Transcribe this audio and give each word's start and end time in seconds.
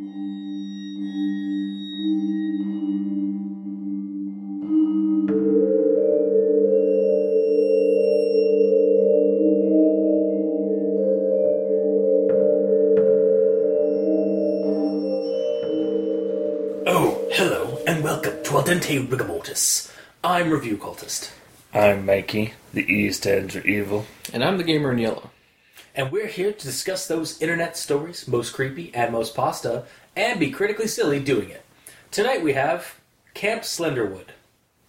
Oh, 0.00 0.04
hello, 17.32 17.78
and 17.84 18.04
welcome 18.04 18.40
to 18.44 18.56
Al 18.56 18.62
Dente 18.62 19.04
Rigamortis. 19.04 19.92
I'm 20.22 20.52
Review 20.52 20.76
Cultist, 20.76 21.32
I'm 21.74 22.06
Mikey. 22.06 22.52
The 22.72 22.88
E 22.88 23.10
stands 23.10 23.54
for 23.54 23.66
evil. 23.66 24.06
And 24.32 24.44
I'm 24.44 24.58
the 24.58 24.62
gamer 24.62 24.92
in 24.92 24.98
yellow. 24.98 25.27
And 25.98 26.12
we're 26.12 26.28
here 26.28 26.52
to 26.52 26.64
discuss 26.64 27.08
those 27.08 27.42
internet 27.42 27.76
stories, 27.76 28.28
most 28.28 28.52
creepy 28.52 28.94
and 28.94 29.12
most 29.12 29.34
pasta, 29.34 29.84
and 30.14 30.38
be 30.38 30.48
critically 30.48 30.86
silly 30.86 31.18
doing 31.18 31.50
it. 31.50 31.64
Tonight 32.12 32.40
we 32.40 32.52
have 32.52 33.00
Camp 33.34 33.62
Slenderwood. 33.62 34.28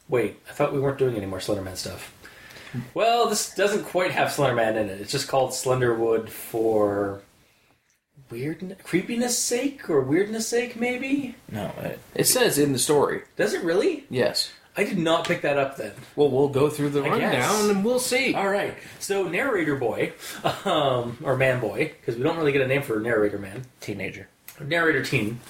Wait, 0.07 0.39
I 0.48 0.53
thought 0.53 0.71
we 0.71 0.79
weren't 0.79 0.99
doing 0.99 1.17
any 1.17 1.25
more 1.25 1.39
Slenderman 1.39 1.75
stuff. 1.75 2.13
Well, 2.93 3.27
this 3.27 3.55
doesn't 3.55 3.85
quite 3.85 4.11
have 4.11 4.29
Slenderman 4.29 4.75
in 4.75 4.89
it. 4.89 5.01
It's 5.01 5.11
just 5.11 5.27
called 5.27 5.49
Slenderwood 5.49 6.29
for 6.29 7.21
weird 8.29 8.77
creepiness 8.84 9.35
sake 9.35 9.89
or 9.89 10.01
weirdness 10.01 10.48
sake, 10.48 10.76
maybe. 10.76 11.35
No, 11.51 11.73
it, 11.79 11.99
It 12.13 12.27
says 12.27 12.59
in 12.59 12.71
the 12.71 12.77
story. 12.77 13.23
Does 13.35 13.55
it 13.55 13.63
really? 13.63 14.05
Yes. 14.12 14.51
I 14.79 14.83
did 14.85 14.97
not 14.97 15.27
pick 15.27 15.41
that 15.41 15.57
up 15.57 15.75
then. 15.75 15.91
Well, 16.15 16.29
we'll 16.29 16.47
go 16.47 16.69
through 16.69 16.91
the 16.91 17.01
I 17.03 17.09
rundown 17.09 17.31
guess. 17.31 17.70
and 17.70 17.83
we'll 17.83 17.99
see. 17.99 18.33
All 18.33 18.47
right. 18.47 18.75
So 18.99 19.27
narrator 19.27 19.75
boy, 19.75 20.13
um, 20.63 21.17
or 21.23 21.35
man 21.35 21.59
boy, 21.59 21.91
because 21.99 22.15
we 22.15 22.23
don't 22.23 22.37
really 22.37 22.53
get 22.53 22.61
a 22.61 22.67
name 22.67 22.81
for 22.81 22.99
narrator 22.99 23.37
man, 23.39 23.63
teenager. 23.81 24.29
narrator 24.61 25.03
teen. 25.03 25.41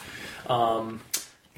Um, 0.48 1.02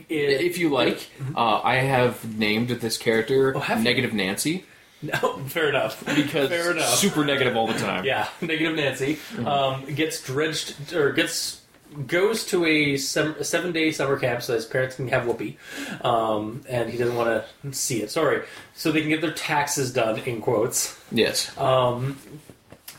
it, 0.10 0.42
If 0.42 0.58
you 0.58 0.70
like, 0.70 1.10
uh, 1.36 1.62
I 1.64 1.76
have 1.76 2.38
named 2.38 2.70
this 2.70 2.98
character 2.98 3.56
Oh, 3.56 3.60
have 3.60 3.78
you? 3.78 3.84
Negative 3.86 4.14
Nancy 4.14 4.66
no, 5.02 5.38
fair 5.48 5.70
enough. 5.70 6.04
because 6.16 6.50
fair 6.50 6.72
enough. 6.72 6.94
super 6.96 7.24
negative 7.24 7.56
all 7.56 7.68
the 7.68 7.74
time. 7.80 8.04
Yeah, 8.06 8.28
negative 8.42 8.76
Nancy 8.76 9.18
um, 9.46 9.86
gets 9.86 10.22
dredged 10.24 10.94
or 10.94 11.12
gets 11.14 11.61
goes 12.08 12.46
to 12.48 12.66
a, 12.66 12.98
seven 12.98 13.72
day 13.72 13.92
summer 13.92 14.18
camp 14.18 14.42
so 14.42 14.54
his 14.54 14.66
parents 14.66 14.96
can 14.96 15.08
have 15.10 15.26
whoopee, 15.26 15.58
um, 16.04 16.64
and 16.70 16.90
he 16.90 16.98
doesn't 16.98 17.16
want 17.16 17.44
to 17.64 17.74
see 17.74 18.02
it. 18.02 18.12
Sorry, 18.12 18.44
so 18.74 18.92
they 18.92 19.02
can 19.02 19.10
get 19.10 19.22
their 19.22 19.34
taxes 19.34 19.94
done 19.94 20.20
in 20.20 20.42
quotes. 20.42 20.98
Yes. 21.12 21.56
Um, 21.58 22.18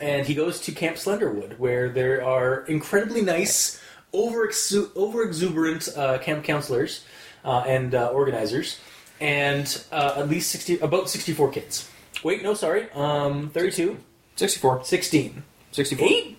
and 0.00 0.26
he 0.26 0.34
goes 0.34 0.60
to 0.62 0.72
Camp 0.72 0.96
Slenderwood, 0.96 1.58
where 1.58 1.88
there 1.88 2.24
are 2.24 2.64
incredibly 2.66 3.22
nice, 3.22 3.80
over 4.12 4.50
over 4.96 5.22
exuberant 5.22 5.88
uh, 5.96 6.18
camp 6.18 6.44
counselors 6.44 7.04
uh, 7.44 7.64
and 7.66 7.94
uh, 7.94 8.08
organizers, 8.08 8.78
and 9.20 9.84
uh, 9.92 10.14
at 10.18 10.28
least 10.28 10.50
sixty, 10.50 10.78
about 10.80 11.08
sixty 11.08 11.32
four 11.32 11.50
kids. 11.50 11.88
Wait, 12.22 12.42
no, 12.42 12.54
sorry, 12.54 12.88
um, 12.92 13.50
32, 13.50 13.98
64. 14.36 14.84
16. 14.84 15.42
64. 15.72 16.06
Eight? 16.06 16.38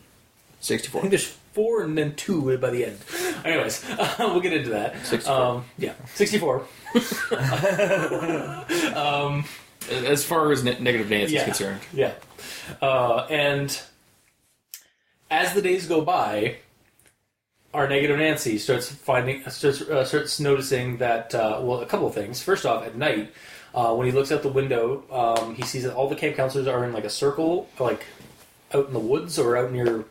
I 0.61 0.77
think 0.77 1.09
there's 1.09 1.37
four 1.53 1.83
and 1.83 1.97
then 1.97 2.15
two 2.15 2.57
by 2.57 2.69
the 2.69 2.85
end. 2.85 2.97
Anyways, 3.45 3.89
uh, 3.89 4.15
we'll 4.19 4.41
get 4.41 4.53
into 4.53 4.71
that. 4.71 5.05
64. 5.05 5.35
Um, 5.35 5.65
yeah, 5.77 5.93
64. 6.13 6.65
As 9.89 10.23
far 10.23 10.51
as 10.51 10.63
ne- 10.63 10.79
Negative 10.79 11.09
Nancy 11.09 11.33
yeah. 11.33 11.41
is 11.41 11.45
concerned. 11.45 11.81
Yeah. 11.91 12.13
Uh, 12.81 13.25
and 13.29 13.81
as 15.29 15.53
the 15.53 15.61
days 15.61 15.87
go 15.87 16.01
by, 16.01 16.57
our 17.73 17.87
negative 17.87 18.17
Nancy 18.17 18.59
starts 18.59 18.89
finding 18.89 19.41
starts 19.49 19.81
uh, 19.81 20.05
starts 20.05 20.39
noticing 20.39 20.97
that 20.97 21.33
uh, 21.33 21.59
well, 21.61 21.81
a 21.81 21.85
couple 21.85 22.07
of 22.07 22.13
things. 22.13 22.41
First 22.41 22.65
off, 22.65 22.85
at 22.85 22.95
night, 22.95 23.33
uh, 23.73 23.93
when 23.95 24.05
he 24.05 24.13
looks 24.13 24.31
out 24.31 24.43
the 24.43 24.49
window, 24.49 25.03
um, 25.11 25.55
he 25.55 25.63
sees 25.63 25.83
that 25.83 25.95
all 25.95 26.07
the 26.07 26.15
camp 26.15 26.35
counselors 26.35 26.67
are 26.67 26.85
in 26.85 26.93
like 26.93 27.03
a 27.03 27.09
circle, 27.09 27.67
like 27.79 28.05
out 28.73 28.87
in 28.87 28.93
the 28.93 28.99
woods 28.99 29.39
or 29.39 29.57
out 29.57 29.71
near 29.71 30.05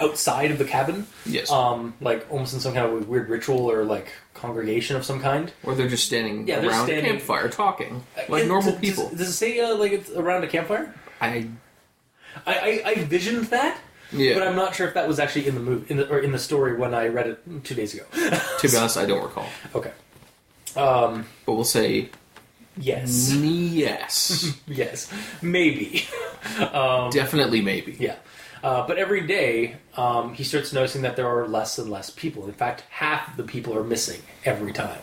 outside 0.00 0.50
of 0.50 0.58
the 0.58 0.64
cabin. 0.64 1.06
Yes. 1.24 1.50
Um, 1.50 1.94
like 2.00 2.26
almost 2.30 2.54
in 2.54 2.60
some 2.60 2.74
kind 2.74 2.86
of 2.86 3.08
weird 3.08 3.28
ritual 3.28 3.70
or 3.70 3.84
like 3.84 4.08
congregation 4.34 4.96
of 4.96 5.04
some 5.04 5.20
kind. 5.20 5.52
or 5.62 5.74
they're 5.74 5.88
just 5.88 6.04
standing 6.06 6.46
Yeah, 6.46 6.60
they're 6.60 6.70
around 6.70 6.86
standing- 6.86 7.06
a 7.06 7.08
campfire 7.16 7.48
talking 7.48 8.04
like 8.28 8.44
Uh, 8.44 8.46
normal 8.46 8.72
does- 8.72 8.80
people. 8.80 9.08
Does, 9.10 9.18
does 9.18 9.28
it 9.28 9.32
say 9.32 9.60
uh, 9.60 9.74
like 9.76 9.92
it's 9.92 10.10
around 10.10 10.44
a 10.44 10.48
campfire? 10.48 10.94
I 11.20 11.48
I, 12.46 12.54
I, 12.54 12.82
I 12.90 12.94
visioned 13.04 13.44
that, 13.46 13.78
yeah. 14.12 14.34
but 14.34 14.46
I'm 14.46 14.56
not 14.56 14.74
sure 14.74 14.86
if 14.86 14.92
that 14.94 15.08
was 15.08 15.18
actually 15.18 15.46
in 15.48 15.54
the 15.54 15.60
movie 15.60 15.86
in 15.88 15.96
the, 15.96 16.08
or 16.10 16.18
in 16.18 16.32
the 16.32 16.38
story 16.38 16.76
when 16.76 16.92
I 16.92 17.08
read 17.08 17.26
it 17.28 17.64
two 17.64 17.74
days 17.74 17.94
ago. 17.94 18.04
to 18.12 18.68
be 18.68 18.76
honest, 18.76 18.98
I 18.98 19.06
don't 19.06 19.22
recall. 19.22 19.46
okay. 19.74 19.92
Um. 20.76 21.24
But 21.46 21.54
we'll 21.54 21.64
say 21.64 22.10
Yes. 22.78 23.32
yes. 23.32 24.54
yes. 24.66 25.10
Maybe. 25.42 26.04
Um, 26.72 27.10
Definitely 27.10 27.60
maybe. 27.60 27.96
yeah. 27.98 28.14
Uh, 28.62 28.86
but 28.86 28.98
every 28.98 29.26
day, 29.26 29.76
um, 29.96 30.34
he 30.34 30.42
starts 30.44 30.72
noticing 30.72 31.02
that 31.02 31.16
there 31.16 31.26
are 31.28 31.46
less 31.46 31.78
and 31.78 31.90
less 31.90 32.10
people. 32.10 32.46
In 32.46 32.52
fact, 32.52 32.82
half 32.90 33.30
of 33.30 33.36
the 33.36 33.42
people 33.42 33.76
are 33.76 33.84
missing 33.84 34.22
every 34.44 34.72
time. 34.72 35.02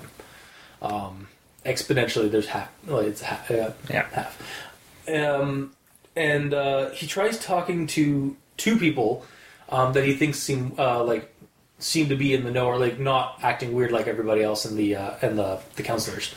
Um, 0.82 1.28
exponentially, 1.66 2.30
there's 2.32 2.48
half. 2.48 2.70
Well, 2.86 3.00
it's 3.00 3.22
half. 3.22 3.50
Uh, 3.50 3.72
Yeah. 3.90 4.08
half. 4.12 4.42
Um, 5.08 5.74
and 6.16 6.54
uh, 6.54 6.90
he 6.92 7.08
tries 7.08 7.40
talking 7.40 7.88
to 7.88 8.36
two 8.58 8.78
people 8.78 9.26
um, 9.70 9.94
that 9.94 10.04
he 10.06 10.16
thinks 10.16 10.40
seem 10.40 10.74
uh, 10.78 11.04
like 11.04 11.30
seem 11.80 12.08
to 12.10 12.16
be 12.16 12.34
in 12.34 12.44
the 12.46 12.52
know 12.52 12.68
or 12.68 12.78
like 12.78 13.00
not 13.00 13.40
acting 13.44 13.74
weird 13.74 13.92
like 13.92 14.08
everybody 14.08 14.42
else 14.42 14.66
in 14.66 14.78
the 14.78 14.96
uh, 14.96 15.16
and 15.22 15.38
the 15.38 15.60
the 15.76 15.84
counselors. 15.84 16.34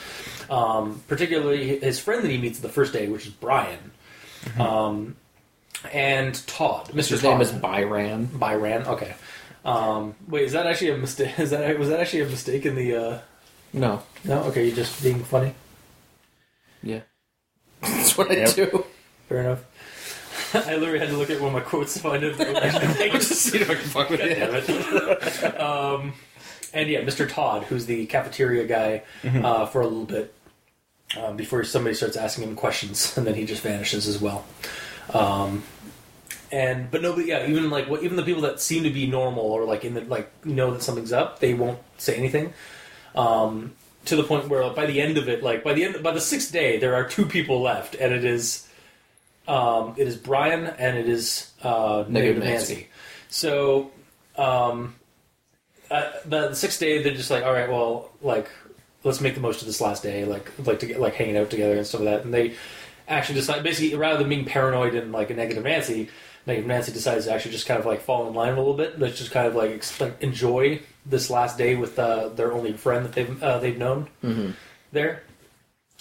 Um, 0.49 1.03
particularly 1.09 1.79
his 1.81 1.99
friend 1.99 2.23
that 2.23 2.31
he 2.31 2.39
meets 2.39 2.61
the 2.61 2.69
first 2.69 2.93
day, 2.93 3.09
which 3.09 3.27
is 3.27 3.33
Brian, 3.33 3.91
um, 4.59 5.17
and 5.93 6.35
Todd. 6.47 6.89
Mr. 6.89 7.11
His 7.11 7.23
Todd. 7.23 7.33
name 7.33 7.41
is 7.41 7.53
Byran. 7.53 8.27
Byran. 8.27 8.87
Okay. 8.87 9.15
Um, 9.65 10.15
wait, 10.29 10.45
is 10.45 10.53
that 10.53 10.67
actually 10.67 10.91
a 10.91 10.97
mistake? 10.97 11.39
Is 11.39 11.51
that 11.51 11.79
was 11.79 11.89
that 11.89 12.01
actually 12.01 12.23
a 12.23 12.27
mistake 12.27 12.65
in 12.67 12.75
the? 12.77 12.95
Uh... 12.97 13.19
No. 13.73 14.03
No. 14.25 14.43
Okay, 14.45 14.67
you're 14.67 14.77
just 14.77 15.03
being 15.03 15.23
funny. 15.25 15.55
Yeah. 16.83 17.01
That's 17.81 18.17
what 18.17 18.31
I 18.31 18.35
Yep. 18.37 18.55
do. 18.55 18.85
Fair 19.29 19.41
enough. 19.41 19.65
I 20.55 20.77
literally 20.77 21.01
had 21.01 21.09
to 21.09 21.17
look 21.17 21.31
at 21.31 21.41
one 21.41 21.49
of 21.49 21.55
my 21.55 21.61
quotes 21.69 21.95
to 21.95 22.01
find 22.01 22.23
was 22.23 22.37
Just 22.39 23.33
see 23.43 23.59
if 23.59 23.69
I 23.69 23.75
can 23.75 23.85
fuck 23.85 24.09
with 24.11 24.21
Damn 24.21 24.55
it. 24.55 24.65
it. 24.69 25.61
um, 25.61 26.13
and 26.73 26.89
yeah, 26.89 27.01
Mr. 27.01 27.29
Todd, 27.29 27.65
who's 27.65 27.87
the 27.87 28.07
cafeteria 28.07 28.65
guy 28.67 29.03
uh, 29.25 29.67
for 29.67 29.81
a 29.81 29.87
little 29.87 30.05
bit 30.05 30.33
uh, 31.19 31.33
before 31.33 31.65
somebody 31.65 31.95
starts 31.97 32.17
asking 32.17 32.45
him 32.45 32.55
questions, 32.55 33.17
and 33.19 33.27
then 33.27 33.35
he 33.35 33.45
just 33.45 33.63
vanishes 33.63 34.07
as 34.07 34.21
well. 34.21 34.45
Um, 35.13 35.63
and 36.53 36.91
but 36.91 37.03
nobody, 37.03 37.29
yeah, 37.29 37.47
even 37.47 37.71
like 37.71 37.89
what, 37.89 38.03
even 38.03 38.17
the 38.17 38.23
people 38.23 38.43
that 38.43 38.61
seem 38.61 38.85
to 38.85 38.91
be 38.91 39.07
normal 39.07 39.45
or 39.45 39.65
like 39.65 39.85
in 39.85 39.95
the 39.95 40.03
like 40.03 40.45
know 40.45 40.73
that 40.73 40.83
something's 40.83 41.13
up, 41.13 41.41
they 41.41 41.55
won't 41.55 41.79
say 41.99 42.17
anything. 42.17 42.53
Um, 43.15 43.73
to 44.05 44.17
the 44.17 44.23
point 44.23 44.49
where 44.49 44.69
by 44.71 44.87
the 44.87 45.01
end 45.01 45.19
of 45.19 45.29
it, 45.29 45.43
like 45.43 45.65
by 45.65 45.73
the 45.73 45.85
end 45.85 46.03
by 46.03 46.13
the 46.13 46.21
sixth 46.21 46.53
day, 46.53 46.79
there 46.79 46.95
are 46.95 47.09
two 47.09 47.27
people 47.27 47.61
left, 47.63 47.95
and 47.97 48.15
it 48.15 48.25
is 48.25 48.69
um, 49.49 49.95
it 49.97 50.07
is 50.07 50.17
Brian 50.17 50.67
and 50.67 50.97
it 50.97 51.09
is 51.09 51.51
uh, 51.63 52.05
Negative 52.09 52.43
Nancy. 52.43 52.75
Nancy. 52.75 52.89
So 53.29 53.91
um, 54.37 54.95
uh, 55.91 56.11
the, 56.25 56.49
the 56.49 56.55
sixth 56.55 56.81
day, 56.81 57.03
they're 57.03 57.15
just 57.15 57.31
like, 57.31 57.45
all 57.45 57.53
right, 57.53 57.69
well, 57.69 58.11
like 58.23 58.49
let's 59.05 59.21
make 59.21 59.35
the 59.35 59.41
most 59.41 59.61
of 59.61 59.67
this 59.67 59.81
last 59.81 60.03
day, 60.03 60.25
like 60.25 60.51
like 60.67 60.81
to 60.81 60.87
get 60.87 61.01
like 61.01 61.15
hanging 61.15 61.37
out 61.37 61.51
together 61.51 61.77
and 61.77 61.87
stuff 61.87 62.03
like 62.03 62.11
that. 62.11 62.25
And 62.25 62.35
they 62.35 62.55
actually 63.09 63.37
decide, 63.37 63.63
basically, 63.63 63.97
rather 63.97 64.19
than 64.19 64.29
being 64.29 64.45
paranoid 64.45 64.95
and 64.95 65.13
like 65.13 65.31
a 65.31 65.35
negative 65.35 65.65
Nancy, 65.65 66.09
negative 66.47 66.67
Nancy 66.69 66.93
decides 66.93 67.27
to 67.27 67.33
actually 67.33 67.53
just 67.53 67.67
kind 67.67 67.81
of 67.81 67.87
like 67.87 68.01
fall 68.01 68.27
in 68.29 68.35
line 68.35 68.53
a 68.53 68.57
little 68.57 68.75
bit. 68.75 68.99
Let's 68.99 69.19
just 69.19 69.31
kind 69.31 69.47
of 69.47 69.55
like, 69.55 69.71
ex- 69.71 70.01
like 70.01 70.23
enjoy 70.23 70.81
this 71.05 71.31
last 71.31 71.57
day 71.59 71.75
with 71.77 71.99
uh, 71.99 72.29
their 72.31 72.53
only 72.53 72.73
friend 72.73 73.05
that 73.05 73.13
they've 73.13 73.43
uh, 73.43 73.59
they've 73.59 73.79
known 73.79 74.09
there. 74.93 75.23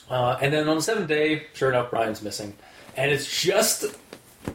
Uh, 0.10 0.38
and 0.42 0.54
then 0.54 0.68
on 0.68 0.76
the 0.78 0.82
seventh 0.82 1.08
day, 1.08 1.48
sure 1.54 1.70
enough, 1.70 1.90
Brian's 1.90 2.22
missing, 2.22 2.54
and 2.96 3.12
it's 3.12 3.42
just 3.42 3.86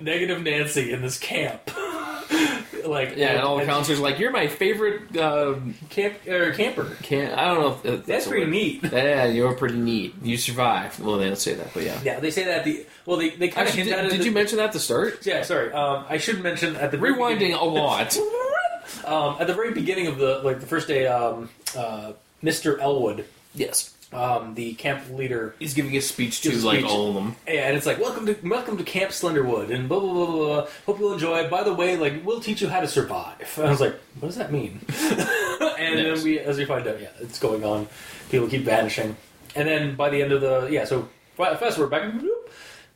negative 0.00 0.42
Nancy 0.42 0.92
in 0.92 1.02
this 1.02 1.18
camp. 1.18 1.70
like 2.86 3.16
Yeah, 3.16 3.32
and 3.32 3.40
all 3.42 3.58
the 3.58 3.64
counselors 3.64 4.00
like, 4.00 4.18
"You're 4.18 4.30
my 4.30 4.46
favorite." 4.46 5.16
Uh, 5.16 5.56
camp 5.88 6.26
or 6.26 6.52
camper. 6.52 6.84
can 7.02 7.32
I 7.32 7.46
don't 7.46 7.60
know. 7.84 7.92
If, 7.92 8.06
That's 8.06 8.26
a 8.26 8.28
pretty 8.28 8.50
neat. 8.50 8.84
Yeah, 8.92 9.26
you're 9.26 9.54
pretty 9.54 9.78
neat. 9.78 10.14
You 10.22 10.36
survived. 10.36 10.98
Well, 11.00 11.18
they 11.18 11.26
don't 11.26 11.36
say 11.36 11.54
that, 11.54 11.72
but 11.72 11.82
yeah. 11.84 11.98
Yeah, 12.02 12.20
they 12.20 12.30
say 12.30 12.44
that 12.44 12.64
the 12.64 12.86
well, 13.06 13.16
they 13.16 13.30
they 13.30 13.48
kind 13.48 13.68
of 13.68 13.74
Actually, 13.74 13.92
at 13.92 14.02
did, 14.02 14.10
did 14.10 14.20
at 14.20 14.26
you 14.26 14.32
mention 14.32 14.58
that 14.58 14.66
at 14.66 14.72
the 14.72 14.80
start? 14.80 15.26
Yeah, 15.26 15.42
sorry. 15.42 15.72
Um, 15.72 16.04
I 16.08 16.18
should 16.18 16.42
mention 16.42 16.76
at 16.76 16.90
the 16.90 16.98
Rewinding 16.98 17.58
a 17.58 17.64
lot. 17.64 18.16
um, 19.04 19.36
at 19.40 19.46
the 19.46 19.54
very 19.54 19.72
beginning 19.72 20.06
of 20.06 20.18
the 20.18 20.40
like 20.44 20.60
the 20.60 20.66
first 20.66 20.88
day, 20.88 21.06
um, 21.06 21.48
uh, 21.76 22.12
Mr. 22.42 22.78
Elwood, 22.80 23.24
yes, 23.54 23.94
um, 24.12 24.54
the 24.54 24.74
camp 24.74 25.08
leader, 25.12 25.54
is 25.60 25.74
giving 25.74 25.96
a 25.96 26.00
speech 26.00 26.40
to 26.42 26.50
a 26.50 26.54
like 26.56 26.80
speech. 26.80 26.90
all 26.90 27.08
of 27.08 27.14
them. 27.14 27.36
and 27.46 27.76
it's 27.76 27.86
like 27.86 27.98
welcome 28.00 28.26
to 28.26 28.36
welcome 28.48 28.76
to 28.76 28.84
Camp 28.84 29.12
Slenderwood, 29.12 29.72
and 29.72 29.88
blah 29.88 30.00
blah 30.00 30.12
blah 30.12 30.26
blah. 30.26 30.36
blah. 30.62 30.66
Hope 30.86 30.98
you'll 30.98 31.12
enjoy. 31.12 31.38
it. 31.40 31.50
By 31.50 31.62
the 31.62 31.72
way, 31.74 31.96
like 31.96 32.24
we'll 32.24 32.40
teach 32.40 32.60
you 32.60 32.68
how 32.68 32.80
to 32.80 32.88
survive. 32.88 33.54
And 33.56 33.66
I 33.66 33.70
was 33.70 33.80
like, 33.80 33.94
what 34.18 34.28
does 34.28 34.36
that 34.36 34.50
mean? 34.52 34.80
and 34.88 35.98
Yes. 35.98 36.16
then 36.18 36.24
we, 36.24 36.38
as 36.40 36.58
we 36.58 36.64
find 36.64 36.86
out, 36.86 37.00
yeah, 37.00 37.08
it's 37.20 37.38
going 37.38 37.64
on. 37.64 37.86
People 38.30 38.48
keep 38.48 38.62
vanishing, 38.62 39.16
and 39.54 39.68
then 39.68 39.94
by 39.96 40.10
the 40.10 40.22
end 40.22 40.32
of 40.32 40.40
the 40.40 40.68
yeah, 40.70 40.84
so 40.84 41.08
fast 41.36 41.78
we're 41.78 41.86
back 41.86 42.12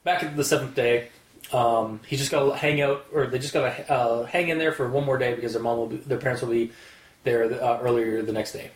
back 0.04 0.22
at 0.22 0.36
the 0.36 0.44
seventh 0.44 0.74
day. 0.74 1.08
Um, 1.52 2.00
he 2.06 2.16
just 2.16 2.30
got 2.32 2.44
to 2.48 2.56
hang 2.56 2.80
out, 2.80 3.06
or 3.12 3.26
they 3.26 3.38
just 3.38 3.52
got 3.54 3.76
to 3.76 3.92
uh, 3.92 4.24
hang 4.26 4.48
in 4.48 4.58
there 4.58 4.72
for 4.72 4.88
one 4.88 5.04
more 5.04 5.18
day 5.18 5.34
because 5.34 5.52
their 5.52 5.62
mom 5.62 5.76
will, 5.78 5.86
be, 5.86 5.96
their 5.98 6.18
parents 6.18 6.42
will 6.42 6.48
be 6.50 6.72
there 7.22 7.44
uh, 7.62 7.78
earlier 7.80 8.22
the 8.22 8.32
next 8.32 8.52
day. 8.52 8.70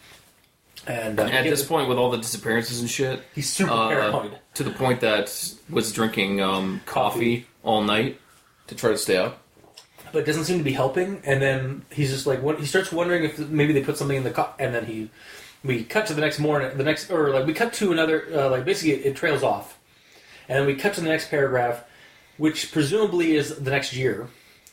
And 0.86 1.18
uh, 1.20 1.24
At 1.24 1.44
this 1.44 1.64
point, 1.64 1.88
with 1.88 1.98
all 1.98 2.10
the 2.10 2.18
disappearances 2.18 2.80
and 2.80 2.88
shit, 2.88 3.22
he's 3.34 3.50
super 3.50 3.72
uh, 3.72 3.88
paranoid. 3.88 4.38
to 4.54 4.62
the 4.62 4.70
point 4.70 5.00
that 5.00 5.54
was 5.68 5.92
drinking 5.92 6.40
um, 6.40 6.80
coffee 6.86 7.46
all 7.62 7.82
night 7.82 8.20
to 8.68 8.74
try 8.74 8.90
to 8.90 8.98
stay 8.98 9.16
up. 9.16 9.42
but 10.12 10.20
it 10.20 10.24
doesn't 10.24 10.44
seem 10.44 10.58
to 10.58 10.64
be 10.64 10.72
helping. 10.72 11.20
And 11.24 11.42
then 11.42 11.84
he's 11.90 12.10
just 12.10 12.26
like, 12.26 12.42
what, 12.42 12.58
he 12.60 12.66
starts 12.66 12.90
wondering 12.92 13.24
if 13.24 13.38
maybe 13.38 13.72
they 13.72 13.82
put 13.82 13.96
something 13.98 14.16
in 14.16 14.24
the 14.24 14.30
cup. 14.30 14.56
And 14.58 14.74
then 14.74 14.86
he, 14.86 15.10
we 15.64 15.84
cut 15.84 16.06
to 16.06 16.14
the 16.14 16.20
next 16.20 16.38
morning, 16.38 16.76
the 16.78 16.84
next, 16.84 17.10
or 17.10 17.30
like 17.30 17.46
we 17.46 17.52
cut 17.52 17.72
to 17.74 17.92
another, 17.92 18.26
uh, 18.32 18.48
like 18.50 18.64
basically 18.64 18.92
it, 18.92 19.06
it 19.06 19.16
trails 19.16 19.42
off, 19.42 19.78
and 20.48 20.58
then 20.58 20.66
we 20.66 20.74
cut 20.74 20.94
to 20.94 21.00
the 21.00 21.08
next 21.08 21.28
paragraph, 21.28 21.84
which 22.38 22.70
presumably 22.72 23.34
is 23.34 23.56
the 23.56 23.70
next 23.70 23.92
year, 23.94 24.28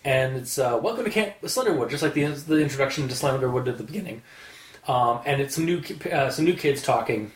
and 0.06 0.38
it's 0.38 0.60
uh, 0.60 0.80
welcome 0.82 1.04
to 1.04 1.10
Camp 1.10 1.34
Slenderwood, 1.42 1.90
just 1.90 2.04
like 2.04 2.14
the 2.14 2.26
the 2.26 2.60
introduction 2.62 3.08
to 3.08 3.16
Slenderwood 3.16 3.68
at 3.68 3.78
the 3.78 3.84
beginning. 3.84 4.22
Um, 4.88 5.20
and 5.26 5.42
it's 5.42 5.56
some 5.56 5.66
new 5.66 5.82
uh, 6.12 6.30
some 6.30 6.46
new 6.46 6.54
kids 6.54 6.84
talking 6.84 7.32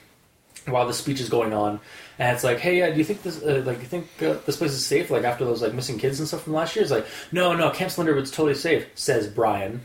while 0.66 0.86
the 0.86 0.94
speech 0.94 1.20
is 1.20 1.30
going 1.30 1.52
on, 1.52 1.80
and 2.20 2.36
it's 2.36 2.44
like, 2.44 2.60
hey, 2.60 2.82
uh, 2.84 2.92
do 2.92 2.98
you 2.98 3.04
think 3.04 3.24
this 3.24 3.42
uh, 3.42 3.64
like 3.66 3.80
you 3.80 3.86
think 3.86 4.08
uh, 4.22 4.36
this 4.46 4.58
place 4.58 4.72
is 4.72 4.86
safe? 4.86 5.10
Like 5.10 5.24
after 5.24 5.46
those 5.46 5.62
like 5.62 5.74
missing 5.74 5.98
kids 5.98 6.20
and 6.20 6.28
stuff 6.28 6.44
from 6.44 6.54
last 6.54 6.76
year, 6.76 6.84
it's 6.84 6.92
like, 6.92 7.08
no, 7.32 7.54
no, 7.54 7.72
Camp 7.72 7.92
Slenderwood's 7.92 8.30
totally 8.30 8.54
safe, 8.54 8.86
says 8.94 9.28
Brian. 9.28 9.82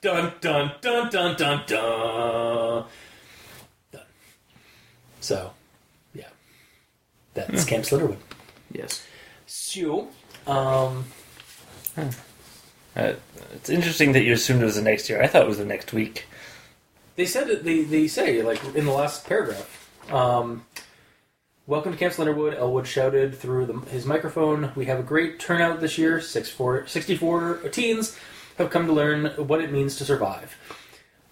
Dun 0.00 0.32
dun 0.40 0.72
dun 0.80 1.08
dun 1.10 1.36
dun 1.36 1.62
dun. 1.66 2.84
So, 5.20 5.52
yeah, 6.14 6.28
that's 7.34 7.64
Camp 7.64 7.84
Slenderwood. 7.84 8.18
Yes. 8.72 9.06
So, 9.46 10.08
um, 10.46 11.04
Uh, 12.96 13.14
it's 13.54 13.70
interesting 13.70 14.12
that 14.12 14.22
you 14.22 14.32
assumed 14.32 14.62
it 14.62 14.64
was 14.64 14.76
the 14.76 14.82
next 14.82 15.08
year. 15.08 15.20
I 15.22 15.26
thought 15.26 15.42
it 15.42 15.48
was 15.48 15.58
the 15.58 15.64
next 15.64 15.92
week. 15.92 16.26
They 17.16 17.26
said 17.26 17.46
that 17.48 17.64
they, 17.64 17.82
they 17.82 18.08
say 18.08 18.42
like 18.42 18.62
in 18.74 18.84
the 18.86 18.92
last 18.92 19.26
paragraph. 19.26 20.12
Um, 20.12 20.64
Welcome 21.66 21.92
to 21.92 21.98
Camp 21.98 22.12
Slenderwood. 22.12 22.58
Elwood 22.58 22.86
shouted 22.86 23.34
through 23.34 23.64
the, 23.64 23.78
his 23.88 24.04
microphone. 24.04 24.70
We 24.76 24.84
have 24.84 24.98
a 24.98 25.02
great 25.02 25.40
turnout 25.40 25.80
this 25.80 25.96
year. 25.96 26.20
Six 26.20 26.50
four, 26.50 26.86
64 26.86 27.70
teens 27.72 28.18
have 28.58 28.68
come 28.68 28.86
to 28.86 28.92
learn 28.92 29.28
what 29.38 29.62
it 29.62 29.72
means 29.72 29.96
to 29.96 30.04
survive. 30.04 30.58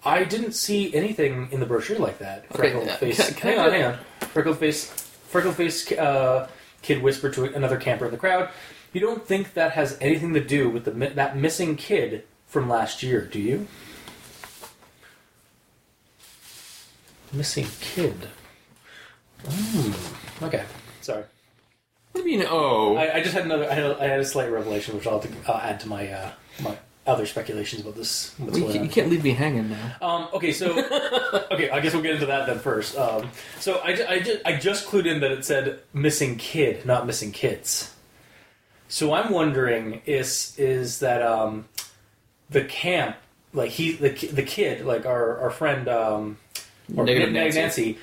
I 0.03 0.23
didn't 0.23 0.53
see 0.53 0.91
anything 0.95 1.49
in 1.51 1.59
the 1.59 1.67
brochure 1.67 1.99
like 1.99 2.17
that. 2.17 2.45
Okay, 2.45 2.71
Freckled 2.71 2.87
uh, 2.87 2.95
face. 2.95 3.29
hang 3.29 3.59
on, 3.59 3.71
hang 3.71 3.83
on. 3.83 3.99
Freckled 4.21 4.57
face. 4.57 4.85
Freckled 5.27 5.55
face 5.55 5.91
uh, 5.91 6.49
kid 6.81 7.03
whispered 7.03 7.33
to 7.33 7.53
another 7.53 7.77
camper 7.77 8.05
in 8.05 8.11
the 8.11 8.17
crowd. 8.17 8.49
You 8.91 9.01
don't 9.01 9.23
think 9.23 9.53
that 9.53 9.73
has 9.73 9.99
anything 10.01 10.33
to 10.33 10.43
do 10.43 10.67
with 10.67 10.85
the 10.85 10.91
that 10.91 11.37
missing 11.37 11.75
kid 11.75 12.23
from 12.47 12.67
last 12.67 13.03
year, 13.03 13.23
do 13.23 13.39
you? 13.39 13.67
Missing 17.33 17.67
kid. 17.81 18.29
Hmm. 19.47 19.91
Okay. 20.45 20.63
Sorry. 21.01 21.23
What 22.11 22.23
do 22.23 22.29
you 22.29 22.37
mean? 22.37 22.47
Oh, 22.49 22.95
I, 22.95 23.15
I 23.15 23.21
just 23.21 23.33
had 23.33 23.45
another. 23.45 23.69
I 23.69 23.73
had, 23.73 23.83
a, 23.83 24.01
I 24.01 24.05
had 24.05 24.19
a 24.19 24.25
slight 24.25 24.51
revelation, 24.51 24.95
which 24.95 25.07
I'll 25.07 25.19
have 25.19 25.43
to 25.45 25.51
uh, 25.51 25.59
add 25.63 25.79
to 25.81 25.87
my 25.87 26.07
uh, 26.09 26.31
my 26.61 26.77
other 27.07 27.25
speculations 27.25 27.81
about 27.81 27.95
this. 27.95 28.33
What's 28.37 28.55
you, 28.57 28.61
going 28.63 28.73
can't, 28.73 28.81
on. 28.81 28.85
you 28.85 28.91
can't 28.91 29.09
leave 29.09 29.23
me 29.23 29.31
hanging 29.31 29.69
now. 29.71 29.95
Um, 30.01 30.27
okay, 30.33 30.51
so 30.53 30.71
okay, 31.51 31.69
I 31.71 31.79
guess 31.79 31.93
we'll 31.93 32.03
get 32.03 32.13
into 32.13 32.27
that 32.27 32.45
then 32.45 32.59
first. 32.59 32.95
Um, 32.97 33.29
so 33.59 33.81
I, 33.83 33.93
ju- 33.95 34.05
I, 34.07 34.19
ju- 34.19 34.39
I 34.45 34.55
just 34.55 34.87
clued 34.87 35.05
in 35.07 35.19
that 35.21 35.31
it 35.31 35.43
said 35.43 35.79
missing 35.91 36.37
kid, 36.37 36.85
not 36.85 37.07
missing 37.07 37.31
kids. 37.31 37.93
So 38.87 39.11
I'm 39.13 39.31
wondering 39.31 40.01
is 40.05 40.53
is 40.59 40.99
that 40.99 41.23
um, 41.23 41.67
the 42.51 42.63
camp 42.63 43.17
like 43.53 43.71
he 43.71 43.93
the 43.93 44.11
ki- 44.11 44.27
the 44.27 44.43
kid 44.43 44.85
like 44.85 45.07
our 45.07 45.39
our 45.39 45.49
friend 45.49 45.87
um, 45.89 46.37
or 46.95 47.05
Negative 47.05 47.31
Neg- 47.31 47.53
Nancy. 47.53 47.61
Nancy 47.61 47.97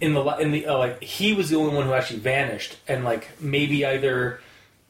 in 0.00 0.14
the 0.14 0.24
in 0.38 0.52
the 0.52 0.66
uh, 0.66 0.78
like 0.78 1.02
he 1.02 1.32
was 1.32 1.50
the 1.50 1.56
only 1.56 1.74
one 1.74 1.84
who 1.86 1.92
actually 1.92 2.20
vanished 2.20 2.76
and 2.86 3.04
like 3.04 3.28
maybe 3.40 3.84
either 3.84 4.40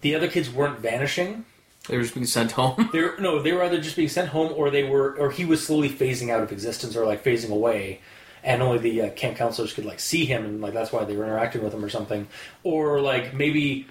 the 0.03 0.15
other 0.15 0.29
kids 0.29 0.51
weren't 0.51 0.79
vanishing 0.81 1.45
They 1.89 1.97
were 1.97 2.03
just 2.03 2.15
being 2.15 2.27
sent 2.27 2.53
home. 2.53 2.91
they 2.93 3.01
were, 3.03 3.15
no, 3.19 3.41
they 3.41 3.53
were 3.53 3.63
either 3.65 3.81
just 3.81 3.97
being 3.97 4.11
sent 4.11 4.29
home, 4.29 4.53
or 4.55 4.69
they 4.71 4.85
were, 4.85 5.17
or 5.17 5.31
he 5.31 5.45
was 5.47 5.67
slowly 5.67 5.89
phasing 5.89 6.31
out 6.31 6.43
of 6.43 6.53
existence, 6.53 6.95
or 6.97 7.07
like 7.07 7.25
phasing 7.25 7.51
away, 7.51 8.01
and 8.45 8.61
only 8.63 8.79
the 8.79 9.01
uh, 9.03 9.11
camp 9.11 9.39
counselors 9.39 9.73
could 9.73 9.87
like 9.87 9.99
see 9.99 10.27
him, 10.27 10.45
and 10.45 10.61
like 10.61 10.75
that's 10.75 10.93
why 10.93 11.05
they 11.05 11.17
were 11.17 11.25
interacting 11.25 11.65
with 11.65 11.73
him 11.73 11.83
or 11.83 11.89
something, 11.89 12.29
or 12.63 13.01
like 13.01 13.33
maybe 13.33 13.87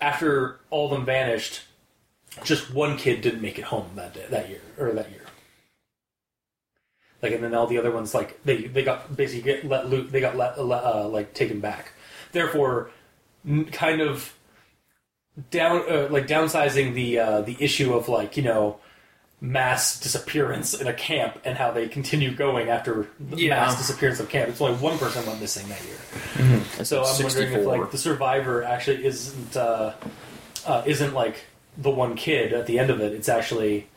after 0.00 0.58
all 0.70 0.86
of 0.86 0.90
them 0.90 1.04
vanished, 1.06 1.62
just 2.42 2.74
one 2.74 2.96
kid 2.98 3.20
didn't 3.20 3.40
make 3.40 3.58
it 3.58 3.64
home 3.66 3.88
that 3.94 4.12
day, 4.14 4.26
that 4.28 4.48
year 4.50 4.60
or 4.78 4.90
that 4.92 5.10
year. 5.10 5.22
Like, 7.22 7.32
and 7.32 7.42
then 7.42 7.54
all 7.54 7.66
the 7.66 7.78
other 7.78 7.90
ones, 7.90 8.14
like 8.14 8.42
they 8.44 8.64
they 8.64 8.82
got 8.84 9.16
basically 9.16 9.42
get 9.52 9.64
let 9.64 9.88
loot, 9.88 10.12
they 10.12 10.20
got 10.20 10.36
let, 10.36 10.62
let 10.62 10.84
uh, 10.84 11.08
like 11.08 11.32
taken 11.34 11.60
back. 11.60 11.92
Therefore, 12.32 12.90
n- 13.46 13.64
kind 13.66 14.00
of 14.00 14.34
down 15.50 15.82
uh, 15.90 16.08
like 16.10 16.26
downsizing 16.26 16.94
the 16.94 17.18
uh, 17.18 17.40
the 17.42 17.56
issue 17.58 17.94
of 17.94 18.08
like 18.08 18.36
you 18.36 18.42
know 18.42 18.78
mass 19.40 20.00
disappearance 20.00 20.72
in 20.72 20.86
a 20.86 20.94
camp 20.94 21.38
and 21.44 21.58
how 21.58 21.70
they 21.70 21.86
continue 21.88 22.34
going 22.34 22.70
after 22.70 23.06
the 23.20 23.36
Yeah. 23.36 23.56
mass 23.56 23.76
disappearance 23.76 24.18
of 24.18 24.28
camp. 24.30 24.48
It's 24.48 24.60
only 24.62 24.78
one 24.78 24.96
person 24.98 25.26
went 25.26 25.40
missing 25.40 25.68
that 25.68 25.82
year. 25.84 26.84
So 26.84 27.04
I'm 27.04 27.22
wondering 27.22 27.52
if 27.52 27.66
like 27.66 27.90
the 27.90 27.98
survivor 27.98 28.62
actually 28.62 29.04
isn't 29.04 29.56
uh, 29.56 29.92
uh, 30.66 30.82
isn't 30.86 31.12
like 31.14 31.44
the 31.78 31.90
one 31.90 32.14
kid 32.16 32.52
at 32.54 32.66
the 32.66 32.78
end 32.78 32.90
of 32.90 33.00
it. 33.00 33.12
It's 33.12 33.28
actually 33.28 33.88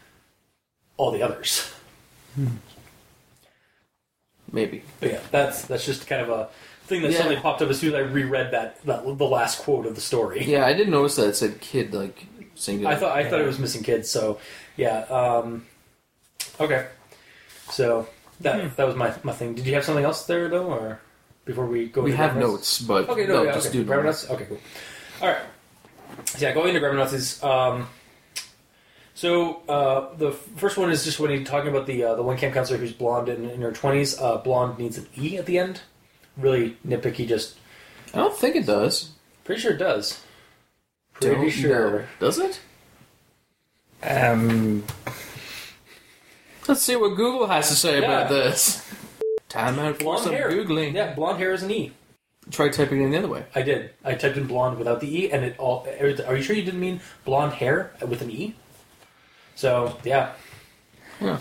all 0.98 1.12
the 1.12 1.22
others. 1.22 1.72
Maybe. 4.52 4.84
But 5.00 5.12
yeah, 5.12 5.20
that's 5.32 5.64
that's 5.64 5.86
just 5.86 6.08
kind 6.08 6.22
of 6.22 6.30
a 6.30 6.50
thing 6.88 7.02
that 7.04 7.12
Yeah. 7.12 7.18
suddenly 7.18 7.40
popped 7.40 7.62
up 7.62 7.70
as 7.70 7.80
soon 7.80 7.94
as 7.94 7.96
I 7.96 8.00
reread 8.00 8.52
that, 8.52 8.84
that 8.86 9.04
the 9.18 9.26
last 9.26 9.62
quote 9.62 9.86
of 9.86 9.96
the 9.96 10.02
story. 10.02 10.44
Yeah, 10.44 10.66
I 10.66 10.74
didn't 10.74 10.92
notice 10.92 11.16
that 11.18 11.28
it 11.30 11.36
said 11.36 11.62
kid 11.62 11.94
like 11.94 12.26
singular. 12.56 12.92
I 12.92 12.96
thought 12.96 13.16
I 13.18 13.30
thought 13.30 13.40
it 13.42 13.46
was 13.48 13.60
missing 13.60 13.84
kids. 13.84 14.10
So 14.10 14.40
yeah. 14.78 15.00
Um, 15.02 15.66
okay. 16.60 16.88
So 17.70 18.08
that 18.42 18.76
that 18.78 18.88
was 18.88 18.96
my 18.96 19.14
my 19.24 19.34
thing. 19.34 19.54
Did 19.54 19.66
you 19.68 19.74
have 19.76 19.84
something 19.84 20.06
else 20.06 20.26
there 20.26 20.48
though, 20.50 20.66
or 20.66 21.00
before 21.46 21.66
we 21.68 21.88
go? 21.88 22.02
we 22.02 22.12
into 22.12 22.18
have 22.24 22.34
grammar 22.34 22.48
notes, 22.54 22.82
but 22.82 23.08
Okay, 23.10 23.28
no, 23.28 23.44
yeah, 23.44 23.54
just 23.54 23.68
okay. 23.68 23.78
do 23.80 23.84
grammar 23.84 24.04
notes. 24.06 24.28
notes. 24.28 24.42
Okay, 24.42 24.46
cool. 24.50 24.60
All 25.22 25.28
right. 25.28 25.42
So 26.26 26.40
yeah, 26.40 26.54
going 26.54 26.70
into 26.70 26.80
grammar 26.80 26.98
notes 26.98 27.14
is 27.14 27.42
um, 27.44 27.88
so 29.20 29.62
uh, 29.68 30.16
the 30.16 30.32
first 30.32 30.78
one 30.78 30.90
is 30.92 31.04
just 31.04 31.20
when 31.20 31.30
he's 31.30 31.46
talking 31.46 31.70
about 31.70 31.86
the 31.88 32.04
uh, 32.06 32.16
the 32.16 32.24
one 32.24 32.38
camp 32.38 32.54
counselor 32.54 32.80
who's 32.80 32.94
blonde 32.94 33.28
in, 33.28 33.50
in 33.50 33.62
her 33.62 33.74
twenties. 33.74 34.18
Uh, 34.18 34.38
blonde 34.38 34.78
needs 34.80 34.98
an 34.98 35.08
e 35.18 35.38
at 35.38 35.46
the 35.46 35.58
end. 35.60 35.82
Really 36.38 36.78
nitpicky. 36.88 37.28
Just 37.28 37.58
I 38.14 38.20
don't 38.20 38.34
think 38.38 38.56
it 38.56 38.66
does. 38.66 39.12
pretty 39.44 39.60
sure 39.62 39.74
it 39.74 39.78
does. 39.78 40.24
Pretty 41.16 41.36
Don't 41.36 41.50
sure. 41.50 41.92
know. 42.00 42.06
Does 42.22 42.40
it? 42.40 42.62
Um, 44.02 44.86
Let's 46.66 46.82
see 46.82 46.96
what 46.96 47.18
Google 47.18 47.48
has 47.48 47.68
to 47.68 47.76
say 47.76 47.98
about 47.98 48.30
this. 48.30 48.90
Time 49.50 49.80
out 49.80 49.98
for 49.98 50.04
Blonde 50.06 50.24
some 50.24 50.34
hair. 50.34 50.50
googling. 50.50 50.94
Yeah, 50.94 51.14
blonde 51.14 51.40
hair 51.40 51.52
is 51.52 51.62
an 51.64 51.72
e. 51.72 51.92
Try 52.52 52.70
typing 52.70 53.02
it 53.04 53.10
the 53.10 53.18
other 53.18 53.28
way. 53.28 53.46
I 53.54 53.64
did. 53.64 53.92
I 54.06 54.14
typed 54.16 54.38
in 54.38 54.48
blonde 54.48 54.78
without 54.78 55.02
the 55.02 55.14
e, 55.24 55.30
and 55.30 55.44
it 55.44 55.60
all. 55.60 55.86
Are 56.00 56.36
you 56.38 56.42
sure 56.42 56.56
you 56.56 56.64
didn't 56.64 56.80
mean 56.80 57.02
blonde 57.26 57.54
hair 57.54 57.92
with 58.08 58.22
an 58.22 58.32
e? 58.32 58.56
So 59.60 59.98
yeah, 60.06 60.32
Yeah. 61.20 61.40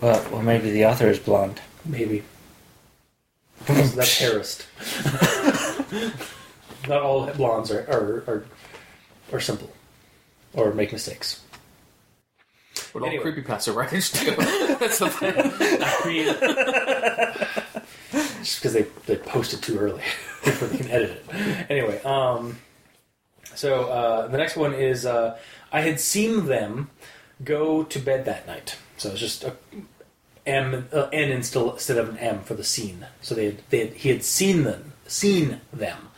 well, 0.00 0.26
well, 0.32 0.40
maybe 0.40 0.70
the 0.70 0.86
author 0.86 1.10
is 1.10 1.18
blonde. 1.18 1.60
maybe. 1.84 2.22
That's, 3.66 3.92
that's 3.94 4.18
hairist. 4.18 4.64
Not 6.88 7.02
all 7.02 7.26
blondes 7.34 7.70
are 7.70 7.80
are, 7.90 8.24
are 8.26 8.46
are 9.34 9.40
simple 9.40 9.70
or 10.54 10.72
make 10.72 10.92
mistakes. 10.92 11.42
What 12.92 13.04
Anyway. 13.04 13.22
all 13.22 13.32
creepypasta 13.32 13.74
writers 13.74 14.10
do. 14.18 14.34
That's 14.80 14.98
the 14.98 15.10
thing. 15.10 15.34
I 15.36 16.06
mean, 18.14 18.24
just 18.42 18.60
because 18.60 18.72
they 18.72 18.86
they 19.04 19.16
posted 19.16 19.60
too 19.62 19.78
early 19.78 20.00
before 20.42 20.68
they 20.68 20.78
can 20.78 20.90
edit 20.90 21.22
it. 21.28 21.70
Anyway, 21.70 22.00
um, 22.02 22.58
so 23.54 23.90
uh, 23.90 24.26
the 24.28 24.38
next 24.38 24.56
one 24.56 24.72
is 24.72 25.04
uh, 25.04 25.36
I 25.74 25.80
had 25.80 25.98
seen 25.98 26.46
them 26.46 26.90
go 27.42 27.82
to 27.82 27.98
bed 27.98 28.24
that 28.26 28.46
night. 28.46 28.76
So 28.96 29.10
it's 29.10 29.20
just 29.20 29.42
a 29.42 29.56
M 30.46 30.88
uh, 30.92 31.08
N 31.12 31.32
instead 31.32 31.98
of 31.98 32.08
an 32.08 32.18
M 32.18 32.42
for 32.42 32.54
the 32.54 32.62
scene. 32.62 33.06
So 33.20 33.34
they 33.34 33.46
had, 33.46 33.62
they 33.70 33.78
had, 33.80 33.92
he 33.94 34.08
had 34.10 34.22
seen 34.22 34.62
them 34.62 34.92
seen 35.06 35.60
them 35.72 36.08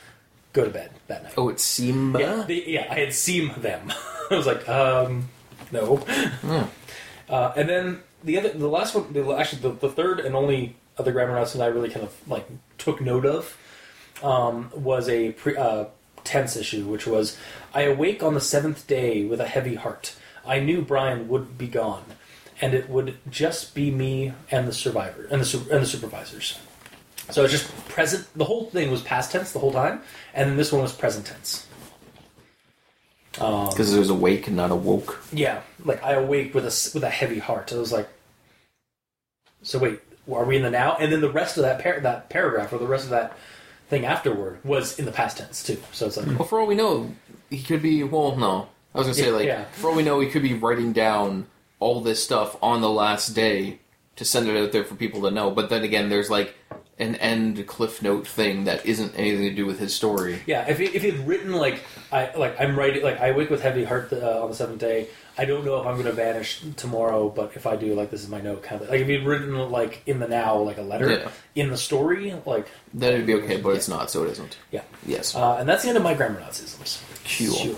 go 0.53 0.65
to 0.65 0.71
bed 0.71 0.91
that 1.09 1.23
night. 1.25 1.35
Oh, 1.39 1.49
it's 1.49 1.65
Simba. 1.65 2.21
Yeah, 2.21 2.45
they, 2.47 2.65
yeah, 2.67 2.87
I 2.91 2.97
had 2.97 3.15
seen 3.15 3.53
them. 3.61 3.93
I 4.31 4.37
was 4.37 4.47
like, 4.47 4.69
um, 4.69 5.31
no. 5.73 6.05
Yeah. 6.45 6.67
Uh, 7.29 7.53
and 7.57 7.69
then 7.69 8.03
the 8.25 8.39
other, 8.39 8.51
the 8.51 8.69
last 8.69 8.95
one, 8.95 9.13
the, 9.13 9.33
actually 9.33 9.63
the, 9.63 9.71
the 9.71 9.89
third 9.89 10.21
and 10.21 10.37
only 10.37 10.77
other 10.99 11.13
grammar 11.13 11.33
announcement 11.33 11.65
I 11.65 11.73
really 11.73 11.89
kind 11.89 12.05
of 12.05 12.15
like 12.29 12.47
took 12.79 13.01
note 13.01 13.25
of 13.25 13.57
um, 14.23 14.71
was 14.75 15.09
a 15.09 15.33
pre, 15.33 15.57
uh, 15.57 15.87
tense 16.27 16.57
issue, 16.57 16.85
which 16.87 17.07
was 17.07 17.37
I 17.73 17.83
awake 17.83 18.23
on 18.23 18.35
the 18.35 18.41
seventh 18.41 18.87
day 18.87 19.25
with 19.25 19.41
a 19.41 19.47
heavy 19.47 19.77
heart. 19.77 20.15
I 20.45 20.61
knew 20.61 20.83
Brian 20.83 21.29
would 21.29 21.57
be 21.57 21.67
gone, 21.69 22.05
and 22.61 22.75
it 22.75 22.89
would 22.91 23.17
just 23.31 23.75
be 23.75 23.91
me 23.91 24.33
and 24.51 24.69
the 24.69 24.73
survivor 24.73 25.27
and 25.31 25.41
the 25.43 25.59
and 25.73 25.83
the 25.83 25.87
supervisors. 25.87 26.59
So 27.31 27.43
it's 27.45 27.53
just 27.53 27.89
present. 27.89 28.27
The 28.37 28.45
whole 28.45 28.67
thing 28.67 28.91
was 28.91 29.01
past 29.03 29.33
tense 29.33 29.53
the 29.53 29.59
whole 29.59 29.73
time, 29.73 30.03
and 30.35 30.51
then 30.51 30.57
this 30.57 30.71
one 30.73 30.83
was 30.83 30.93
present 30.93 31.27
tense. 31.27 31.67
Um, 33.41 33.69
Because 33.69 33.93
it 33.95 33.99
was 33.99 34.09
awake 34.11 34.47
and 34.47 34.57
not 34.57 34.71
awoke. 34.71 35.21
yeah, 35.33 35.61
like 35.85 36.03
I 36.03 36.13
awake 36.13 36.55
with 36.55 36.65
a 36.65 36.91
with 36.95 37.03
a 37.05 37.11
heavy 37.11 37.39
heart. 37.39 37.73
I 37.73 37.77
was 37.77 37.93
like, 37.93 38.09
so 39.63 39.79
wait, 39.79 40.01
are 40.33 40.45
we 40.45 40.57
in 40.57 40.63
the 40.63 40.71
now? 40.71 40.97
And 40.99 41.13
then 41.13 41.21
the 41.21 41.31
rest 41.31 41.57
of 41.59 41.63
that 41.65 41.83
par- 41.83 42.01
that 42.01 42.31
paragraph 42.31 42.73
or 42.73 42.79
the 42.79 42.87
rest 42.87 43.05
of 43.05 43.11
that 43.11 43.37
thing 43.89 44.05
afterward 44.05 44.59
was 44.65 44.99
in 44.99 45.05
the 45.05 45.13
past 45.13 45.39
tense 45.39 45.63
too. 45.63 45.81
So 45.93 46.07
it's 46.07 46.17
like, 46.17 46.27
Well, 46.39 46.47
for 46.49 46.61
all 46.61 46.67
we 46.67 46.75
know, 46.75 47.15
he 47.51 47.63
could 47.63 47.83
be. 47.83 48.03
Well, 48.03 48.37
no. 48.37 48.69
I 48.95 48.99
was 48.99 49.07
gonna 49.07 49.15
say 49.15 49.27
Yeah, 49.27 49.33
like, 49.33 49.47
yeah. 49.47 49.65
for 49.73 49.91
all 49.91 49.97
we 49.97 50.03
know, 50.03 50.21
he 50.21 50.29
could 50.31 50.43
be 50.43 50.55
writing 50.55 50.93
down 50.93 51.47
all 51.79 52.01
this 52.01 52.23
stuff 52.23 52.57
on 52.63 52.81
the 52.81 52.91
last 52.91 53.29
day 53.31 53.79
to 54.17 54.25
send 54.25 54.49
it 54.49 54.57
out 54.57 54.73
there 54.73 54.85
for 54.85 54.95
people 54.95 55.21
to 55.23 55.31
know. 55.31 55.51
But 55.51 55.69
then 55.69 55.85
again, 55.85 56.09
there's 56.09 56.31
like 56.31 56.55
an 56.99 57.15
end 57.17 57.67
cliff 57.67 58.01
note 58.03 58.27
thing 58.27 58.65
that 58.65 58.87
isn't 58.87 59.15
anything 59.17 59.43
to 59.43 59.55
do 59.55 59.67
with 59.67 59.79
his 59.79 59.95
story. 59.95 60.41
yeah, 60.47 60.67
if 60.69 60.79
he, 60.79 60.87
if 60.87 61.03
he'd 61.03 61.19
written 61.27 61.53
like 61.53 61.83
I 62.11 62.35
like 62.37 62.59
I'm 62.61 62.79
writing 62.79 63.03
like 63.03 63.21
I 63.21 63.33
wake 63.33 63.51
with 63.51 63.61
heavy 63.63 63.85
heart 63.85 64.13
uh, 64.13 64.43
on 64.43 64.49
the 64.51 64.55
seventh 64.57 64.81
day. 64.81 65.09
I 65.39 65.45
don't 65.45 65.67
know 65.67 65.79
if 65.79 65.87
I'm 65.87 65.93
going 65.97 66.07
to 66.07 66.13
vanish 66.13 66.63
tomorrow, 66.77 67.29
but 67.29 67.53
if 67.57 67.67
I 67.67 67.77
do, 67.77 67.95
like 67.95 68.11
this 68.11 68.23
is 68.23 68.31
my 68.31 68.41
note 68.41 68.63
kind 68.63 68.81
of 68.81 68.89
like 68.89 69.01
if 69.03 69.07
he'd 69.07 69.27
written 69.27 69.55
like 69.71 70.01
in 70.07 70.19
the 70.19 70.27
now 70.27 70.57
like 70.57 70.79
a 70.79 70.83
letter 70.83 71.11
Yeah. 71.11 71.29
in 71.55 71.69
the 71.69 71.77
story, 71.77 72.35
like 72.47 72.67
Then 72.95 73.13
it'd 73.13 73.27
be 73.27 73.35
okay, 73.35 73.59
but 73.61 73.77
it's 73.77 73.87
not, 73.87 74.11
so 74.11 74.25
it 74.25 74.31
isn't. 74.31 74.57
yeah. 74.71 74.81
Yes. 75.05 75.35
Uh, 75.35 75.57
and 75.61 75.69
that's 75.69 75.83
the 75.83 75.91
end 75.91 75.99
of 75.99 76.05
my 76.05 76.15
grammar 76.15 76.41
Nazisms. 76.41 77.03
Cool. 77.37 77.77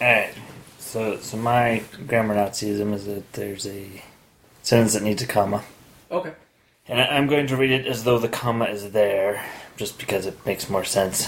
Alright. 0.00 0.34
So, 0.80 1.18
so 1.18 1.36
my 1.36 1.82
grammar 2.08 2.34
Nazism 2.34 2.92
is 2.92 3.06
that 3.06 3.32
there's 3.34 3.64
a 3.66 4.02
sentence 4.64 4.94
that 4.94 5.04
needs 5.04 5.22
a 5.22 5.26
comma. 5.28 5.62
Okay. 6.10 6.32
And 6.88 7.00
I- 7.00 7.06
I'm 7.16 7.26
going 7.26 7.46
to 7.48 7.56
read 7.56 7.70
it 7.70 7.86
as 7.86 8.04
though 8.04 8.18
the 8.18 8.28
comma 8.28 8.66
is 8.66 8.92
there, 8.92 9.44
just 9.76 9.98
because 9.98 10.26
it 10.26 10.44
makes 10.46 10.68
more 10.70 10.84
sense. 10.84 11.26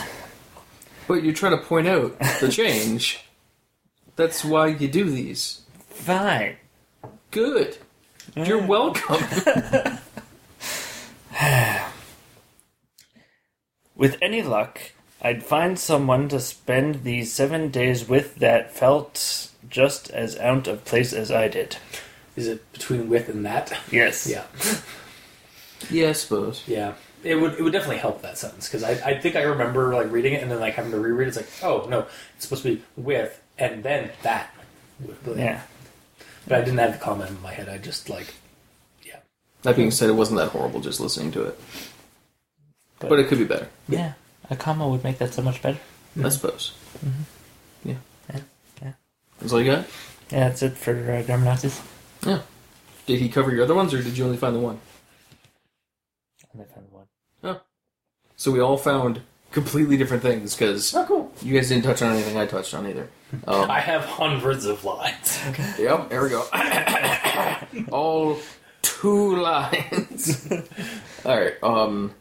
But 1.07 1.23
you 1.23 1.33
try 1.33 1.51
to 1.51 1.57
point 1.59 1.89
out 1.89 2.19
the 2.41 2.49
change. 2.53 3.21
That's 4.17 4.45
why 4.45 4.69
you 4.69 4.89
do 4.89 5.09
these. 5.11 5.63
Fine. 5.91 6.57
Good. 7.31 7.79
You're 8.37 8.65
welcome. 8.67 9.23
With 13.97 14.17
any 14.23 14.43
luck, 14.43 14.81
I'd 15.21 15.43
find 15.43 15.79
someone 15.79 16.29
to 16.29 16.41
spend 16.41 17.03
these 17.05 17.33
seven 17.33 17.71
days 17.71 18.09
with 18.09 18.37
that 18.37 18.73
felt 18.75 19.49
just 19.69 20.11
as 20.11 20.37
out 20.39 20.69
of 20.69 20.85
place 20.85 21.13
as 21.13 21.31
I 21.33 21.49
did. 21.49 21.77
Is 22.37 22.47
it 22.47 22.71
between 22.73 23.09
with 23.09 23.29
and 23.29 23.45
that? 23.45 23.73
Yes. 23.91 24.27
Yeah. 24.29 24.45
yeah, 25.91 26.09
I 26.09 26.13
suppose. 26.13 26.65
Yeah, 26.67 26.95
it 27.23 27.35
would 27.37 27.55
it 27.55 27.63
would 27.63 27.73
definitely 27.73 27.99
help 27.99 28.23
that 28.23 28.39
sentence 28.39 28.69
because 28.69 28.83
I, 28.85 28.93
I 29.11 29.19
think 29.19 29.37
I 29.37 29.43
remember 29.43 29.95
like 29.95 30.11
reading 30.11 30.35
it 30.35 30.43
and 30.43 30.51
then 30.51 30.61
like 30.61 30.75
having 30.75 30.93
to 30.93 31.01
reread 31.01 31.27
it. 31.27 31.37
It's 31.37 31.37
like 31.37 31.49
oh 31.63 31.87
no, 31.89 32.07
it's 32.37 32.45
supposed 32.45 32.63
to 32.65 32.77
be 32.77 32.83
with 32.97 33.41
and 33.59 33.83
then 33.83 34.11
that. 34.23 34.55
Yeah. 35.37 35.63
but 36.47 36.59
I 36.59 36.65
didn't 36.65 36.79
have 36.79 36.93
the 36.93 36.99
comment 36.99 37.31
in 37.31 37.41
my 37.43 37.53
head. 37.53 37.69
I 37.69 37.79
just 37.79 38.09
like 38.11 38.35
yeah 39.05 39.17
That 39.63 39.77
being 39.77 39.91
said, 39.91 40.11
it 40.11 40.15
wasn't 40.15 40.39
that 40.39 40.49
horrible 40.51 40.81
just 40.81 41.01
listening 41.01 41.31
to 41.33 41.45
it. 41.45 41.61
But, 43.01 43.21
it 43.21 43.29
could 43.29 43.39
be 43.39 43.45
better, 43.45 43.69
Yeah. 43.89 44.15
A 44.51 44.57
comma 44.57 44.89
would 44.89 45.05
make 45.05 45.19
that 45.19 45.33
so 45.33 45.41
much 45.41 45.63
better. 45.63 45.79
I 46.21 46.29
suppose. 46.31 46.73
Yeah. 47.85 47.95
Yeah. 48.29 48.41
Yeah. 48.83 48.93
That's 49.39 49.53
all 49.53 49.61
you 49.63 49.71
got? 49.71 49.87
Yeah, 50.33 50.49
that's 50.49 50.63
it 50.63 50.77
for 50.77 50.91
uh, 50.93 51.23
grammar 51.23 51.45
Nazis. 51.45 51.81
Yeah. 52.27 52.41
Did 53.07 53.21
he 53.21 53.29
cover 53.29 53.53
your 53.55 53.63
other 53.63 53.75
ones, 53.75 53.95
or 53.95 54.03
did 54.03 54.19
you 54.19 54.25
only 54.25 54.37
find 54.37 54.57
the 54.57 54.61
one? 54.61 54.81
And 56.53 56.63
I 56.63 56.65
found 56.65 56.87
one. 56.91 57.05
So 58.39 58.53
we 58.53 58.61
all 58.61 58.79
found 58.79 59.21
completely 59.51 59.97
different 59.97 60.23
things 60.23 60.55
because 60.55 60.95
oh 60.95 61.05
cool. 61.07 61.33
you 61.43 61.55
guys 61.55 61.69
didn't 61.69 61.83
touch 61.85 62.03
on 62.03 62.13
anything 62.13 62.39
I 62.39 62.47
touched 62.47 62.73
on 62.73 62.87
either. 62.87 63.11
Um, 63.47 63.69
I 63.71 63.81
have 63.81 64.05
hundreds 64.05 64.65
of 64.65 64.85
lines. 64.85 65.41
Okay. 65.49 65.75
Yep, 65.81 66.09
there 66.09 66.23
we 66.23 66.29
go. 66.31 66.47
All 67.91 68.39
two 68.81 69.37
lines. 69.43 70.49
All 71.25 71.37
right. 71.37 71.55
Um, 71.65 72.15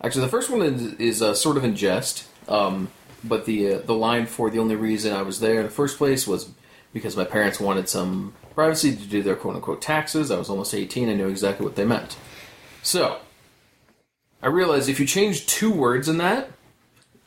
actually, 0.00 0.22
the 0.26 0.30
first 0.30 0.48
one 0.48 0.62
is, 0.62 0.94
is 0.94 1.22
uh, 1.22 1.34
sort 1.34 1.56
of 1.56 1.64
in 1.64 1.74
jest. 1.74 2.28
Um, 2.48 2.88
but 3.24 3.44
the 3.44 3.74
uh, 3.74 3.78
the 3.80 3.94
line 3.94 4.26
for 4.26 4.50
the 4.50 4.60
only 4.60 4.76
reason 4.76 5.12
I 5.12 5.22
was 5.22 5.40
there 5.40 5.58
in 5.58 5.64
the 5.64 5.72
first 5.72 5.98
place 5.98 6.24
was 6.24 6.48
because 6.92 7.16
my 7.16 7.24
parents 7.24 7.58
wanted 7.58 7.88
some 7.88 8.32
privacy 8.54 8.94
to 8.94 9.06
do 9.06 9.24
their 9.24 9.34
quote 9.34 9.56
unquote 9.56 9.82
taxes. 9.82 10.30
I 10.30 10.38
was 10.38 10.48
almost 10.48 10.72
eighteen. 10.72 11.10
I 11.10 11.14
knew 11.14 11.26
exactly 11.26 11.66
what 11.66 11.74
they 11.74 11.84
meant. 11.84 12.16
So 12.84 13.18
I 14.42 14.46
realized 14.48 14.88
if 14.88 15.00
you 15.00 15.06
change 15.06 15.46
two 15.46 15.70
words 15.70 16.08
in 16.08 16.18
that, 16.18 16.50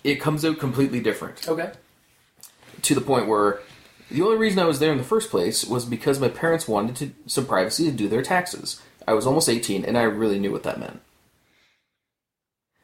it 0.03 0.15
comes 0.15 0.43
out 0.45 0.59
completely 0.59 0.99
different 0.99 1.47
Okay. 1.47 1.71
to 2.81 2.95
the 2.95 3.01
point 3.01 3.27
where 3.27 3.59
the 4.09 4.21
only 4.21 4.37
reason 4.37 4.59
I 4.59 4.65
was 4.65 4.79
there 4.79 4.91
in 4.91 4.97
the 4.97 5.03
first 5.03 5.29
place 5.29 5.63
was 5.65 5.85
because 5.85 6.19
my 6.19 6.29
parents 6.29 6.67
wanted 6.67 6.95
to, 6.97 7.11
some 7.27 7.45
privacy 7.45 7.85
to 7.85 7.91
do 7.91 8.07
their 8.07 8.21
taxes. 8.23 8.81
I 9.07 9.13
was 9.13 9.25
almost 9.27 9.49
18 9.49 9.83
and 9.85 9.97
I 9.97 10.03
really 10.03 10.39
knew 10.39 10.51
what 10.51 10.63
that 10.63 10.79
meant. 10.79 11.01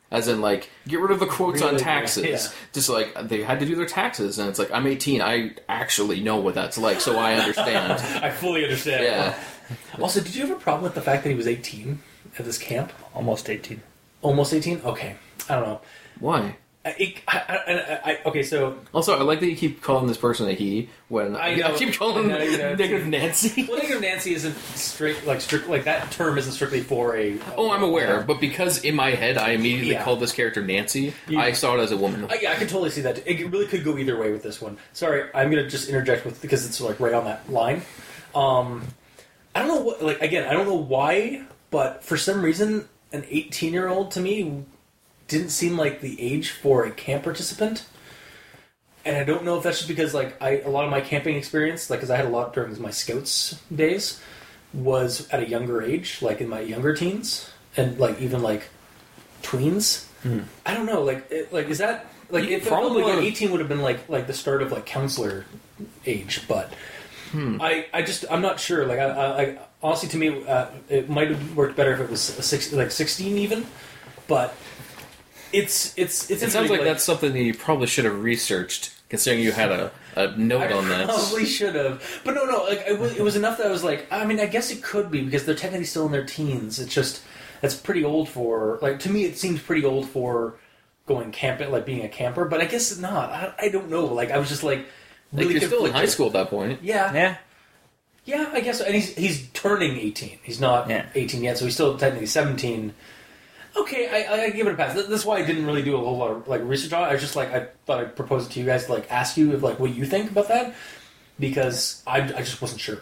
As 0.09 0.29
in, 0.29 0.39
like, 0.39 0.69
get 0.87 1.01
rid 1.01 1.11
of 1.11 1.19
the 1.19 1.25
quotes 1.25 1.61
on 1.61 1.73
Really, 1.73 1.83
taxes. 1.83 2.23
yeah. 2.25 2.39
Just 2.73 2.87
like, 2.87 3.13
they 3.27 3.43
had 3.43 3.59
to 3.59 3.65
do 3.65 3.75
their 3.75 3.85
taxes, 3.85 4.39
and 4.39 4.47
it's 4.47 4.57
like, 4.57 4.71
I'm 4.71 4.87
18, 4.87 5.21
I 5.21 5.51
actually 5.67 6.21
know 6.21 6.37
what 6.37 6.55
that's 6.55 6.77
like, 6.77 7.01
so 7.01 7.17
I 7.19 7.33
understand. 7.33 7.91
I 8.23 8.29
fully 8.29 8.63
understand. 8.63 9.03
yeah. 9.03 9.37
Also, 9.99 10.21
did 10.21 10.33
you 10.33 10.47
have 10.47 10.55
a 10.55 10.59
problem 10.61 10.83
with 10.83 10.95
the 10.95 11.01
fact 11.01 11.23
that 11.23 11.29
he 11.29 11.35
was 11.35 11.45
18 11.45 11.99
at 12.39 12.45
this 12.45 12.57
camp? 12.57 12.93
Almost 13.13 13.49
18. 13.49 13.81
Almost 14.27 14.53
18? 14.53 14.81
Okay. 14.83 15.15
I 15.49 15.55
don't 15.55 15.63
know. 15.63 15.81
Why? 16.19 16.57
I, 16.85 17.15
I, 17.27 17.99
I, 18.05 18.19
okay, 18.27 18.43
so 18.43 18.77
Also, 18.93 19.17
I 19.17 19.21
like 19.21 19.41
that 19.41 19.47
you 19.47 19.57
keep 19.57 19.81
calling 19.81 20.07
this 20.07 20.15
person 20.17 20.47
a 20.47 20.53
he 20.53 20.89
when 21.09 21.35
I 21.35 21.55
know. 21.55 21.75
keep 21.75 21.93
calling 21.97 22.27
know, 22.29 22.37
you 22.37 22.57
know, 22.57 22.75
negative 22.75 23.07
Nancy. 23.07 23.65
well, 23.67 23.77
negative 23.77 24.01
Nancy 24.09 24.33
isn't 24.33 24.55
strict 24.75 25.25
like 25.27 25.41
strict 25.41 25.67
like 25.67 25.83
that 25.83 26.11
term 26.11 26.37
isn't 26.37 26.53
strictly 26.53 26.79
for 26.81 27.15
a. 27.17 27.37
Oh, 27.57 27.71
I'm 27.71 27.83
aware, 27.83 28.21
but 28.21 28.39
because 28.39 28.83
in 28.85 28.95
my 28.95 29.11
head 29.11 29.37
I 29.37 29.49
immediately 29.51 29.91
Yeah. 29.91 30.03
called 30.03 30.21
this 30.21 30.31
character 30.31 30.61
Nancy, 30.63 31.13
You- 31.27 31.39
I 31.39 31.51
saw 31.51 31.75
it 31.77 31.81
as 31.81 31.91
a 31.91 31.97
woman. 31.97 32.23
Uh, 32.25 32.35
yeah, 32.41 32.51
I 32.51 32.55
can 32.55 32.67
totally 32.67 32.89
see 32.89 33.01
that. 33.01 33.17
It 33.27 33.49
really 33.51 33.67
could 33.67 33.83
go 33.83 33.97
either 33.97 34.17
way 34.17 34.31
with 34.31 34.43
this 34.43 34.61
one. 34.61 34.77
Sorry, 34.93 35.29
I'm 35.33 35.49
gonna 35.49 35.67
just 35.69 35.89
interject 35.89 36.25
with 36.25 36.41
because 36.41 36.65
it's 36.65 36.79
like 36.79 36.99
right 37.01 37.13
on 37.13 37.25
that 37.25 37.49
line. 37.51 37.81
Um, 38.33 38.87
I 39.55 39.59
don't 39.59 39.67
know 39.75 39.81
what 39.81 40.01
like 40.03 40.21
again. 40.21 40.47
I 40.47 40.53
don't 40.53 40.65
know 40.67 40.75
why, 40.75 41.43
but 41.69 42.01
for 42.05 42.15
some 42.15 42.41
reason, 42.41 42.87
an 43.11 43.25
18 43.29 43.73
year 43.73 43.87
old 43.87 44.11
to 44.11 44.19
me 44.19 44.63
didn't 45.27 45.49
seem 45.49 45.77
like 45.77 46.01
the 46.01 46.21
age 46.21 46.51
for 46.51 46.85
a 46.85 46.91
camp 46.91 47.23
participant. 47.23 47.85
And 49.05 49.15
I 49.15 49.23
don't 49.23 49.45
know 49.45 49.57
if 49.57 49.63
that's 49.63 49.77
just 49.77 49.87
because 49.87 50.13
like 50.13 50.41
I 50.41 50.59
a 50.59 50.69
lot 50.69 50.83
of 50.83 50.91
my 50.91 51.01
camping 51.01 51.35
experience, 51.35 51.89
like 51.89 51.99
because 51.99 52.09
I 52.09 52.17
had 52.17 52.25
a 52.25 52.29
lot 52.29 52.53
during 52.53 52.79
my 52.81 52.89
scouts 52.89 53.61
days, 53.73 54.21
was 54.73 55.29
at 55.29 55.41
a 55.41 55.47
younger 55.47 55.81
age, 55.81 56.21
like 56.21 56.41
in 56.41 56.49
my 56.49 56.59
younger 56.59 56.93
teens, 56.93 57.49
and 57.77 57.97
like 57.99 58.19
even 58.21 58.41
like 58.41 58.69
tweens. 59.43 60.05
Hmm. 60.23 60.41
I 60.65 60.73
don't 60.73 60.85
know, 60.85 61.03
like 61.03 61.31
it, 61.31 61.53
like 61.53 61.67
is 61.67 61.77
that 61.77 62.07
like 62.29 62.49
You 62.49 62.57
it 62.57 62.65
probably 62.65 63.03
like 63.03 63.23
eighteen 63.23 63.51
would 63.51 63.61
have 63.61 63.69
been 63.69 63.81
like 63.81 64.09
like 64.09 64.27
the 64.27 64.33
start 64.33 64.61
of 64.61 64.71
like 64.73 64.85
counselor 64.85 65.45
age, 66.05 66.41
but 66.47 66.73
hmm. 67.31 67.61
I 67.61 67.85
I 67.93 68.01
just 68.01 68.25
I'm 68.29 68.41
not 68.41 68.59
sure. 68.59 68.85
Like 68.85 68.99
I, 68.99 69.05
I, 69.05 69.41
I 69.41 69.59
honestly 69.81 70.09
to 70.09 70.17
me 70.17 70.45
uh, 70.45 70.67
it 70.89 71.09
might 71.09 71.29
have 71.29 71.55
worked 71.55 71.75
better 71.75 71.93
if 71.93 71.99
it 71.99 72.09
was 72.09 72.37
a 72.37 72.41
six, 72.41 72.71
like 72.73 72.91
sixteen 72.91 73.37
even, 73.37 73.65
but 74.27 74.55
it's 75.53 75.97
it's 75.97 76.29
it's 76.29 76.43
It 76.43 76.51
sounds 76.51 76.69
like 76.69 76.83
that's 76.83 77.03
something 77.03 77.31
that 77.33 77.41
you 77.41 77.53
probably 77.53 77.87
should 77.87 78.05
have 78.05 78.21
researched, 78.21 78.93
considering 79.09 79.43
you 79.43 79.51
had 79.51 79.71
a, 79.71 79.91
a 80.15 80.35
note 80.37 80.71
I 80.71 80.73
on 80.73 80.89
that. 80.89 81.05
probably 81.07 81.45
should 81.45 81.75
have, 81.75 82.21
but 82.23 82.33
no, 82.33 82.45
no. 82.45 82.63
Like 82.63 82.83
it 82.87 82.99
was, 82.99 83.15
it 83.15 83.21
was 83.23 83.35
enough 83.35 83.57
that 83.57 83.67
I 83.67 83.71
was 83.71 83.83
like, 83.83 84.07
I 84.11 84.25
mean, 84.25 84.39
I 84.39 84.45
guess 84.45 84.71
it 84.71 84.83
could 84.83 85.09
be 85.09 85.21
because 85.21 85.45
they're 85.45 85.55
technically 85.55 85.85
still 85.85 86.05
in 86.05 86.11
their 86.11 86.25
teens. 86.25 86.79
It's 86.79 86.93
just 86.93 87.23
that's 87.61 87.75
pretty 87.75 88.03
old 88.03 88.29
for 88.29 88.79
like 88.81 88.99
to 88.99 89.11
me. 89.11 89.25
It 89.25 89.37
seems 89.37 89.61
pretty 89.61 89.85
old 89.85 90.09
for 90.09 90.55
going 91.05 91.31
camping, 91.31 91.71
like 91.71 91.85
being 91.85 92.03
a 92.03 92.09
camper. 92.09 92.45
But 92.45 92.61
I 92.61 92.65
guess 92.65 92.97
not. 92.97 93.31
I, 93.31 93.53
I 93.59 93.69
don't 93.69 93.89
know. 93.89 94.05
Like 94.05 94.31
I 94.31 94.37
was 94.37 94.49
just 94.49 94.63
like 94.63 94.85
like 95.33 95.49
you're 95.49 95.61
still 95.61 95.85
in 95.85 95.93
high 95.93 96.05
school 96.05 96.27
at 96.27 96.33
that 96.33 96.49
point. 96.49 96.81
Yeah, 96.83 97.13
Yeah. 97.13 97.37
Yeah. 98.27 98.51
I 98.53 98.59
guess, 98.61 98.79
and 98.81 98.93
he's 98.93 99.15
he's 99.15 99.47
turning 99.53 99.97
eighteen. 99.97 100.37
He's 100.43 100.61
not 100.61 100.87
Yeah. 100.89 101.07
eighteen 101.15 101.43
yet, 101.43 101.57
so 101.57 101.65
he's 101.65 101.73
still 101.73 101.97
technically 101.97 102.27
seventeen. 102.27 102.93
Okay, 103.75 104.07
I, 104.27 104.45
I 104.45 104.49
give 104.51 104.65
it 104.67 104.73
a 104.73 104.75
pass. 104.75 104.93
Th- 104.95 105.05
That's 105.07 105.23
why 105.25 105.37
I 105.37 105.43
didn't 105.45 105.65
really 105.65 105.83
do 105.83 105.95
a 105.95 105.99
whole 105.99 106.17
lot 106.17 106.31
of 106.31 106.47
like 106.47 106.61
research 106.63 106.93
on 106.93 107.03
it. 107.03 107.05
I 107.07 107.13
was 107.13 107.21
just 107.21 107.35
like 107.35 107.51
I 107.53 107.67
thought 107.85 107.99
I'd 107.99 108.15
propose 108.15 108.45
it 108.47 108.51
to 108.53 108.59
you 108.59 108.65
guys 108.65 108.85
to 108.85 108.93
like 108.93 109.11
ask 109.11 109.37
you 109.37 109.53
if 109.53 109.61
like 109.63 109.79
what 109.79 109.93
you 109.95 110.05
think 110.05 110.29
about 110.31 110.47
that 110.49 110.73
because 111.39 112.01
I, 112.07 112.21
I 112.21 112.41
just 112.41 112.61
wasn't 112.61 112.81
sure. 112.81 112.99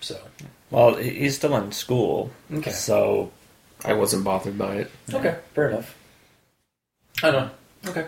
So 0.00 0.18
Well, 0.70 0.94
he's 0.96 1.36
still 1.36 1.56
in 1.56 1.70
school. 1.72 2.30
Okay. 2.52 2.70
So 2.72 3.30
I 3.84 3.92
wasn't 3.94 4.24
bothered 4.24 4.58
by 4.58 4.76
it. 4.76 4.90
Okay, 5.12 5.36
fair 5.54 5.70
enough. 5.70 5.96
I 7.22 7.30
don't 7.30 7.46
know. 7.84 7.90
Okay. 7.90 8.06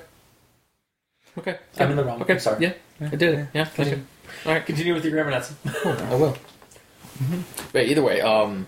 Okay. 1.39 1.59
I'm 1.79 1.91
in 1.91 1.97
the 1.97 2.05
wrong. 2.05 2.21
Okay. 2.23 2.39
Sorry. 2.39 2.61
Yeah, 2.61 2.73
I 3.01 3.15
did 3.17 3.39
it. 3.39 3.49
Yeah. 3.55 3.69
Thank 4.31 4.45
you. 4.45 4.51
All 4.51 4.57
right. 4.57 4.67
Continue 4.67 4.95
with 4.95 5.05
your 5.05 5.13
grammar, 5.13 5.31
Nancy. 5.31 5.55
I 5.85 6.15
will. 6.15 6.37
But 7.73 7.87
either 7.87 8.03
way, 8.03 8.21
um, 8.21 8.67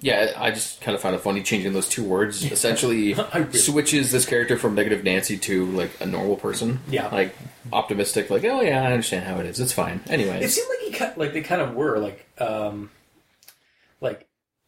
yeah, 0.00 0.32
I 0.36 0.50
just 0.50 0.80
kind 0.80 0.94
of 0.94 1.02
found 1.02 1.14
it 1.14 1.20
funny 1.20 1.42
changing 1.42 1.72
those 1.74 1.88
two 1.88 2.02
words. 2.04 2.50
Essentially, 2.50 3.14
I 3.32 3.38
really- 3.38 3.58
switches 3.58 4.10
this 4.12 4.24
character 4.24 4.56
from 4.56 4.74
negative 4.74 5.04
Nancy 5.04 5.36
to 5.38 5.66
like 5.66 5.90
a 6.00 6.06
normal 6.06 6.36
person. 6.36 6.80
Yeah. 6.88 7.08
like 7.08 7.36
optimistic. 7.72 8.30
Like, 8.30 8.44
oh 8.44 8.62
yeah, 8.62 8.82
I 8.82 8.86
understand 8.92 9.26
how 9.26 9.38
it 9.38 9.46
is. 9.46 9.60
It's 9.60 9.72
fine. 9.72 10.00
Anyway, 10.08 10.40
It 10.42 10.48
seemed 10.48 10.68
like 10.70 10.78
he 10.80 10.92
kind 10.92 11.16
like 11.16 11.32
they 11.34 11.42
kind 11.42 11.60
of 11.60 11.74
were 11.74 11.98
like 11.98 12.26
um 12.40 12.82
like 12.82 12.90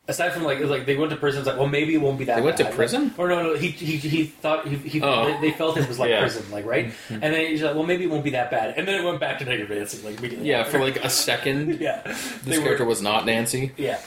aside 0.08 0.30
from 0.32 0.42
like 0.44 0.60
like 0.60 0.84
they 0.86 0.96
went 0.96 1.10
to 1.10 1.16
prison. 1.16 1.40
It's 1.40 1.48
like 1.48 1.58
well 1.58 1.68
maybe 1.68 1.94
it 1.94 1.98
won't 2.00 2.18
be 2.18 2.24
that. 2.26 2.36
They 2.36 2.42
went 2.42 2.56
to 2.58 2.64
bad. 2.64 2.74
prison? 2.74 3.04
Like, 3.08 3.18
or 3.18 3.28
no 3.28 3.42
no 3.42 3.54
he 3.54 3.68
he, 3.68 3.96
he 3.96 4.24
thought 4.24 4.66
he, 4.66 4.76
he 4.76 5.02
Oh. 5.02 5.38
they, 5.40 5.52
felt 5.52 5.76
it 5.78 5.88
was 5.88 5.98
like 5.98 6.10
Yeah. 6.10 6.20
prison 6.20 6.44
like 6.50 6.64
right 6.66 6.92
and 7.10 7.22
then 7.22 7.46
he's 7.46 7.62
like 7.62 7.74
well 7.74 7.84
maybe 7.84 8.04
it 8.04 8.10
won't 8.10 8.24
be 8.24 8.30
that 8.30 8.50
bad 8.50 8.74
and 8.76 8.86
then 8.88 9.00
it 9.00 9.04
went 9.04 9.20
back 9.20 9.38
to 9.38 9.44
negative 9.44 9.70
Nancy 9.76 10.02
like 10.04 10.18
immediately. 10.18 10.48
yeah, 10.48 10.64
for 10.64 10.78
like 10.80 10.96
a 11.04 11.10
second, 11.28 11.80
yeah 11.80 12.02
this 12.44 12.58
were- 12.58 12.64
character 12.64 12.84
was 12.84 13.00
not 13.02 13.26
Nancy. 13.26 13.72
yeah 13.76 14.00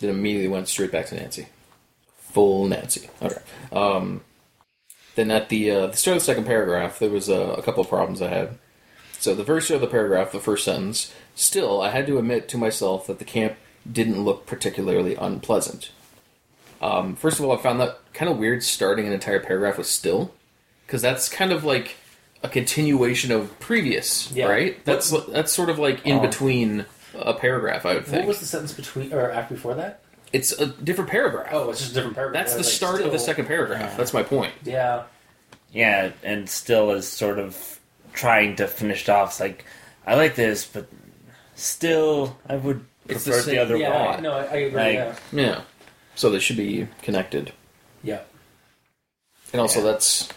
Then 0.00 0.10
immediately 0.10 0.48
went 0.48 0.68
straight 0.68 0.92
back 0.92 1.06
to 1.06 1.14
Nancy. 1.16 1.46
Full 2.32 2.66
Nancy. 2.68 3.08
Okay. 3.22 3.40
Um, 3.72 4.20
then 5.14 5.30
at 5.32 5.48
the, 5.48 5.70
uh, 5.70 5.86
the 5.88 5.96
start 5.96 6.16
of 6.18 6.22
the 6.22 6.26
second 6.26 6.44
paragraph, 6.44 6.98
there 7.00 7.10
was 7.10 7.28
uh, 7.28 7.54
a 7.58 7.62
couple 7.62 7.80
of 7.82 7.88
problems 7.88 8.22
I 8.22 8.28
had. 8.28 8.58
So 9.18 9.34
the 9.34 9.42
start 9.44 9.70
of 9.76 9.80
the 9.80 9.88
paragraph, 9.88 10.30
the 10.30 10.38
first 10.38 10.64
sentence, 10.64 11.12
still, 11.34 11.80
I 11.82 11.90
had 11.90 12.06
to 12.06 12.18
admit 12.18 12.48
to 12.50 12.58
myself 12.58 13.08
that 13.08 13.18
the 13.18 13.24
camp 13.24 13.54
didn't 13.90 14.24
look 14.24 14.46
particularly 14.46 15.14
unpleasant. 15.14 15.90
Um, 16.80 17.16
first 17.16 17.38
of 17.38 17.44
all, 17.44 17.52
I 17.52 17.60
found 17.60 17.80
that 17.80 17.98
kind 18.12 18.30
of 18.30 18.38
weird 18.38 18.62
starting 18.62 19.06
an 19.06 19.12
entire 19.12 19.40
paragraph 19.40 19.78
with 19.78 19.86
still, 19.86 20.32
because 20.86 21.02
that's 21.02 21.28
kind 21.28 21.50
of 21.52 21.64
like 21.64 21.96
a 22.42 22.48
continuation 22.48 23.32
of 23.32 23.58
previous, 23.58 24.30
Yeah. 24.32 24.46
right? 24.46 24.84
That's 24.84 25.10
that's 25.28 25.52
sort 25.52 25.70
of 25.70 25.78
like 25.78 26.06
in 26.06 26.18
Oh. 26.18 26.20
between 26.22 26.86
a 27.14 27.34
paragraph, 27.34 27.84
I 27.84 27.94
would 27.94 28.04
think. 28.06 28.18
what 28.20 28.28
was 28.28 28.40
the 28.40 28.46
sentence 28.46 28.72
between 28.72 29.12
or 29.12 29.30
after 29.30 29.54
before 29.54 29.74
that 29.74 30.00
It's 30.32 30.52
a 30.52 30.66
different 30.66 31.10
paragraph. 31.10 31.48
oh 31.52 31.70
it's 31.70 31.80
just 31.80 31.92
a 31.92 31.94
different 31.94 32.14
paragraph 32.14 32.40
That's 32.44 32.52
the 32.52 32.58
like, 32.62 32.66
start 32.66 33.00
of 33.00 33.10
the 33.10 33.18
second 33.18 33.46
paragraph. 33.46 33.96
That's 33.96 34.12
my 34.14 34.22
point. 34.22 34.52
yeah 34.64 35.04
yeah, 35.72 36.12
and 36.22 36.48
still 36.48 36.92
is 36.92 37.08
sort 37.08 37.38
of 37.38 37.80
trying 38.14 38.56
to 38.56 38.66
finish 38.68 39.02
it 39.02 39.08
off. 39.10 39.30
It's 39.30 39.40
like 39.40 39.64
I 40.06 40.14
like 40.14 40.34
this, 40.36 40.64
but 40.64 40.86
still, 41.56 42.36
I 42.48 42.56
would 42.56 42.84
It's 43.08 43.24
the 43.24 43.30
prefer 43.30 43.36
the, 43.44 43.50
same- 43.52 43.60
other 43.60 43.76
yeah 43.76 44.10
one. 44.14 44.22
no 44.22 44.32
I, 44.32 44.42
I 44.44 44.56
agree 44.56 44.76
Like- 44.80 44.94
yeah 44.94 45.14
Yeah. 45.32 45.60
So 46.14 46.30
they 46.30 46.40
should 46.40 46.56
be 46.56 46.88
connected. 47.02 47.52
yeah 48.02 48.20
And 49.52 49.60
also, 49.60 49.78
Yeah. 49.80 49.92
that's 49.92 50.28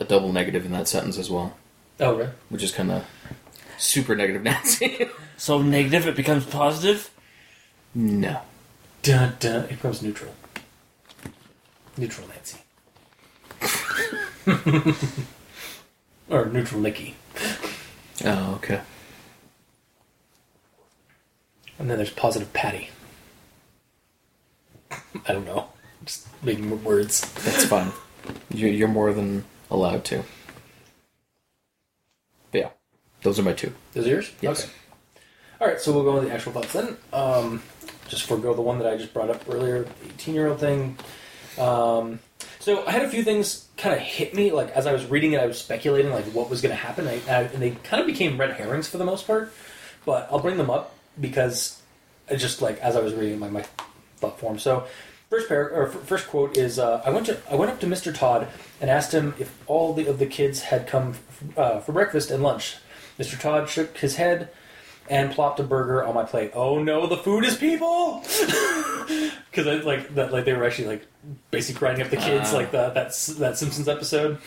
a 0.00 0.04
double 0.04 0.32
negative 0.32 0.64
in 0.66 0.72
that 0.72 0.88
sentence 0.88 1.18
as 1.18 1.30
well, 1.30 1.56
oh 2.00 2.14
really 2.16 2.30
which 2.48 2.62
is 2.62 2.72
kind 2.72 2.90
of 2.90 3.04
super 3.78 4.14
negative 4.16 4.42
Nancy. 4.50 5.08
So 5.36 5.60
negative, 5.60 6.06
it 6.06 6.16
becomes 6.16 6.44
positive. 6.46 7.10
no. 7.94 8.40
dun 9.02 9.34
dun 9.40 9.64
it 9.64 9.70
becomes 9.70 10.00
neutral 10.02 10.34
neutral 11.98 12.26
Nancy 12.28 12.58
or 16.30 16.46
neutral 16.46 16.80
Nicky. 16.80 17.14
Oh, 18.24 18.54
okay. 18.56 18.80
And 21.78 21.90
then 21.90 21.96
there's 21.96 22.10
positive 22.10 22.52
Patty. 22.52 22.90
I 24.90 25.32
don't 25.32 25.46
know. 25.46 25.68
Just 26.04 26.26
making 26.42 26.82
words. 26.84 27.20
That's 27.44 27.64
fine. 27.64 27.92
You're, 28.52 28.70
you're 28.70 28.88
more 28.88 29.12
than 29.12 29.44
allowed 29.70 30.04
to. 30.06 30.22
But 32.50 32.60
yeah, 32.60 32.68
those 33.22 33.38
are 33.38 33.42
my 33.42 33.52
two. 33.52 33.72
Those 33.92 34.06
are 34.06 34.10
yours? 34.10 34.30
Yes. 34.40 34.64
Okay. 34.64 34.72
All 35.60 35.68
right, 35.68 35.80
so 35.80 35.92
we'll 35.92 36.02
go 36.02 36.14
with 36.14 36.24
the 36.24 36.34
actual 36.34 36.52
thoughts 36.52 36.72
then. 36.72 36.96
Um, 37.12 37.62
just 38.08 38.24
forego 38.24 38.52
the 38.52 38.62
one 38.62 38.78
that 38.78 38.86
I 38.86 38.96
just 38.96 39.14
brought 39.14 39.30
up 39.30 39.44
earlier, 39.48 39.84
the 39.84 40.06
18 40.06 40.34
year 40.34 40.48
old 40.48 40.58
thing. 40.58 40.98
Um, 41.56 42.18
so 42.58 42.84
I 42.86 42.90
had 42.90 43.02
a 43.02 43.08
few 43.08 43.22
things 43.22 43.68
kind 43.76 43.94
of 43.94 44.00
hit 44.00 44.34
me. 44.34 44.50
Like 44.50 44.70
as 44.70 44.86
I 44.86 44.92
was 44.92 45.06
reading 45.06 45.32
it, 45.32 45.40
I 45.40 45.46
was 45.46 45.58
speculating 45.58 46.10
like 46.10 46.24
what 46.26 46.50
was 46.50 46.60
going 46.60 46.70
to 46.70 46.80
happen, 46.80 47.06
I, 47.06 47.20
I, 47.28 47.42
and 47.42 47.62
they 47.62 47.70
kind 47.70 48.00
of 48.00 48.06
became 48.06 48.38
red 48.38 48.52
herrings 48.52 48.88
for 48.88 48.98
the 48.98 49.04
most 49.04 49.26
part. 49.26 49.52
But 50.04 50.28
I'll 50.30 50.40
bring 50.40 50.56
them 50.56 50.68
up 50.68 50.96
because 51.20 51.80
I 52.30 52.36
just 52.36 52.62
like 52.62 52.78
as 52.78 52.96
I 52.96 53.00
was 53.00 53.14
reading 53.14 53.38
my 53.38 53.48
my 53.48 53.64
thought 54.16 54.38
form. 54.38 54.58
So 54.58 54.86
first 55.30 55.48
par- 55.48 55.70
or 55.70 55.88
first 55.88 56.28
quote 56.28 56.56
is 56.56 56.78
uh, 56.78 57.02
I 57.04 57.10
went 57.10 57.26
to 57.26 57.38
I 57.50 57.54
went 57.54 57.70
up 57.70 57.80
to 57.80 57.86
Mr. 57.86 58.14
Todd 58.14 58.48
and 58.80 58.90
asked 58.90 59.12
him 59.12 59.34
if 59.38 59.56
all 59.66 59.92
the, 59.94 60.06
of 60.06 60.18
the 60.18 60.26
kids 60.26 60.60
had 60.62 60.86
come 60.86 61.10
f- 61.10 61.58
uh, 61.58 61.80
for 61.80 61.92
breakfast 61.92 62.30
and 62.30 62.42
lunch. 62.42 62.76
Mr. 63.18 63.38
Todd 63.38 63.68
shook 63.68 63.98
his 63.98 64.16
head 64.16 64.48
and 65.10 65.30
plopped 65.32 65.60
a 65.60 65.62
burger 65.64 66.02
on 66.04 66.14
my 66.14 66.24
plate. 66.24 66.52
Oh 66.54 66.82
no, 66.82 67.06
the 67.06 67.16
food 67.18 67.44
is 67.44 67.56
people! 67.56 68.22
Because 69.50 69.66
I 69.66 69.74
like 69.84 70.14
that, 70.14 70.32
like 70.32 70.46
they 70.46 70.54
were 70.54 70.64
actually 70.64 70.88
like 70.88 71.06
basically 71.50 71.78
grinding 71.80 72.04
up 72.04 72.10
the 72.10 72.16
kids, 72.16 72.52
Ah. 72.52 72.56
like 72.56 72.70
the, 72.70 72.88
that 72.90 73.12
that 73.38 73.58
Simpsons 73.58 73.86
episode. 73.86 74.38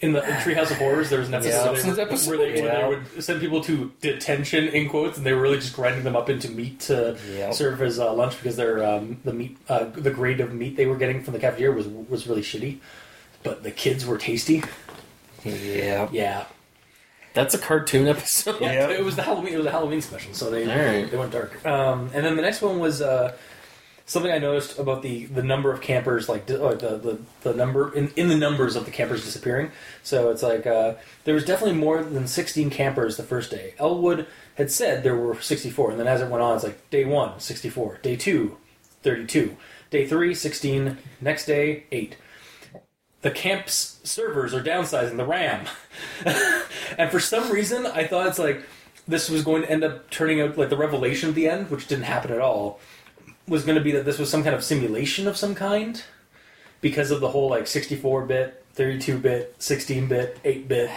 In 0.00 0.12
the 0.12 0.20
Treehouse 0.20 0.70
of 0.70 0.76
Horrors, 0.78 1.10
there 1.10 1.18
was 1.18 1.26
an 1.26 1.34
episode, 1.34 1.50
Yeah. 1.50 1.72
where, 1.72 1.82
they 1.82 2.04
were- 2.04 2.08
where, 2.36 2.36
they, 2.54 2.62
where 2.62 2.82
they 2.82 2.88
would 3.16 3.24
send 3.24 3.40
people 3.40 3.60
to 3.64 3.90
detention 4.00 4.68
in 4.68 4.88
quotes, 4.88 5.16
and 5.16 5.26
they 5.26 5.32
were 5.32 5.40
really 5.40 5.56
just 5.58 5.74
grinding 5.74 6.04
them 6.04 6.14
up 6.14 6.30
into 6.30 6.48
meat 6.48 6.78
to 6.80 7.16
Yep. 7.34 7.52
serve 7.54 7.82
as 7.82 7.98
uh, 7.98 8.12
lunch 8.12 8.36
because 8.36 8.54
their 8.56 8.84
um, 8.84 9.18
the 9.24 9.32
meat 9.32 9.56
uh, 9.68 9.86
the 9.92 10.12
grade 10.12 10.38
of 10.40 10.54
meat 10.54 10.76
they 10.76 10.86
were 10.86 10.94
getting 10.96 11.24
from 11.24 11.34
the 11.34 11.40
cafeteria 11.40 11.72
was 11.74 11.88
was 11.88 12.28
really 12.28 12.42
shitty, 12.42 12.78
but 13.42 13.64
the 13.64 13.72
kids 13.72 14.06
were 14.06 14.18
tasty. 14.18 14.62
Yeah. 15.44 16.08
Yeah, 16.12 16.44
That's 17.34 17.54
a 17.54 17.58
cartoon 17.58 18.06
episode. 18.08 18.56
yeah, 18.60 18.88
Yep. 18.88 18.90
it 19.00 19.04
was 19.04 19.16
the 19.16 19.22
Halloween. 19.22 19.52
It 19.54 19.58
was 19.58 19.66
a 19.66 19.70
Halloween 19.72 20.00
special, 20.00 20.32
so 20.34 20.48
they 20.50 20.68
Alright. 20.70 21.10
they 21.10 21.16
went 21.16 21.32
dark. 21.32 21.64
Um, 21.66 22.10
and 22.14 22.24
then 22.24 22.36
the 22.36 22.42
next 22.42 22.62
one 22.62 22.78
was 22.78 23.00
uh, 23.02 23.32
something 24.08 24.32
I 24.32 24.38
noticed 24.38 24.78
about 24.78 25.02
the 25.02 25.26
the 25.26 25.42
number 25.42 25.70
of 25.70 25.80
campers, 25.80 26.28
like 26.28 26.46
the, 26.46 26.56
the 26.56 27.18
the 27.42 27.54
number 27.54 27.94
in, 27.94 28.10
in 28.16 28.28
the 28.28 28.36
numbers 28.36 28.74
of 28.74 28.84
the 28.84 28.90
campers 28.90 29.24
disappearing. 29.24 29.70
So 30.02 30.30
it's 30.30 30.42
like 30.42 30.66
uh, 30.66 30.94
there 31.24 31.34
was 31.34 31.44
definitely 31.44 31.76
more 31.76 32.02
than 32.02 32.26
sixteen 32.26 32.70
campers 32.70 33.16
the 33.16 33.22
first 33.22 33.52
day. 33.52 33.74
Elwood 33.78 34.26
had 34.56 34.72
said 34.72 35.04
there 35.04 35.16
were 35.16 35.40
sixty 35.40 35.70
four, 35.70 35.90
and 35.92 36.00
then 36.00 36.08
as 36.08 36.20
it 36.20 36.28
went 36.28 36.42
on, 36.42 36.56
it's 36.56 36.64
like 36.64 36.90
day 36.90 37.04
one, 37.04 37.38
64, 37.38 37.98
day 38.02 38.16
two, 38.16 38.56
32, 39.02 39.56
day 39.90 40.06
three, 40.06 40.34
16, 40.34 40.98
next 41.20 41.46
day, 41.46 41.84
eight. 41.92 42.16
The 43.20 43.30
camp's 43.30 44.00
servers 44.04 44.54
are 44.54 44.62
downsizing 44.62 45.16
the 45.16 45.26
RAM. 45.26 45.66
and 46.98 47.10
for 47.10 47.20
some 47.20 47.50
reason, 47.50 47.84
I 47.84 48.06
thought 48.06 48.28
it's 48.28 48.38
like 48.38 48.62
this 49.08 49.28
was 49.28 49.42
going 49.42 49.62
to 49.62 49.70
end 49.70 49.82
up 49.82 50.08
turning 50.10 50.40
out 50.40 50.56
like 50.56 50.68
the 50.68 50.76
revelation 50.76 51.30
at 51.30 51.34
the 51.34 51.48
end, 51.48 51.70
which 51.70 51.88
didn't 51.88 52.04
happen 52.04 52.30
at 52.30 52.40
all, 52.40 52.78
was 53.48 53.64
going 53.64 53.76
to 53.76 53.84
be 53.84 53.92
that 53.92 54.04
this 54.04 54.18
was 54.18 54.30
some 54.30 54.42
kind 54.42 54.54
of 54.54 54.62
simulation 54.62 55.26
of 55.26 55.36
some 55.36 55.54
kind 55.54 56.02
because 56.80 57.10
of 57.10 57.20
the 57.20 57.28
whole 57.28 57.48
like 57.48 57.66
64 57.66 58.26
bit, 58.26 58.64
32 58.74 59.18
bit, 59.18 59.54
16 59.58 60.06
bit, 60.06 60.38
8 60.44 60.68
bit, 60.68 60.90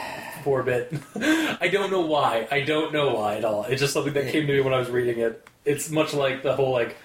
4 0.43 0.63
bit. 0.63 0.93
I 1.15 1.69
don't 1.71 1.91
know 1.91 2.01
why. 2.01 2.47
I 2.51 2.61
don't 2.61 2.93
know 2.93 3.15
why 3.15 3.37
at 3.37 3.45
all. 3.45 3.63
It's 3.63 3.81
just 3.81 3.93
something 3.93 4.13
that 4.13 4.31
came 4.31 4.45
to 4.47 4.53
me 4.53 4.61
when 4.61 4.73
I 4.73 4.79
was 4.79 4.89
reading 4.89 5.19
it. 5.19 5.47
It's 5.65 5.89
much 5.89 6.13
like 6.13 6.43
the 6.43 6.55
whole 6.55 6.71
like 6.71 6.97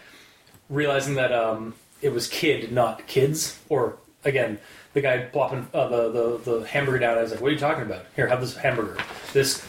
realizing 0.69 1.15
that 1.15 1.33
um, 1.33 1.75
it 2.03 2.13
was 2.13 2.29
kid, 2.29 2.73
not 2.73 3.07
kids, 3.07 3.59
or 3.69 3.97
again, 4.25 4.59
the 4.95 5.01
guy 5.01 5.19
plopping 5.19 5.67
uh, 5.75 5.89
the, 5.89 6.11
the 6.11 6.59
the 6.59 6.67
hamburger 6.67 6.99
down. 6.99 7.19
I 7.19 7.23
was 7.23 7.31
like, 7.31 7.41
"What 7.41 7.49
are 7.49 7.53
you 7.53 7.59
talking 7.59 7.83
about? 7.83 8.07
Here, 8.15 8.27
have 8.27 8.41
this 8.41 8.57
hamburger. 8.57 8.97
This 9.35 9.63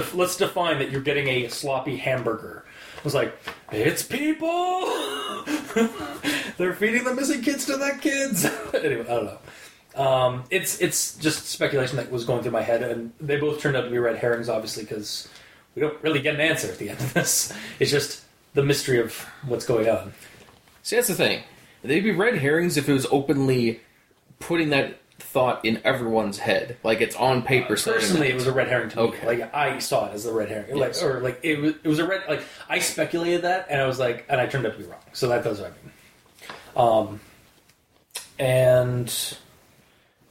def- 0.00 0.14
let's 0.14 0.36
define 0.36 0.78
that 0.78 0.90
you're 0.90 1.00
getting 1.00 1.28
a 1.28 1.48
sloppy 1.48 1.96
hamburger." 1.96 2.64
I 2.98 3.00
was 3.02 3.14
like, 3.14 3.36
"It's 3.72 4.02
people. 4.02 4.86
They're 6.56 6.74
feeding 6.74 7.04
the 7.04 7.14
missing 7.14 7.42
kids 7.42 7.66
to 7.66 7.76
the 7.76 7.98
kids." 8.00 8.44
anyway, 8.74 9.02
I 9.02 9.04
don't 9.04 9.24
know. 9.26 9.38
Um, 9.96 10.44
it's 10.50 10.80
it's 10.80 11.16
just 11.16 11.46
speculation 11.46 11.96
that 11.96 12.10
was 12.10 12.24
going 12.24 12.42
through 12.42 12.52
my 12.52 12.62
head, 12.62 12.82
and 12.82 13.12
they 13.20 13.38
both 13.38 13.60
turned 13.60 13.76
out 13.76 13.82
to 13.82 13.90
be 13.90 13.98
red 13.98 14.16
herrings, 14.16 14.48
obviously, 14.48 14.84
because 14.84 15.28
we 15.74 15.80
don't 15.80 16.00
really 16.02 16.20
get 16.20 16.34
an 16.34 16.40
answer 16.40 16.68
at 16.68 16.78
the 16.78 16.90
end 16.90 17.00
of 17.00 17.14
this. 17.14 17.52
It's 17.80 17.90
just 17.90 18.22
the 18.54 18.62
mystery 18.62 19.00
of 19.00 19.14
what's 19.46 19.66
going 19.66 19.88
on. 19.88 20.12
See, 20.82 20.96
that's 20.96 21.08
the 21.08 21.14
thing. 21.14 21.42
They'd 21.82 22.00
be 22.00 22.12
red 22.12 22.38
herrings 22.38 22.76
if 22.76 22.88
it 22.88 22.92
was 22.92 23.06
openly 23.10 23.80
putting 24.38 24.70
that 24.70 24.98
thought 25.36 25.66
in 25.66 25.82
everyone's 25.84 26.38
head, 26.38 26.78
like 26.82 27.02
it's 27.02 27.14
on 27.14 27.42
paper. 27.42 27.76
saying 27.76 27.98
Personally, 27.98 28.28
it 28.28 28.34
was 28.36 28.46
a 28.46 28.52
red 28.52 28.68
herring 28.68 28.88
to 28.88 28.96
me. 28.96 29.02
Okay. 29.02 29.26
Like 29.26 29.54
I 29.54 29.80
saw 29.80 30.06
it 30.06 30.14
as 30.14 30.24
a 30.24 30.32
red 30.32 30.48
herring, 30.48 30.74
like 30.76 30.94
or 31.02 31.20
like 31.20 31.40
it 31.42 31.60
was. 31.60 31.74
It 31.84 31.88
was 31.88 31.98
a 31.98 32.06
red. 32.08 32.22
Like 32.26 32.42
I 32.70 32.78
speculated 32.78 33.42
that, 33.42 33.66
and 33.68 33.78
I 33.78 33.86
was 33.86 33.98
like, 33.98 34.24
and 34.30 34.40
I 34.40 34.46
turned 34.46 34.64
out 34.64 34.72
to 34.72 34.78
be 34.78 34.84
wrong. 34.84 34.98
So 35.12 35.28
that 35.28 35.44
does 35.44 35.60
what 35.60 35.74
I 36.74 36.84
mean. 36.86 36.88
Um, 36.88 37.20
and 38.38 39.36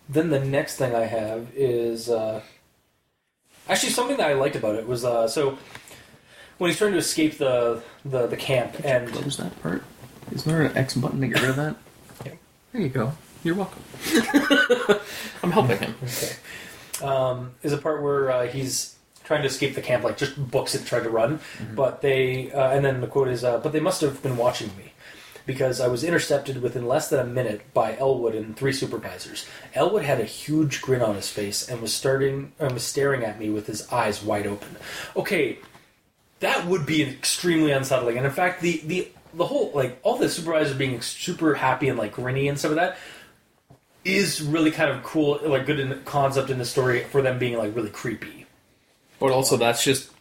then 0.09 0.31
the 0.31 0.39
next 0.39 0.77
thing 0.77 0.95
I 0.95 1.05
have 1.05 1.49
is 1.53 2.09
uh, 2.09 2.41
actually 3.69 3.91
something 3.91 4.17
that 4.17 4.27
I 4.27 4.33
liked 4.33 4.55
about 4.55 4.73
it 4.73 4.87
was 4.87 5.05
uh, 5.05 5.27
so 5.27 5.59
when 6.57 6.71
he's 6.71 6.79
trying 6.79 6.93
to 6.93 6.97
escape 6.97 7.37
the 7.37 7.83
the, 8.05 8.25
the 8.25 8.37
camp 8.37 8.83
and 8.83 9.07
Close 9.09 9.37
that 9.37 9.61
part. 9.61 9.83
Isn't 10.31 10.51
there 10.51 10.63
an 10.63 10.75
X 10.75 10.95
button 10.95 11.21
to 11.21 11.27
get 11.27 11.41
rid 11.41 11.51
of 11.51 11.55
that? 11.57 11.75
Yeah. 12.25 12.31
There 12.71 12.81
you 12.81 12.89
go. 12.89 13.13
You're 13.45 13.53
welcome. 13.53 13.83
I'm 15.43 15.51
helping 15.51 15.77
him. 15.77 15.93
Okay. 16.03 16.35
Um, 17.03 17.51
is 17.61 17.73
a 17.73 17.77
part 17.77 18.01
where 18.01 18.31
uh, 18.31 18.47
he's 18.47 18.95
trying 19.23 19.43
to 19.43 19.47
escape 19.47 19.75
the 19.75 19.83
camp, 19.83 20.03
like 20.03 20.17
just 20.17 20.35
books 20.49 20.73
it, 20.73 20.83
tried 20.83 21.03
to 21.03 21.11
run, 21.11 21.39
but 21.75 22.01
they, 22.01 22.51
uh, 22.51 22.71
and 22.71 22.83
then 22.83 23.01
the 23.01 23.07
quote 23.07 23.27
is, 23.27 23.43
uh, 23.43 23.59
"But 23.59 23.71
they 23.71 23.79
must 23.79 24.01
have 24.01 24.23
been 24.23 24.35
watching 24.35 24.75
me." 24.75 24.93
Because 25.45 25.79
I 25.79 25.87
was 25.87 26.03
intercepted 26.03 26.63
within 26.63 26.87
less 26.87 27.09
than 27.09 27.19
a 27.19 27.23
minute 27.23 27.71
by 27.71 27.95
Elwood 27.97 28.33
and 28.33 28.57
three 28.57 28.73
supervisors. 28.73 29.45
Elwood 29.75 30.01
had 30.01 30.19
a 30.19 30.25
huge 30.25 30.81
grin 30.81 31.03
on 31.03 31.13
his 31.13 31.29
face 31.29 31.69
and 31.69 31.83
was 31.83 31.93
starting 31.93 32.51
and 32.57 32.71
was 32.71 32.81
staring 32.81 33.23
at 33.23 33.37
me 33.37 33.51
with 33.51 33.67
his 33.67 33.87
eyes 33.91 34.23
wide 34.23 34.47
open. 34.47 34.75
Okay, 35.15 35.59
that 36.39 36.65
would 36.65 36.87
be 36.87 37.03
extremely 37.03 37.71
unsettling. 37.71 38.17
And 38.17 38.25
in 38.25 38.31
fact, 38.31 38.63
the 38.63 38.81
the 38.85 39.07
the 39.35 39.45
whole 39.45 39.71
like 39.75 39.99
all 40.01 40.17
the 40.17 40.29
supervisors 40.29 40.75
being 40.75 40.99
super 41.01 41.53
happy 41.53 41.89
and 41.89 41.99
like 41.99 42.15
grinny 42.15 42.49
and 42.49 42.59
some 42.59 42.71
of 42.71 42.77
that 42.77 42.97
is 44.05 44.41
really 44.41 44.71
kind 44.71 44.89
of 44.89 45.03
cool, 45.03 45.39
like 45.43 45.65
good 45.65 45.79
in 45.79 46.01
concept 46.05 46.49
in 46.49 46.59
the 46.59 46.65
story 46.65 47.03
for 47.05 47.21
them 47.21 47.37
being 47.39 47.57
like 47.57 47.75
really 47.75 47.89
creepy. 47.89 48.45
But 49.19 49.31
also, 49.31 49.57
that's 49.57 49.83
just 49.83 50.11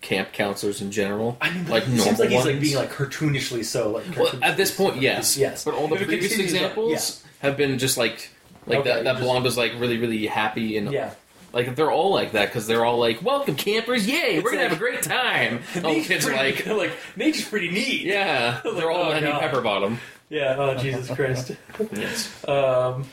camp 0.00 0.32
counselors 0.32 0.80
in 0.80 0.90
general. 0.90 1.36
I 1.40 1.50
mean, 1.50 1.66
like 1.66 1.84
it 1.84 1.88
normal 1.88 2.04
seems 2.04 2.18
like 2.18 2.28
he's 2.30 2.44
like 2.44 2.54
ones. 2.54 2.60
being 2.60 2.76
like 2.76 2.90
cartoonishly 2.90 3.64
so. 3.64 3.90
Like 3.90 4.04
Well, 4.16 4.32
at 4.42 4.56
this 4.56 4.74
point, 4.74 5.00
yes. 5.00 5.36
Yes. 5.36 5.64
But 5.64 5.74
all 5.74 5.88
the 5.88 5.96
If 5.96 6.06
previous 6.06 6.38
examples 6.38 7.22
yeah. 7.24 7.48
have 7.48 7.56
been 7.56 7.78
just 7.78 7.96
like 7.96 8.30
like 8.66 8.80
Okay, 8.80 8.90
that. 8.90 9.04
That 9.04 9.18
blonde 9.20 9.44
was 9.44 9.56
like 9.56 9.72
really, 9.78 9.98
really 9.98 10.26
happy 10.26 10.76
and 10.76 10.92
yeah. 10.92 11.14
like 11.52 11.74
they're 11.74 11.90
all 11.90 12.12
like 12.12 12.32
that 12.32 12.46
because 12.46 12.66
they're 12.66 12.84
all 12.84 12.98
like, 12.98 13.22
"Welcome, 13.22 13.56
campers! 13.56 14.06
Yay, 14.06 14.40
we're 14.40 14.52
gonna 14.52 14.62
like- 14.62 14.70
have 14.70 14.78
a 14.78 14.80
great 14.80 15.02
time." 15.02 15.60
All 15.84 15.94
the 15.94 16.02
kids 16.02 16.26
are 16.26 16.32
like, 16.34 16.66
like 16.66 16.92
nature's 17.16 17.48
pretty 17.48 17.70
neat. 17.70 18.02
"Yeah, 18.02 18.60
they're 18.64 18.90
all 18.90 19.06
oh, 19.06 19.08
Lenny 19.10 19.26
God. 19.26 19.40
Pepperbottom." 19.40 19.98
Yeah. 20.30 20.56
Oh 20.58 20.74
Jesus 20.76 21.14
Christ. 21.14 21.52
Yes. 21.92 22.44
Um, 22.48 23.04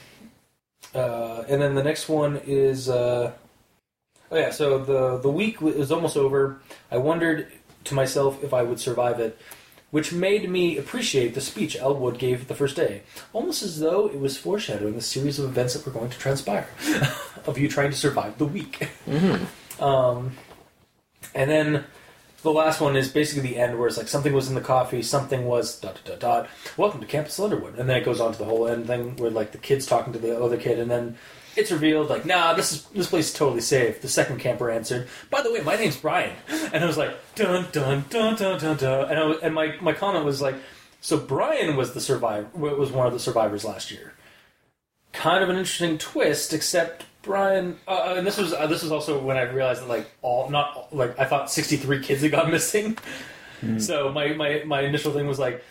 uh, 0.94 1.44
and 1.48 1.62
then 1.62 1.76
the 1.76 1.84
next 1.84 2.10
one 2.10 2.42
is 2.46 2.90
uh, 2.90 3.32
oh 4.32 4.38
yeah. 4.38 4.52
So 4.52 4.80
the 4.80 5.18
the 5.18 5.30
week 5.30 5.62
was 5.62 5.92
almost 5.92 6.18
over. 6.18 6.62
I 6.92 6.98
wondered 6.98 7.52
to 7.86 7.96
myself 7.96 8.44
if 8.44 8.54
I 8.54 8.64
would 8.64 8.80
survive 8.80 9.20
it, 9.20 9.38
which 9.92 10.12
made 10.12 10.50
me 10.50 10.78
appreciate 10.78 11.34
the 11.34 11.42
speech 11.42 11.76
Elwood 11.76 12.18
gave 12.20 12.48
the 12.48 12.56
first 12.56 12.76
day, 12.76 13.04
almost 13.34 13.64
as 13.64 13.80
though 13.80 14.08
it 14.08 14.20
was 14.20 14.38
foreshadowing 14.38 14.96
the 14.96 15.02
series 15.02 15.40
of 15.40 15.46
events 15.46 15.74
that 15.74 15.86
were 15.86 15.92
going 15.92 16.10
to 16.10 16.18
transpire, 16.18 16.68
of 17.46 17.58
you 17.58 17.68
trying 17.68 17.92
to 17.92 17.98
survive 17.98 18.38
the 18.38 18.46
week. 18.46 18.90
Um, 19.80 20.34
and 21.34 21.50
then 21.50 21.86
the 22.44 22.52
last 22.52 22.82
one 22.82 22.96
is 22.96 23.10
basically 23.10 23.50
the 23.50 23.58
end 23.58 23.78
where 23.78 23.88
it's 23.88 23.98
like 23.98 24.08
something 24.08 24.34
was 24.34 24.50
in 24.50 24.56
the 24.56 24.62
coffee, 24.62 25.02
something 25.02 25.46
was 25.46 25.80
dot 25.80 26.00
dot 26.04 26.20
dot. 26.20 26.50
Welcome 26.78 27.02
to 27.02 27.08
Campus 27.08 27.38
Slenderwood, 27.38 27.78
and 27.78 27.90
then 27.90 27.98
it 27.98 28.06
goes 28.06 28.20
on 28.20 28.32
to 28.34 28.38
the 28.38 28.46
whole 28.46 28.68
end 28.68 28.88
thing 28.88 29.16
where 29.18 29.30
like 29.30 29.52
the 29.52 29.58
kid's 29.58 29.86
talking 29.86 30.14
to 30.14 30.20
the 30.20 30.42
other 30.42 30.58
kid, 30.58 30.80
and 30.80 30.90
then 30.90 31.18
it's 31.56 31.72
revealed 31.72 32.10
like, 32.10 32.26
nah, 32.26 32.54
this 32.54 32.72
is 32.72 32.86
this 32.86 33.10
place 33.10 33.28
is 33.28 33.34
totally 33.34 33.62
safe. 33.62 34.02
The 34.02 34.08
second 34.08 34.40
camper 34.40 34.72
answered, 34.72 35.08
by 35.30 35.42
the 35.42 35.52
way, 35.52 35.62
my 35.62 35.76
name's 35.76 35.98
Brian, 35.98 36.36
and 36.74 36.84
I 36.84 36.88
was 36.88 36.98
like, 36.98 37.16
dun 37.36 37.68
dun 37.72 38.06
dun 38.10 38.36
dun 38.36 38.60
dun 38.60 38.78
dun, 38.78 39.10
and 39.10 39.20
I 39.20 39.24
was, 39.24 39.38
and 39.44 39.54
my 39.54 39.76
my 39.80 39.94
comment 39.94 40.26
was 40.26 40.42
like, 40.42 40.56
so 41.00 41.18
Brian 41.18 41.76
was 41.76 41.94
the 41.94 42.02
survivor, 42.02 42.48
was 42.56 42.92
one 42.92 43.06
of 43.06 43.14
the 43.14 43.20
survivors 43.20 43.64
last 43.64 43.92
year. 43.92 44.14
Kind 45.14 45.44
of 45.44 45.50
an 45.50 45.58
interesting 45.58 45.98
twist, 45.98 46.54
except 46.54 47.06
Brian, 47.24 47.78
uh, 47.88 48.16
and 48.18 48.26
this 48.26 48.38
was 48.38 48.54
uh, 48.54 48.68
this 48.68 48.84
was 48.84 48.92
also 48.92 49.20
when 49.22 49.38
I 49.38 49.44
realized 49.44 49.82
that 49.82 49.90
like 49.90 50.10
all 50.22 50.50
not 50.50 50.96
like 50.96 51.18
I 51.20 51.26
thought 51.26 51.52
sixty 51.52 51.78
three 51.78 52.02
kids 52.02 52.22
had 52.22 52.32
gone 52.32 52.52
missing. 52.58 52.98
So 53.80 54.12
my, 54.12 54.30
my 54.34 54.64
my 54.66 54.82
initial 54.82 55.12
thing 55.14 55.28
was 55.28 55.38
like, 55.38 55.64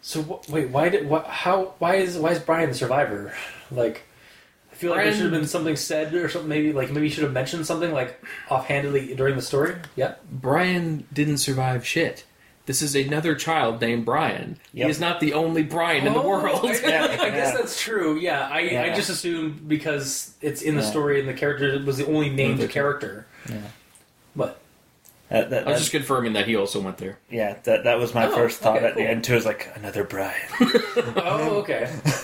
so 0.00 0.22
wh- 0.22 0.50
wait, 0.50 0.70
why 0.70 0.88
did 0.88 1.06
what 1.08 1.26
how 1.26 1.74
why 1.78 1.96
is 1.96 2.16
why 2.16 2.30
is 2.32 2.38
Brian 2.38 2.70
the 2.70 2.74
survivor? 2.74 3.34
Like, 3.70 4.04
I 4.72 4.74
feel 4.74 4.90
like 4.92 5.00
there 5.04 5.12
should 5.12 5.22
have 5.24 5.32
been 5.32 5.46
something 5.46 5.76
said 5.76 6.14
or 6.14 6.28
something. 6.28 6.48
Maybe 6.48 6.72
like 6.72 6.90
maybe 6.90 7.06
you 7.08 7.12
should 7.12 7.24
have 7.24 7.32
mentioned 7.34 7.66
something 7.66 7.92
like 7.92 8.22
offhandedly 8.50 9.14
during 9.16 9.36
the 9.36 9.42
story. 9.42 9.74
Yeah, 9.96 10.14
Brian 10.30 11.06
didn't 11.12 11.38
survive 11.38 11.86
shit. 11.86 12.24
This 12.66 12.82
is 12.82 12.94
another 12.96 13.34
child 13.36 13.80
named 13.80 14.04
Brian. 14.04 14.58
Yep. 14.72 14.84
He 14.84 14.90
is 14.90 15.00
not 15.00 15.20
the 15.20 15.32
only 15.34 15.62
Brian 15.62 16.06
in 16.06 16.12
the 16.12 16.20
Oh, 16.20 16.28
world. 16.28 16.60
I, 16.64 16.68
I 16.68 17.30
guess 17.30 17.54
that's 17.56 17.80
true. 17.80 18.18
Yeah, 18.18 18.48
I, 18.50 18.90
I 18.90 18.94
just 18.94 19.08
assumed 19.08 19.68
because 19.68 20.34
it's 20.42 20.62
in 20.62 20.74
the 20.74 20.82
Yeah. 20.82 20.90
story 20.90 21.20
and 21.20 21.28
the 21.28 21.34
character 21.34 21.80
was 21.84 21.96
the 21.96 22.06
only 22.06 22.28
named 22.28 22.60
Okay. 22.60 22.72
character. 22.72 23.26
Yeah. 23.48 23.58
But 24.34 24.60
That, 25.28 25.50
that, 25.50 25.66
I 25.66 25.70
was 25.70 25.78
just 25.80 25.92
confirming 25.92 26.32
that 26.34 26.46
he 26.46 26.56
also 26.56 26.80
went 26.80 26.98
there. 26.98 27.18
yeah, 27.30 27.56
that 27.64 27.84
that 27.84 27.98
was 27.98 28.14
my 28.14 28.26
Oh, 28.26 28.34
first 28.34 28.58
thought 28.60 28.78
okay, 28.78 28.86
at 28.86 28.94
the 28.96 29.02
end 29.02 29.22
too. 29.24 29.36
Is 29.36 29.46
like 29.46 29.68
another 29.76 30.02
Brian. 30.04 30.34
oh, 30.60 31.58
okay, 31.62 31.88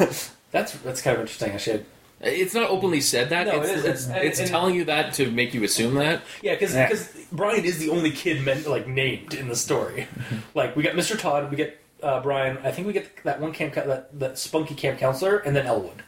that's 0.50 0.76
that's 0.82 1.02
kind 1.02 1.14
of 1.16 1.20
interesting. 1.22 1.52
I 1.52 1.56
should 1.56 1.86
It's 2.22 2.54
not 2.54 2.70
openly 2.70 3.00
said 3.00 3.30
that. 3.30 3.46
No, 3.48 3.60
it's, 3.60 3.68
it 3.70 3.78
is. 3.78 3.84
It's, 3.84 4.06
And- 4.08 4.24
it's 4.24 4.38
and- 4.38 4.48
telling 4.48 4.74
you 4.74 4.84
that 4.84 5.14
to 5.14 5.30
make 5.30 5.54
you 5.54 5.64
assume 5.64 5.94
that. 5.94 6.22
Yeah, 6.42 6.54
because 6.54 6.74
Yeah. 6.74 6.92
Brian 7.32 7.64
is 7.64 7.78
the 7.78 7.90
only 7.90 8.10
kid 8.12 8.42
meant 8.44 8.66
like 8.68 8.86
named 8.86 9.34
in 9.34 9.48
the 9.48 9.56
story. 9.56 10.06
like 10.54 10.76
we 10.76 10.82
got 10.82 10.94
Mr. 10.94 11.18
Todd, 11.18 11.50
we 11.50 11.56
get 11.56 11.80
uh, 12.02 12.20
Brian. 12.20 12.58
I 12.62 12.70
think 12.70 12.86
we 12.86 12.92
get 12.92 13.22
that 13.24 13.40
one 13.40 13.52
camp 13.52 13.74
that 13.74 14.18
that 14.20 14.38
spunky 14.38 14.74
camp 14.74 14.98
counselor, 15.00 15.38
and 15.38 15.54
then 15.56 15.66
Elwood. 15.66 16.02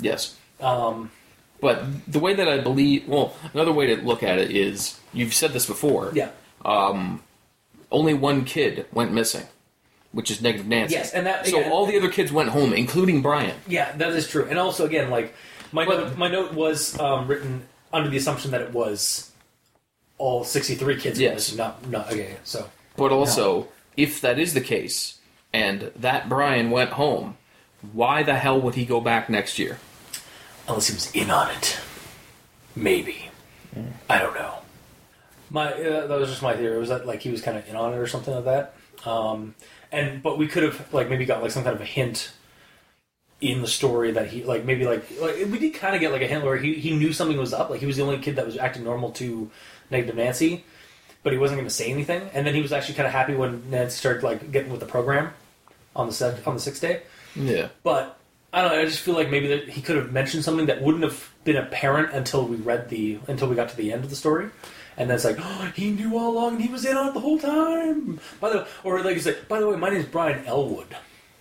Yes. 0.00 0.36
Um, 0.60 1.10
But 1.60 1.82
the 2.10 2.20
way 2.20 2.32
that 2.34 2.48
I 2.48 2.58
believe, 2.58 3.06
well, 3.08 3.34
another 3.52 3.72
way 3.72 3.94
to 3.94 4.00
look 4.02 4.22
at 4.22 4.38
it 4.38 4.50
is 4.50 4.98
you've 5.12 5.34
said 5.34 5.52
this 5.52 5.66
before. 5.66 6.10
yeah, 6.14 6.30
Um, 6.64 7.22
Only 7.92 8.14
one 8.14 8.44
kid 8.44 8.86
went 8.92 9.12
missing, 9.12 9.46
which 10.12 10.30
is 10.30 10.40
Negative 10.40 10.66
Nancy. 10.66 10.94
Yes, 10.94 11.12
and 11.12 11.26
that- 11.26 11.46
so 11.46 11.58
yeah, 11.60 11.70
all 11.70 11.84
the 11.86 11.96
other 11.98 12.08
kids 12.08 12.30
went 12.32 12.50
home, 12.50 12.72
including 12.72 13.20
Brian. 13.20 13.56
yeah, 13.66 13.92
that 13.96 14.12
is 14.12 14.28
true. 14.28 14.46
And 14.48 14.58
also, 14.58 14.86
again, 14.86 15.10
like 15.10 15.34
my 15.72 15.84
But- 15.84 15.98
note, 16.08 16.16
my 16.18 16.28
note 16.28 16.52
was 16.52 16.98
um, 16.98 17.26
written 17.28 17.66
under 17.92 18.08
the 18.08 18.16
assumption 18.16 18.50
that 18.52 18.60
it 18.60 18.72
was 18.72 19.30
all 20.18 20.44
sixty 20.44 20.74
three 20.74 20.96
kids. 21.00 21.18
were 21.18 21.24
Yes. 21.24 21.54
not 21.54 21.86
not 21.88 22.12
okay. 22.12 22.36
So 22.44 22.68
But 22.96 23.12
also, 23.12 23.68
if 23.96 24.20
that 24.20 24.38
is 24.38 24.54
the 24.54 24.60
case, 24.60 25.18
and 25.52 25.90
that 25.96 26.28
Brian 26.28 26.70
went 26.70 26.90
home, 26.90 27.36
why 27.92 28.22
the 28.22 28.34
hell 28.36 28.60
would 28.60 28.74
he 28.74 28.84
go 28.84 29.00
back 29.00 29.28
next 29.30 29.58
year? 29.58 29.78
unless 30.68 30.86
he 30.86 30.94
was 30.94 31.10
in 31.12 31.30
on 31.32 31.50
it, 31.50 31.80
maybe. 32.76 33.28
I 34.08 34.18
don't 34.18 34.34
know. 34.34 34.54
My 35.50 35.72
uh, 35.72 36.06
that 36.06 36.16
was 36.18 36.28
just 36.28 36.42
my 36.42 36.54
theory. 36.54 36.78
Was 36.78 36.90
that 36.90 37.06
like 37.06 37.20
he 37.22 37.30
was 37.30 37.40
kind 37.42 37.56
of 37.58 37.68
in 37.68 37.74
on 37.74 37.92
it 37.92 37.96
or 37.96 38.06
something 38.06 38.32
like 38.32 38.44
that? 38.44 38.74
Um, 39.04 39.54
and 39.90 40.22
but 40.22 40.38
we 40.38 40.46
could 40.46 40.62
have 40.62 40.92
like 40.92 41.08
maybe 41.08 41.24
got 41.24 41.42
like 41.42 41.50
some 41.50 41.64
kind 41.64 41.74
of 41.74 41.80
a 41.82 41.86
hint 41.86 42.30
in 43.40 43.62
the 43.62 43.68
story 43.68 44.10
that 44.12 44.28
he 44.28 44.44
like 44.44 44.64
maybe 44.64 44.84
like 44.84 45.04
like 45.18 45.36
we 45.36 45.58
did 45.58 45.74
kind 45.74 45.94
of 45.94 46.00
get 46.00 46.12
like 46.12 46.22
a 46.22 46.26
hint 46.26 46.44
where 46.44 46.56
he 46.56 46.74
he 46.74 46.94
knew 46.94 47.12
something 47.12 47.36
was 47.38 47.54
up. 47.54 47.70
Like 47.70 47.80
he 47.80 47.86
was 47.86 47.96
the 47.96 48.02
only 48.02 48.18
kid 48.18 48.36
that 48.36 48.46
was 48.46 48.56
acting 48.56 48.84
normal 48.84 49.10
to 49.12 49.50
negative 49.90 50.16
Nancy, 50.16 50.64
but 51.22 51.32
he 51.32 51.38
wasn't 51.38 51.58
going 51.58 51.68
to 51.68 51.74
say 51.74 51.90
anything. 51.90 52.28
And 52.34 52.46
then 52.46 52.54
he 52.54 52.62
was 52.62 52.72
actually 52.72 52.94
kind 52.94 53.06
of 53.06 53.12
happy 53.12 53.34
when 53.34 53.70
Nancy 53.70 53.96
started 53.96 54.22
like 54.22 54.52
getting 54.52 54.70
with 54.70 54.80
the 54.80 54.86
program 54.86 55.32
on 55.96 56.06
the 56.06 56.12
set 56.12 56.46
on 56.46 56.54
the 56.54 56.60
sixth 56.60 56.82
day. 56.82 57.02
Yeah. 57.34 57.68
But 57.82 58.18
I 58.52 58.62
don't 58.62 58.72
know. 58.72 58.80
I 58.80 58.84
just 58.84 59.00
feel 59.00 59.14
like 59.14 59.30
maybe 59.30 59.48
that 59.48 59.68
he 59.68 59.80
could 59.80 59.96
have 59.96 60.12
mentioned 60.12 60.44
something 60.44 60.66
that 60.66 60.82
wouldn't 60.82 61.04
have 61.04 61.30
been 61.44 61.56
apparent 61.56 62.12
until 62.12 62.46
we 62.46 62.56
read 62.56 62.88
the 62.88 63.20
until 63.26 63.48
we 63.48 63.54
got 63.54 63.68
to 63.70 63.76
the 63.76 63.92
end 63.92 64.04
of 64.04 64.10
the 64.10 64.16
story, 64.16 64.50
and 64.96 65.08
then 65.08 65.14
it's 65.14 65.24
like 65.24 65.36
oh, 65.38 65.72
he 65.76 65.90
knew 65.90 66.18
all 66.18 66.32
along 66.32 66.54
and 66.54 66.62
he 66.62 66.68
was 66.68 66.84
in 66.84 66.96
on 66.96 67.08
it 67.08 67.14
the 67.14 67.20
whole 67.20 67.38
time. 67.38 68.20
By 68.40 68.50
the 68.50 68.66
or 68.84 69.02
like 69.02 69.14
you 69.14 69.22
say, 69.22 69.36
by 69.48 69.60
the 69.60 69.68
way, 69.68 69.76
my 69.76 69.88
name's 69.88 70.06
Brian 70.06 70.44
Elwood. 70.46 70.94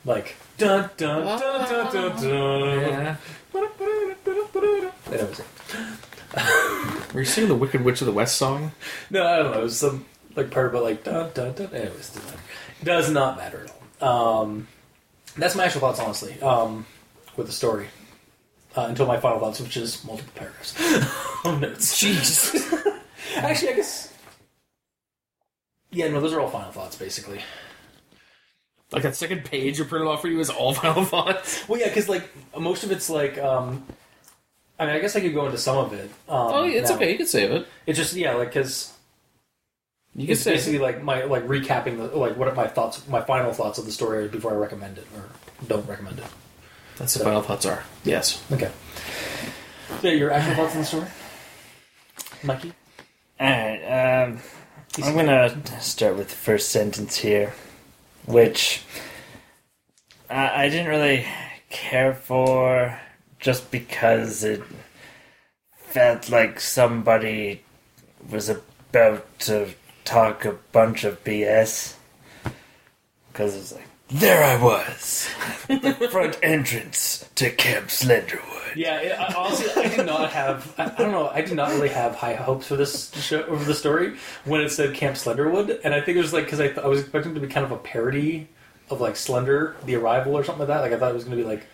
Like 0.09 0.35
dun 0.57 0.89
dun 0.97 1.23
dun 1.23 1.39
dun 1.69 1.93
dun 1.93 2.15
dun. 2.15 2.79
Yeah. 2.79 3.15
That 3.53 5.29
was 5.29 5.39
it. 5.39 7.13
Were 7.13 7.19
you 7.19 7.25
singing 7.25 7.49
the 7.49 7.55
Wicked 7.55 7.81
Witch 7.85 8.01
of 8.01 8.07
the 8.07 8.11
West 8.11 8.37
song? 8.37 8.71
No, 9.11 9.23
I 9.23 9.37
don't 9.37 9.51
know. 9.51 9.59
It 9.59 9.63
was 9.63 9.77
some 9.77 10.05
like 10.35 10.49
part 10.49 10.71
about 10.71 10.81
like 10.81 11.03
dun 11.03 11.29
dun 11.35 11.53
dun. 11.53 11.67
Anyways, 11.75 12.09
it 12.09 12.15
doesn't 12.15 12.25
matter. 12.25 12.41
does 12.83 13.11
not 13.11 13.37
matter 13.37 13.67
at 13.67 14.01
all. 14.01 14.41
Um, 14.41 14.67
that's 15.37 15.55
my 15.55 15.65
actual 15.65 15.81
thoughts, 15.81 15.99
honestly, 15.99 16.41
um, 16.41 16.87
with 17.37 17.45
the 17.45 17.53
story. 17.53 17.85
Uh, 18.75 18.87
until 18.89 19.05
my 19.05 19.19
final 19.19 19.39
thoughts, 19.39 19.59
which 19.61 19.77
is 19.77 20.03
multiple 20.03 20.33
paragraphs 20.33 20.75
of 21.45 21.61
notes. 21.61 22.01
Jeez. 22.01 22.55
Actually, 23.35 23.73
I 23.73 23.75
guess. 23.75 24.11
Yeah, 25.91 26.07
no, 26.07 26.19
those 26.19 26.33
are 26.33 26.39
all 26.39 26.49
final 26.49 26.71
thoughts, 26.71 26.95
basically. 26.95 27.41
Like 28.91 29.03
that 29.03 29.15
second 29.15 29.45
page 29.45 29.77
you 29.79 29.85
printed 29.85 30.07
off 30.07 30.21
for 30.21 30.27
you 30.27 30.39
is 30.39 30.49
all 30.49 30.73
final 30.75 31.05
thoughts. 31.05 31.67
Well, 31.69 31.79
yeah, 31.79 31.87
because 31.87 32.09
like 32.09 32.23
most 32.57 32.83
of 32.83 32.91
it's 32.91 33.09
like. 33.09 33.37
Um, 33.37 33.85
I 34.81 34.85
mean, 34.85 34.95
I 34.95 34.99
guess 34.99 35.13
I 35.17 35.19
could 35.19 35.33
go 35.33 35.45
into 35.45 35.57
some 35.57 35.77
of 35.77 35.91
it. 35.91 36.05
Um, 36.29 36.37
Oh, 36.53 36.63
it's 36.65 36.89
now. 36.89 36.95
okay. 36.95 37.11
You 37.11 37.17
can 37.17 37.27
save 37.27 37.51
it. 37.51 37.67
It's 37.85 37.99
just 37.99 38.13
yeah, 38.13 38.35
like 38.35 38.47
because 38.47 38.93
You 40.15 40.25
can 40.25 40.31
it's 40.33 40.41
save 40.41 40.53
basically 40.53 40.77
it. 40.77 40.81
like 40.81 41.03
my 41.03 41.23
like 41.25 41.45
recapping 41.47 41.97
the 41.97 42.17
like 42.17 42.37
what 42.37 42.47
are 42.47 42.55
my 42.55 42.67
thoughts, 42.67 43.05
my 43.09 43.19
final 43.19 43.51
thoughts 43.51 43.77
of 43.77 43.85
the 43.85 43.91
story 43.91 44.29
before 44.29 44.53
I 44.53 44.55
recommend 44.55 44.97
it 44.97 45.05
or 45.15 45.25
don't 45.67 45.85
recommend 45.85 46.19
it. 46.19 46.25
That's 46.97 47.13
the 47.13 47.25
final 47.25 47.41
thoughts 47.41 47.65
are. 47.65 47.83
Yes. 48.05 48.41
Okay. 48.53 48.71
So 50.01 50.07
your 50.07 50.31
actual 50.31 50.55
thoughts 50.55 50.75
on 50.75 50.81
the 50.81 50.85
story, 50.87 51.07
Mikey? 52.43 52.73
Alright, 53.41 53.83
um, 53.83 54.39
I'm 55.03 55.15
gonna 55.15 55.81
start 55.81 56.15
with 56.15 56.29
the 56.29 56.35
first 56.35 56.69
sentence 56.69 57.17
here, 57.17 57.53
which 58.29 58.83
I, 60.29 60.65
I 60.65 60.69
didn't 60.69 60.87
really 60.87 61.25
care 61.69 62.13
for 62.13 62.99
just 63.39 63.71
because 63.71 64.43
it 64.43 64.61
felt 65.73 66.29
like 66.29 66.59
somebody 66.59 67.63
was 68.29 68.47
about 68.47 69.39
to 69.39 69.73
talk 70.05 70.45
a 70.45 70.53
bunch 70.71 71.03
of 71.03 71.23
BS. 71.23 71.95
Because 73.31 73.55
it's 73.55 73.73
like, 73.73 73.88
there 74.09 74.43
I 74.43 74.61
was, 74.61 75.29
the 75.67 76.09
front 76.11 76.39
entrance 76.41 77.29
to 77.35 77.49
Camp 77.51 77.87
Slenderwood. 77.87 78.75
Yeah, 78.75 79.01
it, 79.01 79.19
I, 79.19 79.33
honestly, 79.33 79.83
I 79.83 79.95
did 79.95 80.05
not 80.05 80.31
have. 80.31 80.73
I, 80.77 80.85
I 80.85 80.87
don't 80.89 81.11
know. 81.11 81.29
I 81.29 81.41
did 81.41 81.55
not 81.55 81.69
really 81.69 81.89
have 81.89 82.15
high 82.15 82.33
hopes 82.33 82.67
for 82.67 82.75
this 82.75 83.11
show, 83.15 83.43
for 83.43 83.63
the 83.63 83.73
story 83.73 84.17
when 84.45 84.61
it 84.61 84.69
said 84.69 84.95
Camp 84.95 85.15
Slenderwood, 85.15 85.79
and 85.83 85.93
I 85.93 86.01
think 86.01 86.17
it 86.17 86.21
was 86.21 86.33
like 86.33 86.45
because 86.45 86.59
I, 86.59 86.67
th- 86.67 86.79
I 86.79 86.87
was 86.87 87.01
expecting 87.01 87.31
it 87.31 87.35
to 87.35 87.41
be 87.41 87.47
kind 87.47 87.65
of 87.65 87.71
a 87.71 87.77
parody 87.77 88.47
of 88.89 89.01
like 89.01 89.15
Slender, 89.15 89.75
The 89.85 89.95
Arrival, 89.95 90.35
or 90.35 90.43
something 90.43 90.59
like 90.59 90.69
that. 90.69 90.81
Like 90.81 90.93
I 90.93 90.97
thought 90.97 91.11
it 91.11 91.15
was 91.15 91.23
going 91.23 91.37
to 91.37 91.43
be 91.43 91.49
like 91.49 91.65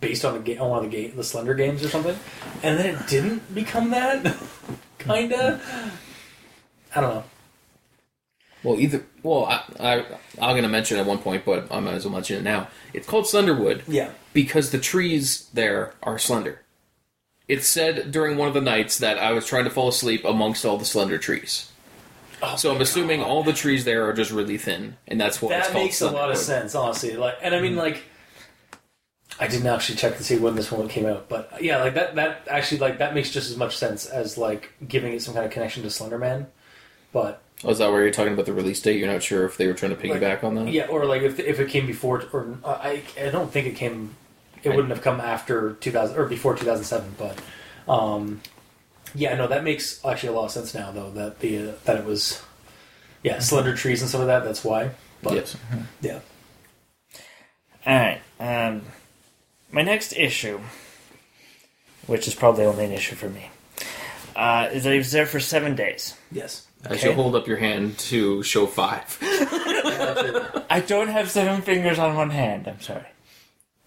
based 0.00 0.24
on 0.24 0.36
a 0.36 0.40
game, 0.40 0.60
on 0.60 0.70
one 0.70 0.84
of 0.84 0.90
the 0.90 1.08
the 1.08 1.24
Slender 1.24 1.54
games 1.54 1.84
or 1.84 1.88
something, 1.88 2.18
and 2.62 2.78
then 2.78 2.94
it 2.94 3.06
didn't 3.08 3.54
become 3.54 3.90
that. 3.90 4.36
Kinda. 4.98 5.60
I 6.94 7.00
don't 7.00 7.14
know. 7.14 7.24
Well, 8.62 8.78
either 8.78 9.04
well, 9.22 9.46
I, 9.46 9.62
I 9.78 10.04
I'm 10.40 10.56
gonna 10.56 10.68
mention 10.68 10.98
it 10.98 11.00
at 11.00 11.06
one 11.06 11.18
point, 11.18 11.44
but 11.44 11.70
I 11.70 11.80
might 11.80 11.94
as 11.94 12.04
well 12.04 12.14
mention 12.14 12.36
it 12.36 12.42
now. 12.42 12.68
It's 12.92 13.06
called 13.06 13.24
Slenderwood 13.24 13.82
Yeah. 13.88 14.10
because 14.32 14.70
the 14.70 14.78
trees 14.78 15.48
there 15.54 15.94
are 16.02 16.18
slender. 16.18 16.62
It 17.48 17.64
said 17.64 18.12
during 18.12 18.36
one 18.36 18.48
of 18.48 18.54
the 18.54 18.60
nights 18.60 18.98
that 18.98 19.18
I 19.18 19.32
was 19.32 19.46
trying 19.46 19.64
to 19.64 19.70
fall 19.70 19.88
asleep 19.88 20.24
amongst 20.24 20.64
all 20.64 20.76
the 20.78 20.84
slender 20.84 21.18
trees. 21.18 21.70
Oh 22.42 22.56
so 22.56 22.74
I'm 22.74 22.80
assuming 22.80 23.22
all 23.22 23.42
the 23.42 23.52
trees 23.52 23.84
there 23.84 24.08
are 24.08 24.12
just 24.12 24.30
really 24.30 24.56
thin, 24.56 24.96
and 25.06 25.20
that's 25.20 25.42
what 25.42 25.52
it's 25.52 25.68
that 25.68 25.74
makes 25.74 26.00
a 26.00 26.10
lot 26.10 26.30
of 26.30 26.36
sense, 26.36 26.74
honestly. 26.74 27.16
Like, 27.16 27.36
and 27.42 27.54
I 27.54 27.60
mean, 27.60 27.72
mm-hmm. 27.72 27.80
like, 27.80 28.02
I 29.38 29.46
didn't 29.46 29.66
actually 29.66 29.96
check 29.96 30.16
to 30.16 30.24
see 30.24 30.38
when 30.38 30.54
this 30.54 30.72
one 30.72 30.88
came 30.88 31.06
out, 31.06 31.28
but 31.28 31.62
yeah, 31.62 31.82
like 31.82 31.94
that. 31.94 32.14
That 32.14 32.46
actually, 32.48 32.78
like, 32.78 32.98
that 32.98 33.14
makes 33.14 33.30
just 33.30 33.50
as 33.50 33.56
much 33.56 33.76
sense 33.76 34.06
as 34.06 34.38
like 34.38 34.72
giving 34.86 35.12
it 35.12 35.22
some 35.22 35.34
kind 35.34 35.44
of 35.44 35.52
connection 35.52 35.82
to 35.82 35.88
Slenderman. 35.88 36.46
But 37.12 37.42
Oh, 37.62 37.70
is 37.70 37.78
that 37.78 37.90
where 37.92 38.02
you're 38.02 38.10
talking 38.12 38.32
about 38.32 38.46
the 38.46 38.52
release 38.54 38.80
date? 38.80 38.98
You're 38.98 39.12
not 39.12 39.22
sure 39.22 39.44
if 39.44 39.56
they 39.58 39.66
were 39.66 39.74
trying 39.74 39.94
to 39.94 40.02
piggyback 40.02 40.42
on 40.42 40.54
that? 40.54 40.68
yeah, 40.68 40.86
or 40.86 41.04
like 41.04 41.22
if 41.22 41.38
if 41.38 41.60
it 41.60 41.68
came 41.68 41.86
before, 41.86 42.22
or 42.32 42.56
uh, 42.64 42.78
I 42.82 43.02
I 43.20 43.28
don't 43.30 43.52
think 43.52 43.66
it 43.66 43.76
came. 43.76 44.14
It 44.62 44.70
wouldn't 44.70 44.90
have 44.90 45.00
come 45.02 45.20
after 45.20 45.72
2000 45.74 46.18
or 46.18 46.26
before 46.26 46.54
2007, 46.54 47.14
but 47.18 47.40
um, 47.90 48.42
yeah, 49.14 49.34
no, 49.34 49.46
that 49.46 49.64
makes 49.64 50.04
actually 50.04 50.30
a 50.30 50.32
lot 50.32 50.44
of 50.46 50.50
sense 50.50 50.74
now, 50.74 50.90
though 50.90 51.10
that 51.12 51.40
the 51.40 51.70
uh, 51.70 51.72
that 51.84 51.96
it 51.96 52.04
was 52.04 52.42
yeah 53.22 53.38
slender 53.38 53.74
trees 53.74 54.00
and 54.02 54.10
some 54.10 54.20
of 54.20 54.26
that. 54.26 54.44
That's 54.44 54.62
why. 54.64 54.90
But 55.22 55.34
Yes. 55.34 55.56
yeah, 56.00 56.20
Alright, 57.86 58.20
um, 58.38 58.82
my 59.70 59.82
next 59.82 60.12
issue, 60.14 60.60
which 62.06 62.26
is 62.26 62.34
probably 62.34 62.64
only 62.64 62.84
an 62.86 62.92
issue 62.92 63.14
for 63.16 63.28
me, 63.28 63.50
uh, 64.36 64.68
is 64.72 64.84
that 64.84 64.92
he 64.92 64.98
was 64.98 65.12
there 65.12 65.26
for 65.26 65.40
seven 65.40 65.74
days. 65.76 66.14
yes. 66.32 66.66
I 66.84 66.88
Okay. 66.92 66.98
should 66.98 67.14
hold 67.14 67.34
up 67.36 67.46
your 67.46 67.58
hand 67.58 67.98
to 67.98 68.42
show 68.42 68.66
five. 68.66 69.18
I 69.22 70.82
don't 70.86 71.08
have 71.08 71.30
seven 71.30 71.60
fingers 71.62 71.98
on 71.98 72.16
one 72.16 72.30
hand, 72.30 72.66
I'm 72.68 72.80
sorry. 72.80 73.04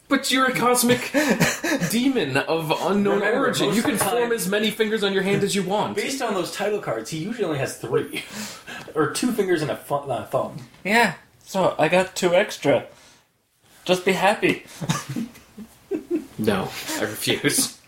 But 0.09 0.29
you're 0.29 0.45
a 0.45 0.53
cosmic 0.53 1.11
demon 1.89 2.37
of 2.37 2.69
unknown 2.81 3.15
Remember, 3.21 3.45
origin. 3.45 3.73
You 3.73 3.81
can 3.81 3.93
the 3.97 4.03
form 4.05 4.31
as 4.31 4.47
many 4.47 4.69
fingers 4.69 5.03
on 5.03 5.11
your 5.11 5.23
hand 5.23 5.43
as 5.43 5.55
you 5.55 5.63
want. 5.63 5.95
Based 5.95 6.21
on 6.21 6.35
those 6.35 6.51
title 6.51 6.79
cards, 6.79 7.09
he 7.09 7.17
usually 7.17 7.45
only 7.45 7.57
has 7.57 7.77
three, 7.77 8.23
or 8.95 9.09
two 9.11 9.31
fingers 9.31 9.63
and 9.63 9.71
a 9.71 9.75
fu- 9.75 9.95
uh, 9.95 10.25
thumb. 10.27 10.57
Yeah, 10.83 11.15
so 11.43 11.73
I 11.79 11.87
got 11.87 12.15
two 12.15 12.35
extra. 12.35 12.85
Just 13.85 14.05
be 14.05 14.11
happy. 14.11 14.65
No, 16.37 16.69
I 16.97 17.01
refuse. 17.01 17.79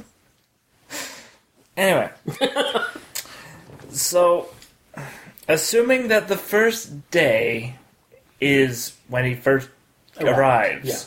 Anyway. 1.77 2.09
so, 3.91 4.49
assuming 5.47 6.07
that 6.09 6.27
the 6.27 6.37
first 6.37 7.09
day 7.11 7.75
is 8.41 8.95
when 9.07 9.25
he 9.25 9.35
first 9.35 9.69
Arrived, 10.19 10.37
arrives, 10.39 10.87
yeah. 10.87 10.99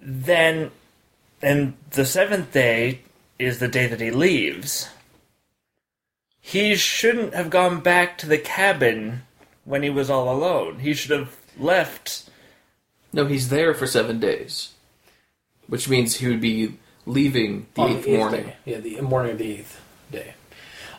then, 0.00 0.70
and 1.42 1.74
the 1.90 2.04
seventh 2.06 2.52
day 2.52 3.00
is 3.38 3.58
the 3.58 3.68
day 3.68 3.86
that 3.88 4.00
he 4.00 4.10
leaves, 4.12 4.88
he 6.40 6.76
shouldn't 6.76 7.34
have 7.34 7.50
gone 7.50 7.80
back 7.80 8.16
to 8.18 8.26
the 8.26 8.38
cabin 8.38 9.22
when 9.64 9.82
he 9.82 9.90
was 9.90 10.08
all 10.10 10.32
alone. 10.32 10.78
He 10.80 10.94
should 10.94 11.10
have 11.10 11.36
left. 11.58 12.28
No, 13.12 13.26
he's 13.26 13.48
there 13.48 13.74
for 13.74 13.86
seven 13.86 14.20
days, 14.20 14.74
which 15.66 15.88
means 15.88 16.16
he 16.16 16.28
would 16.28 16.40
be 16.40 16.74
leaving 17.06 17.66
the 17.74 17.84
eighth 17.86 18.06
morning. 18.06 18.44
day. 18.46 18.56
Yeah, 18.66 18.78
the 18.78 19.00
morning 19.00 19.32
of 19.32 19.38
the 19.38 19.52
eighth 19.52 19.80
day. 20.12 20.34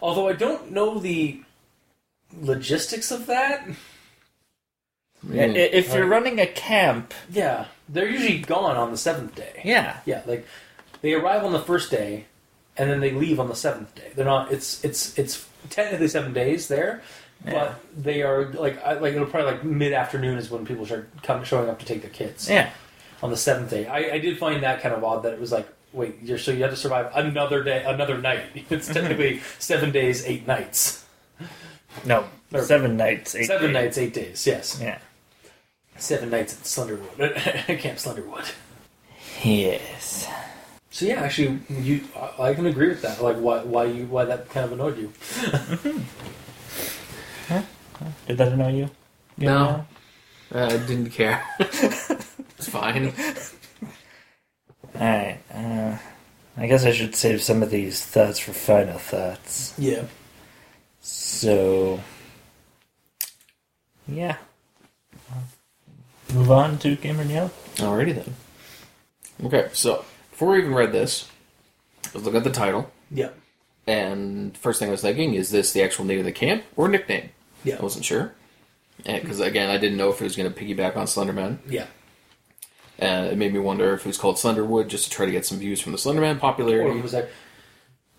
Although 0.01 0.27
I 0.27 0.33
don't 0.33 0.71
know 0.71 0.99
the 0.99 1.41
logistics 2.41 3.11
of 3.11 3.25
that. 3.27 3.67
Yeah. 5.29 5.43
I- 5.43 5.47
If 5.47 5.93
you're 5.93 6.05
running 6.05 6.39
a 6.39 6.45
camp, 6.47 7.13
Yeah, 7.31 7.65
they're 7.89 8.07
usually 8.09 8.39
gone 8.39 8.75
on 8.77 8.91
the 8.91 8.97
seventh 8.97 9.35
day. 9.35 9.61
yeah. 9.63 9.97
Yeah, 10.05 10.21
like 10.25 10.45
they 11.01 11.13
arrive 11.13 11.43
on 11.43 11.51
the 11.53 11.59
first 11.61 11.89
day, 11.91 12.25
and 12.77 12.89
then 12.89 12.99
they 12.99 13.11
leave 13.11 13.39
on 13.39 13.47
the 13.47 13.55
seventh 13.55 13.93
day. 13.95 14.11
They're 14.15 14.25
not. 14.25 14.51
It's 14.51 14.83
it's 14.83 15.17
it's 15.17 15.47
technically 15.69 16.07
seven 16.07 16.33
days 16.33 16.67
there, 16.67 17.01
Yeah. 17.45 17.51
but 17.53 18.03
they 18.03 18.21
are 18.21 18.45
like 18.53 18.83
I, 18.85 18.93
like 18.93 19.13
it'll 19.15 19.25
probably 19.27 19.51
like 19.53 19.63
mid 19.63 19.93
afternoon 19.93 20.37
is 20.37 20.49
when 20.51 20.65
people 20.65 20.85
start 20.85 21.09
come, 21.23 21.43
showing 21.43 21.69
up 21.69 21.79
to 21.79 21.85
take 21.85 22.01
their 22.01 22.11
kids. 22.11 22.49
Yeah. 22.49 22.69
on 23.23 23.31
the 23.31 23.37
seventh 23.37 23.69
day. 23.71 23.87
I, 23.87 24.15
I 24.15 24.19
did 24.19 24.37
find 24.37 24.61
that 24.61 24.81
kind 24.81 24.93
of 24.93 25.03
odd 25.03 25.23
that 25.23 25.33
it 25.33 25.39
was 25.39 25.51
like, 25.51 25.67
wait, 25.93 26.17
you're 26.21 26.37
so 26.37 26.51
you 26.51 26.61
have 26.61 26.69
to 26.71 26.77
survive 26.77 27.09
another 27.15 27.63
day, 27.63 27.83
another 27.83 28.17
night. 28.19 28.43
It's 28.69 28.87
technically 28.87 29.39
seven 29.57 29.91
days, 29.91 30.23
eight 30.25 30.45
nights. 30.45 31.03
No, 32.03 32.25
Or- 32.53 32.63
seven 32.63 32.97
nights, 32.97 33.35
eight 33.35 33.45
seven 33.45 33.67
days. 33.67 33.73
nights, 33.73 33.97
eight 33.97 34.13
days. 34.13 34.45
Yes, 34.47 34.77
Yeah. 34.81 34.97
seven 35.97 36.29
nights 36.29 36.53
at 36.53 36.59
Slenderwood, 36.63 37.17
Camp 37.79 37.97
Slenderwood. 37.97 38.51
Yes. 39.43 40.27
So 40.91 41.05
yeah, 41.05 41.21
actually, 41.21 41.59
you 41.69 42.01
I 42.39 42.49
I 42.49 42.53
can 42.53 42.65
agree 42.65 42.87
with 42.89 43.01
that. 43.01 43.21
Like 43.21 43.37
why 43.37 43.59
why 43.63 43.85
you 43.85 44.05
why 44.05 44.25
that 44.25 44.49
kind 44.49 44.65
of 44.65 44.71
annoyed 44.73 44.97
you. 44.97 45.11
Did 48.27 48.37
that 48.37 48.51
annoy 48.51 48.73
you? 48.73 48.89
You 49.37 49.45
No. 49.47 49.85
Uh, 50.53 50.65
I 50.65 50.77
didn't 50.77 51.09
care. 51.11 51.43
it's 51.59 52.69
fine. 52.69 53.13
Alright. 54.95 55.39
Uh, 55.53 55.97
I 56.57 56.67
guess 56.67 56.85
I 56.85 56.91
should 56.93 57.15
save 57.15 57.41
some 57.41 57.61
of 57.63 57.69
these 57.69 58.03
thoughts 58.05 58.39
for 58.39 58.53
final 58.53 58.97
thoughts. 58.97 59.73
Yeah. 59.77 60.03
So. 61.05 61.99
Yeah. 64.07 64.37
Move 66.33 66.49
on 66.49 66.79
to 66.79 66.95
Gamer 66.95 67.23
Neil. 67.23 67.51
Alrighty 67.75 68.15
then. 68.15 68.33
Okay, 69.43 69.69
so 69.71 70.03
before 70.31 70.49
we 70.53 70.57
even 70.59 70.73
read 70.73 70.91
this, 70.91 71.29
let's 72.13 72.25
look 72.25 72.33
at 72.33 72.43
the 72.43 72.49
title. 72.49 72.91
Yeah. 73.11 73.29
And 73.85 74.57
first 74.57 74.79
thing 74.79 74.87
I 74.87 74.91
was 74.91 75.01
thinking 75.01 75.35
is 75.35 75.51
this 75.51 75.73
the 75.73 75.83
actual 75.83 76.05
name 76.05 76.17
of 76.19 76.25
the 76.25 76.31
camp 76.31 76.63
or 76.75 76.87
nickname? 76.87 77.29
Yeah. 77.63 77.75
I 77.77 77.83
wasn't 77.83 78.03
sure. 78.05 78.33
Because 79.05 79.39
again, 79.39 79.69
I 79.69 79.77
didn't 79.77 79.97
know 79.99 80.09
if 80.09 80.19
it 80.21 80.23
was 80.23 80.35
going 80.35 80.51
to 80.51 80.59
piggyback 80.59 80.97
on 80.97 81.05
Slenderman. 81.05 81.59
Yeah. 81.69 81.85
And 82.97 83.27
it 83.27 83.37
made 83.37 83.53
me 83.53 83.59
wonder 83.59 83.93
if 83.93 84.01
it 84.01 84.07
was 84.07 84.17
called 84.17 84.37
Slenderwood 84.37 84.87
just 84.87 85.03
to 85.05 85.09
try 85.11 85.27
to 85.27 85.31
get 85.31 85.45
some 85.45 85.59
views 85.59 85.79
from 85.81 85.91
the 85.91 85.99
Slenderman 85.99 86.37
Or 86.37 86.39
popularity. 86.39 86.99
was 86.99 87.11
that 87.11 87.29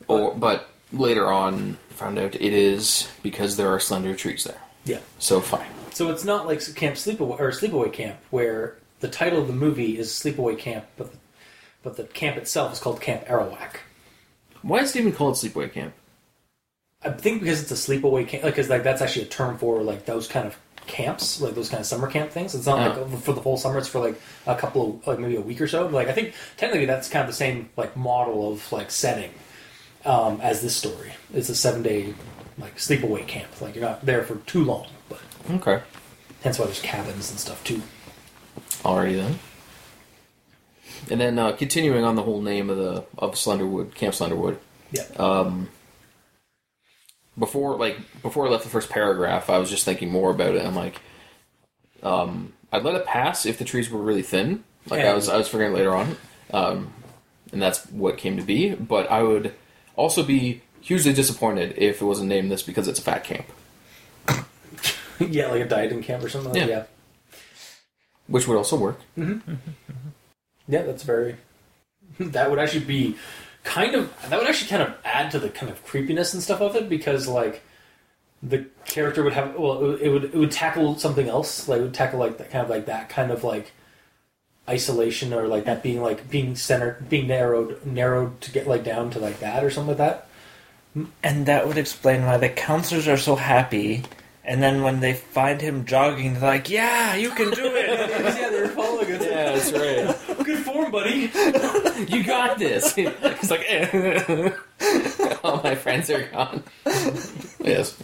Or, 0.06 0.34
but 0.36 0.68
later 0.98 1.30
on, 1.32 1.78
found 1.90 2.18
out 2.18 2.34
it 2.34 2.40
is 2.52 3.08
because 3.22 3.56
there 3.56 3.68
are 3.68 3.80
slender 3.80 4.14
trees 4.14 4.44
there. 4.44 4.60
yeah. 4.84 4.98
So 5.18 5.40
fine. 5.40 5.66
So 5.92 6.10
it's 6.10 6.24
not 6.24 6.46
like 6.46 6.60
Camp 6.74 6.96
Sleepaway 6.96 7.40
or 7.40 7.50
Sleepaway 7.52 7.92
Camp, 7.92 8.18
where 8.30 8.76
the 9.00 9.08
title 9.08 9.40
of 9.40 9.46
the 9.46 9.54
movie 9.54 9.98
is 9.98 10.10
Sleepaway 10.10 10.58
Camp, 10.58 10.84
but 10.98 11.10
the, 11.12 11.18
but 11.82 11.96
the 11.96 12.04
camp 12.04 12.36
itself 12.36 12.72
is 12.72 12.78
called 12.78 13.00
Camp 13.00 13.24
Arawak. 13.26 13.76
Why 14.62 14.78
is 14.80 14.94
it 14.94 15.00
even 15.00 15.12
called 15.12 15.34
Sleepaway 15.36 15.72
Camp? 15.72 15.94
I 17.02 17.10
think 17.10 17.40
because 17.40 17.62
it's 17.62 17.70
a 17.70 17.74
sleepaway 17.74 18.26
camp, 18.26 18.42
because 18.44 18.68
like 18.68 18.82
that's 18.82 19.00
actually 19.02 19.26
a 19.26 19.28
term 19.28 19.58
for 19.58 19.82
like 19.82 20.06
those 20.06 20.26
kind 20.26 20.46
of 20.46 20.56
camps, 20.86 21.40
like 21.40 21.54
those 21.54 21.68
kind 21.68 21.80
of 21.80 21.86
summer 21.86 22.10
camp 22.10 22.30
things. 22.30 22.54
It's 22.54 22.66
not 22.66 22.78
Uh-huh. 22.78 23.02
like 23.04 23.20
for 23.22 23.32
the 23.32 23.40
whole 23.40 23.56
summer; 23.58 23.78
it's 23.78 23.86
for 23.88 24.00
like 24.00 24.20
a 24.46 24.54
couple 24.56 25.00
of 25.00 25.06
like 25.06 25.18
maybe 25.18 25.36
a 25.36 25.40
week 25.40 25.60
or 25.60 25.68
so. 25.68 25.86
Like 25.86 26.08
I 26.08 26.12
think 26.12 26.34
technically 26.56 26.86
that's 26.86 27.08
kind 27.08 27.20
of 27.22 27.26
the 27.28 27.36
same 27.36 27.68
like 27.76 27.96
model 27.96 28.50
of 28.52 28.72
like 28.72 28.90
setting 28.90 29.30
um, 30.06 30.40
as 30.40 30.62
this 30.62 30.76
story. 30.76 31.12
It's 31.34 31.48
a 31.48 31.54
seven 31.54 31.82
day 31.82 32.14
like 32.58 32.76
sleepaway 32.76 33.26
camp. 33.26 33.60
Like 33.60 33.74
you're 33.74 33.84
not 33.84 34.04
there 34.06 34.22
for 34.22 34.36
too 34.46 34.64
long, 34.64 34.86
but 35.08 35.20
Okay. 35.50 35.82
hence 36.42 36.58
why 36.58 36.64
there's 36.66 36.80
cabins 36.80 37.30
and 37.30 37.38
stuff 37.38 37.62
too. 37.64 37.82
Alrighty 38.82 39.16
then. 39.16 39.38
And 41.10 41.20
then 41.20 41.38
uh, 41.38 41.52
continuing 41.52 42.04
on 42.04 42.14
the 42.16 42.22
whole 42.22 42.40
name 42.40 42.70
of 42.70 42.76
the 42.78 43.04
of 43.18 43.34
Slenderwood, 43.34 43.94
Camp 43.94 44.14
Slenderwood. 44.14 44.56
Yeah. 44.92 45.04
Um, 45.18 45.68
before 47.38 47.76
like 47.76 47.98
before 48.22 48.46
I 48.46 48.50
left 48.50 48.64
the 48.64 48.70
first 48.70 48.88
paragraph, 48.88 49.50
I 49.50 49.58
was 49.58 49.68
just 49.68 49.84
thinking 49.84 50.10
more 50.10 50.30
about 50.30 50.54
it. 50.54 50.64
I'm 50.64 50.74
like, 50.74 51.00
um, 52.02 52.54
I'd 52.72 52.82
let 52.84 52.94
it 52.94 53.04
pass 53.04 53.44
if 53.44 53.58
the 53.58 53.64
trees 53.64 53.90
were 53.90 54.00
really 54.00 54.22
thin. 54.22 54.64
Like 54.88 55.04
I 55.04 55.12
was 55.12 55.28
I 55.28 55.36
was 55.36 55.48
figuring 55.48 55.74
later 55.74 55.94
on, 55.94 56.16
um, 56.52 56.92
and 57.52 57.60
that's 57.60 57.84
what 57.90 58.16
came 58.18 58.36
to 58.36 58.42
be. 58.42 58.74
But 58.74 59.10
I 59.10 59.22
would 59.22 59.52
also 59.96 60.22
be 60.22 60.62
hugely 60.80 61.12
disappointed 61.12 61.74
if 61.76 62.00
it 62.00 62.04
wasn't 62.04 62.28
named 62.28 62.50
this 62.50 62.62
because 62.62 62.86
it's 62.86 62.98
a 62.98 63.02
fat 63.02 63.24
camp, 63.24 63.46
yeah, 65.18 65.48
like 65.48 65.62
a 65.62 65.68
dieting 65.68 66.02
camp 66.02 66.22
or 66.22 66.28
something. 66.28 66.52
Like 66.52 66.62
Yeah. 66.62 66.68
yeah. 66.68 66.84
which 68.28 68.46
would 68.46 68.56
also 68.56 68.76
work. 68.76 69.00
Mm-hmm. 69.18 69.50
Mm-hmm. 69.50 70.08
Yeah, 70.68 70.82
that's 70.82 71.02
very. 71.02 71.36
That 72.18 72.48
would 72.50 72.58
actually 72.58 72.84
be 72.84 73.16
kind 73.64 73.94
of. 73.94 74.12
That 74.30 74.38
would 74.38 74.48
actually 74.48 74.68
kind 74.70 74.82
of 74.82 74.94
add 75.04 75.30
to 75.32 75.38
the 75.38 75.50
kind 75.50 75.70
of 75.70 75.84
creepiness 75.84 76.32
and 76.32 76.42
stuff 76.42 76.60
of 76.62 76.76
it 76.76 76.88
because 76.88 77.26
like 77.28 77.62
the 78.42 78.66
character 78.86 79.22
would 79.22 79.32
have. 79.34 79.54
Well, 79.56 79.78
it 79.78 79.82
would 79.82 80.00
it 80.00 80.08
would, 80.10 80.24
it 80.24 80.34
would 80.34 80.50
tackle 80.50 80.96
something 80.98 81.28
else. 81.28 81.68
Like 81.68 81.80
it 81.80 81.82
would 81.82 81.94
tackle 81.94 82.18
like 82.18 82.38
that 82.38 82.50
kind 82.50 82.64
of 82.64 82.70
like 82.70 82.86
that 82.86 83.08
kind 83.08 83.30
of 83.30 83.44
like 83.44 83.72
isolation 84.68 85.32
or 85.32 85.46
like 85.46 85.64
that 85.64 85.82
being 85.82 86.02
like 86.02 86.28
being 86.28 86.56
centered, 86.56 87.08
being 87.08 87.28
narrowed, 87.28 87.84
narrowed 87.86 88.40
to 88.42 88.50
get 88.50 88.66
like 88.66 88.84
down 88.84 89.10
to 89.10 89.18
like 89.18 89.40
that 89.40 89.64
or 89.64 89.70
something 89.70 89.96
like 89.96 89.98
that. 89.98 90.28
And 91.22 91.46
that 91.46 91.66
would 91.66 91.78
explain 91.78 92.24
why 92.24 92.38
the 92.38 92.48
counselors 92.48 93.06
are 93.06 93.18
so 93.18 93.36
happy. 93.36 94.02
And 94.44 94.62
then 94.62 94.82
when 94.82 95.00
they 95.00 95.14
find 95.14 95.60
him 95.60 95.84
jogging, 95.84 96.34
they're 96.34 96.42
like, 96.42 96.70
"Yeah, 96.70 97.16
you 97.16 97.30
can 97.30 97.50
do 97.50 97.66
it." 97.66 97.88
yeah, 98.10 98.48
they're 98.48 98.68
following 98.68 99.12
us. 99.12 99.24
Yeah, 99.24 99.52
that's 99.52 99.72
right. 99.72 100.38
Good 100.44 100.64
form, 100.64 100.92
buddy. 100.92 101.30
you 102.08 102.22
got 102.22 102.56
this. 102.56 102.94
It's 102.96 103.50
like, 103.50 103.64
eh. 103.68 104.52
all 105.42 105.60
my 105.64 105.74
friends 105.74 106.10
are 106.10 106.28
gone. 106.28 106.62
yes. 107.58 107.98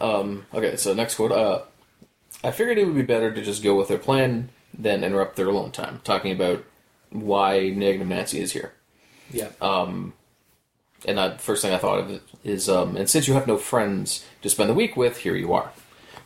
Um, 0.00 0.46
okay, 0.54 0.76
so 0.76 0.92
next 0.94 1.14
quote. 1.16 1.32
Uh, 1.32 1.62
I 2.44 2.50
figured 2.50 2.78
it 2.78 2.84
would 2.86 2.94
be 2.96 3.02
better 3.02 3.32
to 3.32 3.42
just 3.42 3.62
go 3.62 3.76
with 3.76 3.88
their 3.88 3.98
plan 3.98 4.48
than 4.76 5.04
interrupt 5.04 5.36
their 5.36 5.48
alone 5.48 5.70
time, 5.70 6.00
talking 6.04 6.32
about 6.32 6.64
why 7.10 7.68
Negative 7.70 8.06
Nancy 8.08 8.40
is 8.40 8.52
here. 8.52 8.72
Yeah. 9.30 9.48
Um, 9.60 10.14
And 11.06 11.18
the 11.18 11.34
first 11.38 11.62
thing 11.62 11.74
I 11.74 11.78
thought 11.78 11.98
of 11.98 12.20
is, 12.44 12.68
um, 12.68 12.96
and 12.96 13.10
since 13.10 13.26
you 13.26 13.34
have 13.34 13.46
no 13.48 13.56
friends 13.56 14.24
to 14.42 14.48
spend 14.48 14.70
the 14.70 14.74
week 14.74 14.96
with, 14.96 15.18
here 15.18 15.34
you 15.34 15.52
are. 15.52 15.72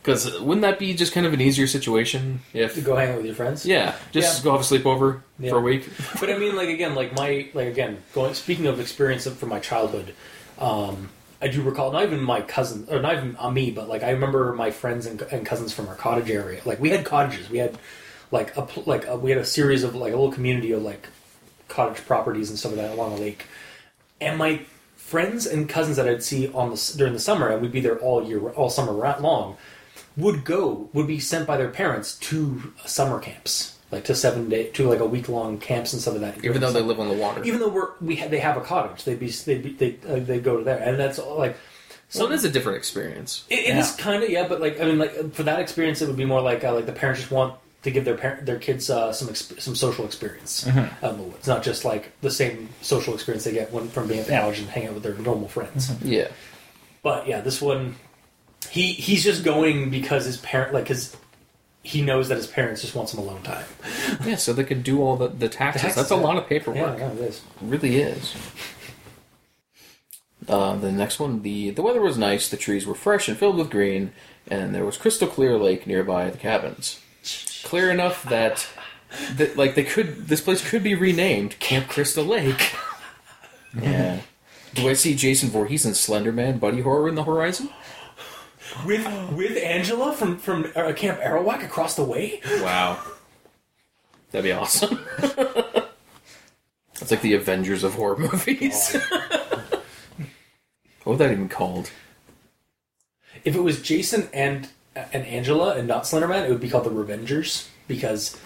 Because 0.03 0.39
wouldn't 0.39 0.61
that 0.61 0.77
be 0.77 0.93
just 0.93 1.13
kind 1.13 1.25
of 1.25 1.33
an 1.33 1.41
easier 1.41 1.65
situation 1.67 2.41
if 2.53 2.75
to 2.75 2.81
go 2.81 2.95
hang 2.95 3.09
out 3.09 3.17
with 3.17 3.25
your 3.25 3.33
friends. 3.35 3.65
Yeah, 3.65 3.95
just 4.11 4.37
Yeah. 4.37 4.43
go 4.43 4.51
have 4.51 4.61
a 4.61 4.63
sleepover 4.63 5.21
Yeah. 5.39 5.49
for 5.49 5.57
a 5.57 5.61
week. 5.61 5.89
but 6.19 6.29
I 6.29 6.37
mean, 6.37 6.55
like 6.55 6.69
again, 6.69 6.93
like 6.95 7.13
my 7.15 7.47
like 7.55 7.67
again, 7.67 7.97
going 8.13 8.33
speaking 8.35 8.67
of 8.67 8.79
experience 8.79 9.27
from 9.27 9.49
my 9.49 9.59
childhood, 9.59 10.13
um, 10.59 11.09
I 11.41 11.47
do 11.47 11.61
recall 11.61 11.91
not 11.91 12.03
even 12.03 12.21
my 12.21 12.41
cousin 12.41 12.87
or 12.89 12.99
not 12.99 13.15
even 13.15 13.35
uh, 13.39 13.51
me, 13.51 13.71
but 13.71 13.87
like 13.87 14.03
I 14.03 14.11
remember 14.11 14.53
my 14.53 14.71
friends 14.71 15.05
and, 15.05 15.21
and 15.23 15.45
cousins 15.45 15.73
from 15.73 15.87
our 15.87 15.95
cottage 15.95 16.31
area. 16.31 16.61
Like 16.65 16.79
we 16.79 16.89
had 16.89 17.05
cottages, 17.05 17.49
we 17.49 17.59
had 17.59 17.77
like 18.31 18.55
a 18.57 18.67
like 18.85 19.07
a, 19.07 19.17
we 19.17 19.31
had 19.31 19.39
a 19.39 19.45
series 19.45 19.83
of 19.83 19.95
like 19.95 20.13
a 20.13 20.15
little 20.15 20.31
community 20.31 20.71
of 20.71 20.81
like 20.81 21.07
cottage 21.67 22.05
properties 22.05 22.49
and 22.49 22.57
stuff 22.57 22.71
like 22.71 22.81
that 22.81 22.93
along 22.93 23.15
the 23.15 23.21
lake, 23.21 23.45
and 24.19 24.37
my 24.37 24.61
friends 24.95 25.45
and 25.45 25.69
cousins 25.69 25.95
that 25.97 26.07
I'd 26.07 26.23
see 26.23 26.49
on 26.49 26.71
the 26.71 26.93
during 26.97 27.13
the 27.13 27.19
summer, 27.19 27.49
and 27.49 27.61
we'd 27.61 27.71
be 27.71 27.81
there 27.81 27.99
all 27.99 28.27
year, 28.27 28.49
all 28.49 28.69
summer 28.69 28.91
long, 28.91 29.57
would 30.17 30.43
go 30.43 30.89
would 30.93 31.07
be 31.07 31.19
sent 31.19 31.47
by 31.47 31.57
their 31.57 31.69
parents 31.69 32.15
to 32.15 32.73
summer 32.85 33.19
camps, 33.19 33.76
like 33.91 34.03
to 34.05 34.15
seven 34.15 34.49
day 34.49 34.69
to 34.71 34.87
like 34.89 34.99
a 34.99 35.05
week 35.05 35.29
long 35.29 35.57
camps 35.59 35.93
and 35.93 36.01
stuff 36.01 36.19
like 36.19 36.35
that. 36.35 36.45
Even 36.45 36.61
though 36.61 36.71
they 36.71 36.81
live 36.81 36.99
on 36.99 37.07
the 37.07 37.15
water. 37.15 37.43
even 37.43 37.59
though 37.59 37.69
we're 37.69 37.91
we 38.01 38.15
ha- 38.17 38.27
they 38.27 38.39
have 38.39 38.57
a 38.57 38.61
cottage, 38.61 39.03
they'd 39.05 39.19
be 39.19 39.29
they'd 39.29 39.63
be, 39.63 39.73
they 39.73 39.97
uh, 40.07 40.19
they 40.19 40.39
go 40.39 40.57
to 40.57 40.63
there, 40.63 40.77
and 40.79 40.99
that's 40.99 41.19
all, 41.19 41.37
like. 41.37 41.55
so 42.09 42.25
it 42.25 42.31
is 42.33 42.43
a 42.45 42.49
different 42.49 42.77
experience. 42.77 43.45
It, 43.49 43.59
it 43.69 43.77
is 43.77 43.91
kind 43.95 44.23
of 44.23 44.29
yeah, 44.29 44.47
but 44.47 44.59
like 44.61 44.79
I 44.81 44.85
mean, 44.85 44.97
like 44.97 45.33
for 45.33 45.43
that 45.43 45.59
experience, 45.59 46.01
it 46.01 46.07
would 46.07 46.17
be 46.17 46.25
more 46.25 46.41
like 46.41 46.63
uh, 46.63 46.73
like 46.73 46.85
the 46.85 46.91
parents 46.93 47.21
just 47.21 47.31
want 47.31 47.55
to 47.83 47.91
give 47.91 48.03
their 48.03 48.17
parent 48.17 48.45
their 48.45 48.59
kids 48.59 48.89
uh, 48.89 49.13
some 49.13 49.29
exp- 49.29 49.61
some 49.61 49.75
social 49.75 50.03
experience 50.05 50.65
Mm-hmm. 50.65 51.05
out 51.05 51.11
in 51.13 51.17
the 51.19 51.23
woods, 51.23 51.47
not 51.47 51.63
just 51.63 51.85
like 51.85 52.11
the 52.21 52.31
same 52.31 52.67
social 52.81 53.13
experience 53.13 53.45
they 53.45 53.53
get 53.53 53.71
when, 53.71 53.87
from 53.87 54.07
being 54.07 54.19
at 54.19 54.25
the 54.25 54.33
Yeah. 54.33 54.41
college 54.41 54.59
and 54.59 54.67
hanging 54.67 54.89
out 54.89 54.95
with 54.95 55.03
their 55.03 55.13
normal 55.15 55.47
friends. 55.47 55.91
Yeah. 56.03 56.27
But 57.03 57.27
yeah, 57.27 57.39
this 57.39 57.61
one, 57.61 57.95
he 58.69 58.91
he's 58.93 59.23
just 59.23 59.43
going 59.45 59.89
because 59.91 60.25
his 60.25 60.37
parent 60.37 60.73
like 60.73 60.87
his 60.89 61.15
he 61.87 62.01
knows 62.01 62.27
that 62.29 62.35
his 62.37 62.47
parents 62.47 62.81
just 62.81 62.93
want 62.95 63.07
some 63.09 63.19
alone 63.19 63.41
time. 63.43 63.65
Yeah, 64.25 64.35
so 64.35 64.51
they 64.53 64.63
could 64.63 64.83
do 64.83 65.01
all 65.01 65.15
the, 65.15 65.27
the 65.29 65.47
taxes. 65.49 65.95
That's 65.95 66.11
a 66.11 66.15
lot 66.15 66.35
of 66.37 66.43
Yeah, 66.43 66.49
paperwork. 66.49 66.99
no, 66.99 67.07
it 67.13 67.19
is. 67.19 67.37
It 67.37 67.43
really 67.61 67.97
is. 67.97 68.35
Uh, 70.47 70.75
the 70.77 70.91
next 70.91 71.19
one, 71.19 71.41
the 71.41 71.71
the 71.71 71.81
weather 71.81 72.01
was 72.01 72.17
nice, 72.17 72.47
the 72.49 72.57
trees 72.57 72.85
were 72.85 72.95
fresh 72.95 73.27
and 73.27 73.37
filled 73.37 73.57
with 73.57 73.69
green, 73.69 74.11
and 74.47 74.73
there 74.73 74.85
was 74.85 74.97
crystal 74.97 75.27
clear 75.27 75.57
lake 75.57 75.85
nearby 75.87 76.29
the 76.29 76.37
cabins. 76.37 76.99
Clear 77.63 77.89
enough 77.91 78.23
that, 78.29 78.67
that 79.35 79.57
like 79.57 79.75
they 79.75 79.83
could 79.83 80.27
this 80.27 80.39
place 80.41 80.67
could 80.69 80.83
be 80.83 80.95
renamed 80.95 81.59
Camp 81.59 81.87
Crystal 81.87 82.25
Lake. 82.25 82.73
Yeah. 83.79 84.21
Do 84.73 84.89
I 84.89 84.93
see 84.93 85.13
Jason 85.13 85.49
Voorhees 85.49 85.85
and 85.85 85.95
Slender 85.95 86.31
Man 86.31 86.57
Buddy 86.57 86.81
Horror 86.81 87.09
in 87.09 87.15
the 87.15 87.23
horizon? 87.25 87.69
With 88.85 89.05
with 89.31 89.57
Angela 89.57 90.13
from 90.13 90.37
from 90.37 90.71
uh, 90.75 90.93
Camp 90.93 91.19
Arawak 91.19 91.63
across 91.63 91.95
the 91.95 92.03
way. 92.03 92.41
Wow. 92.61 93.01
That'd 94.31 94.43
be 94.43 94.51
awesome. 94.51 94.99
It's 97.01 97.11
like 97.11 97.21
the 97.21 97.35
Avengers 97.35 97.83
of 97.83 97.93
horror 97.93 98.17
movies. 98.17 98.93
what 99.11 99.81
would 101.05 101.19
that 101.19 101.31
even 101.31 101.47
called? 101.47 101.91
If 103.43 103.55
it 103.55 103.61
was 103.61 103.81
Jason 103.81 104.29
and 104.33 104.69
and 104.95 105.25
Angela 105.25 105.75
and 105.75 105.87
not 105.87 106.03
Slenderman, 106.03 106.45
it 106.45 106.49
would 106.49 106.59
be 106.59 106.69
called 106.69 106.85
the 106.85 106.89
Revengers 106.89 107.67
because 107.87 108.37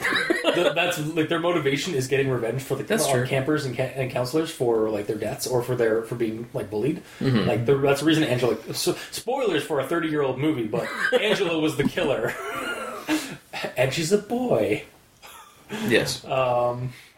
the, 0.55 0.71
that's 0.75 0.99
like 0.99 1.29
their 1.29 1.39
motivation 1.39 1.93
is 1.95 2.07
getting 2.07 2.29
revenge 2.29 2.61
for 2.61 2.75
the 2.75 2.83
That's 2.83 3.05
campers 3.27 3.65
and, 3.65 3.75
ca- 3.75 3.93
and 3.95 4.11
counselors 4.11 4.51
for 4.51 4.89
like 4.89 5.07
their 5.07 5.17
deaths 5.17 5.47
or 5.47 5.63
for 5.63 5.75
their 5.75 6.03
for 6.03 6.15
being 6.15 6.47
like 6.53 6.69
bullied. 6.69 7.01
Mm-hmm. 7.19 7.47
Like 7.47 7.65
the, 7.65 7.77
that's 7.77 8.01
the 8.01 8.05
reason 8.05 8.23
Angela. 8.23 8.57
So, 8.73 8.95
spoilers 9.11 9.63
for 9.63 9.79
a 9.79 9.87
thirty 9.87 10.09
year 10.09 10.21
old 10.21 10.37
movie, 10.37 10.67
but 10.67 10.87
Angela 11.19 11.59
was 11.59 11.77
the 11.77 11.83
killer, 11.83 12.33
and 13.75 13.91
she's 13.93 14.11
a 14.11 14.19
boy. 14.19 14.83
Yes. 15.87 16.23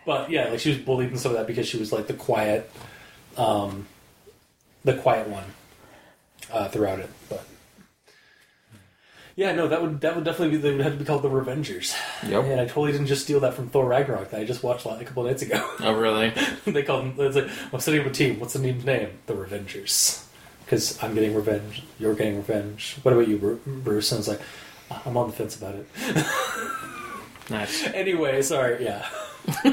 But 0.06 0.30
yeah, 0.30 0.50
like 0.50 0.60
she 0.60 0.70
was 0.70 0.80
bullied 0.80 1.10
and 1.10 1.20
some 1.20 1.32
of 1.32 1.38
that 1.38 1.48
because 1.48 1.68
she 1.68 1.78
was 1.78 1.92
like 1.92 2.08
the 2.08 2.14
quiet, 2.14 2.70
um, 3.38 3.88
the 4.84 4.96
quiet 4.96 5.30
one 5.30 5.46
uh, 6.52 6.68
throughout 6.68 7.00
it. 7.00 7.10
But 7.30 7.46
yeah, 9.36 9.54
no, 9.54 9.68
that 9.68 9.82
would 9.82 10.02
that 10.02 10.16
would 10.16 10.24
definitely 10.24 10.58
be 10.58 10.62
they 10.62 10.72
would 10.72 10.82
have 10.82 10.94
to 10.94 11.00
be 11.00 11.06
called 11.06 11.22
the 11.22 11.30
Revengers. 11.30 11.96
Yep. 12.28 12.44
And 12.46 12.62
I 12.62 12.66
totally 12.66 12.92
didn't 12.92 13.08
just 13.08 13.24
steal 13.24 13.40
that 13.42 13.54
from 13.54 13.70
Thor 13.70 13.88
Ragnarok 13.88 14.30
that 14.32 14.40
I 14.40 14.46
just 14.46 14.64
watched 14.64 14.86
like, 14.86 15.02
a 15.02 15.06
couple 15.06 15.24
nights 15.24 15.42
ago. 15.42 15.70
Oh, 15.80 15.94
really? 15.94 16.34
they 16.66 16.84
called 16.84 17.18
them. 17.18 17.26
It's 17.26 17.36
like 17.36 17.50
I'm 17.72 17.80
setting 17.80 18.02
up 18.02 18.08
a 18.08 18.12
team. 18.12 18.40
What's 18.40 18.54
the 18.54 18.60
team's 18.60 18.86
name? 18.86 19.10
The 19.26 19.34
Revengers. 19.34 20.26
Because 20.64 21.02
I'm 21.04 21.14
getting 21.14 21.36
revenge. 21.36 21.84
You're 22.00 22.16
getting 22.16 22.38
revenge. 22.38 22.98
What 23.04 23.14
about 23.14 23.28
you, 23.28 23.60
Bruce? 23.66 24.12
And 24.12 24.20
it's 24.20 24.28
like 24.28 24.42
I'm 25.06 25.18
on 25.18 25.28
the 25.28 25.36
fence 25.36 25.56
about 25.56 25.76
it. 25.76 25.88
Nice. 27.50 27.86
Anyway, 27.88 28.42
sorry. 28.42 28.84
Yeah. 28.84 29.06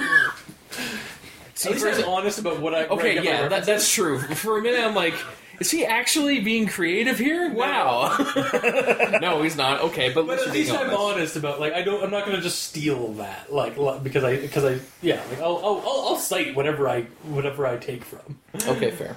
At 1.63 1.73
least 1.73 1.85
I 1.85 1.91
was 1.91 2.03
honest 2.05 2.39
about 2.39 2.61
what 2.61 2.75
I. 2.75 2.87
Okay, 2.87 3.23
yeah, 3.23 3.49
that, 3.49 3.65
that's 3.65 3.93
true. 3.93 4.19
For 4.19 4.59
a 4.59 4.63
minute, 4.63 4.81
I'm 4.81 4.95
like, 4.95 5.15
is 5.61 5.71
he 5.71 5.85
actually 5.85 6.41
being 6.41 6.67
creative 6.67 7.19
here? 7.19 7.53
Wow. 7.53 8.17
no, 9.21 9.43
he's 9.43 9.57
not. 9.57 9.83
Okay, 9.83 10.11
but, 10.13 10.27
But 10.27 10.39
at 10.41 10.53
least 10.53 10.73
I'm 10.73 10.87
honest. 10.89 10.99
honest 10.99 11.37
about 11.37 11.61
like 11.61 11.75
I 11.75 11.83
don't. 11.83 12.03
I'm 12.03 12.11
not 12.11 12.25
going 12.25 12.37
to 12.37 12.43
just 12.43 12.63
steal 12.63 13.13
that 13.15 13.53
like 13.53 13.77
because 14.03 14.25
I 14.25 14.37
because 14.37 14.65
I 14.65 14.81
yeah 15.03 15.23
like 15.29 15.41
I'll 15.41 15.59
I'll, 15.59 15.83
I'll, 15.87 16.09
I'll 16.09 16.17
cite 16.17 16.57
whatever 16.57 16.89
I 16.89 17.03
whatever 17.25 17.67
I 17.67 17.77
take 17.77 18.05
from. 18.05 18.39
Okay, 18.67 18.91
fair. 18.91 19.17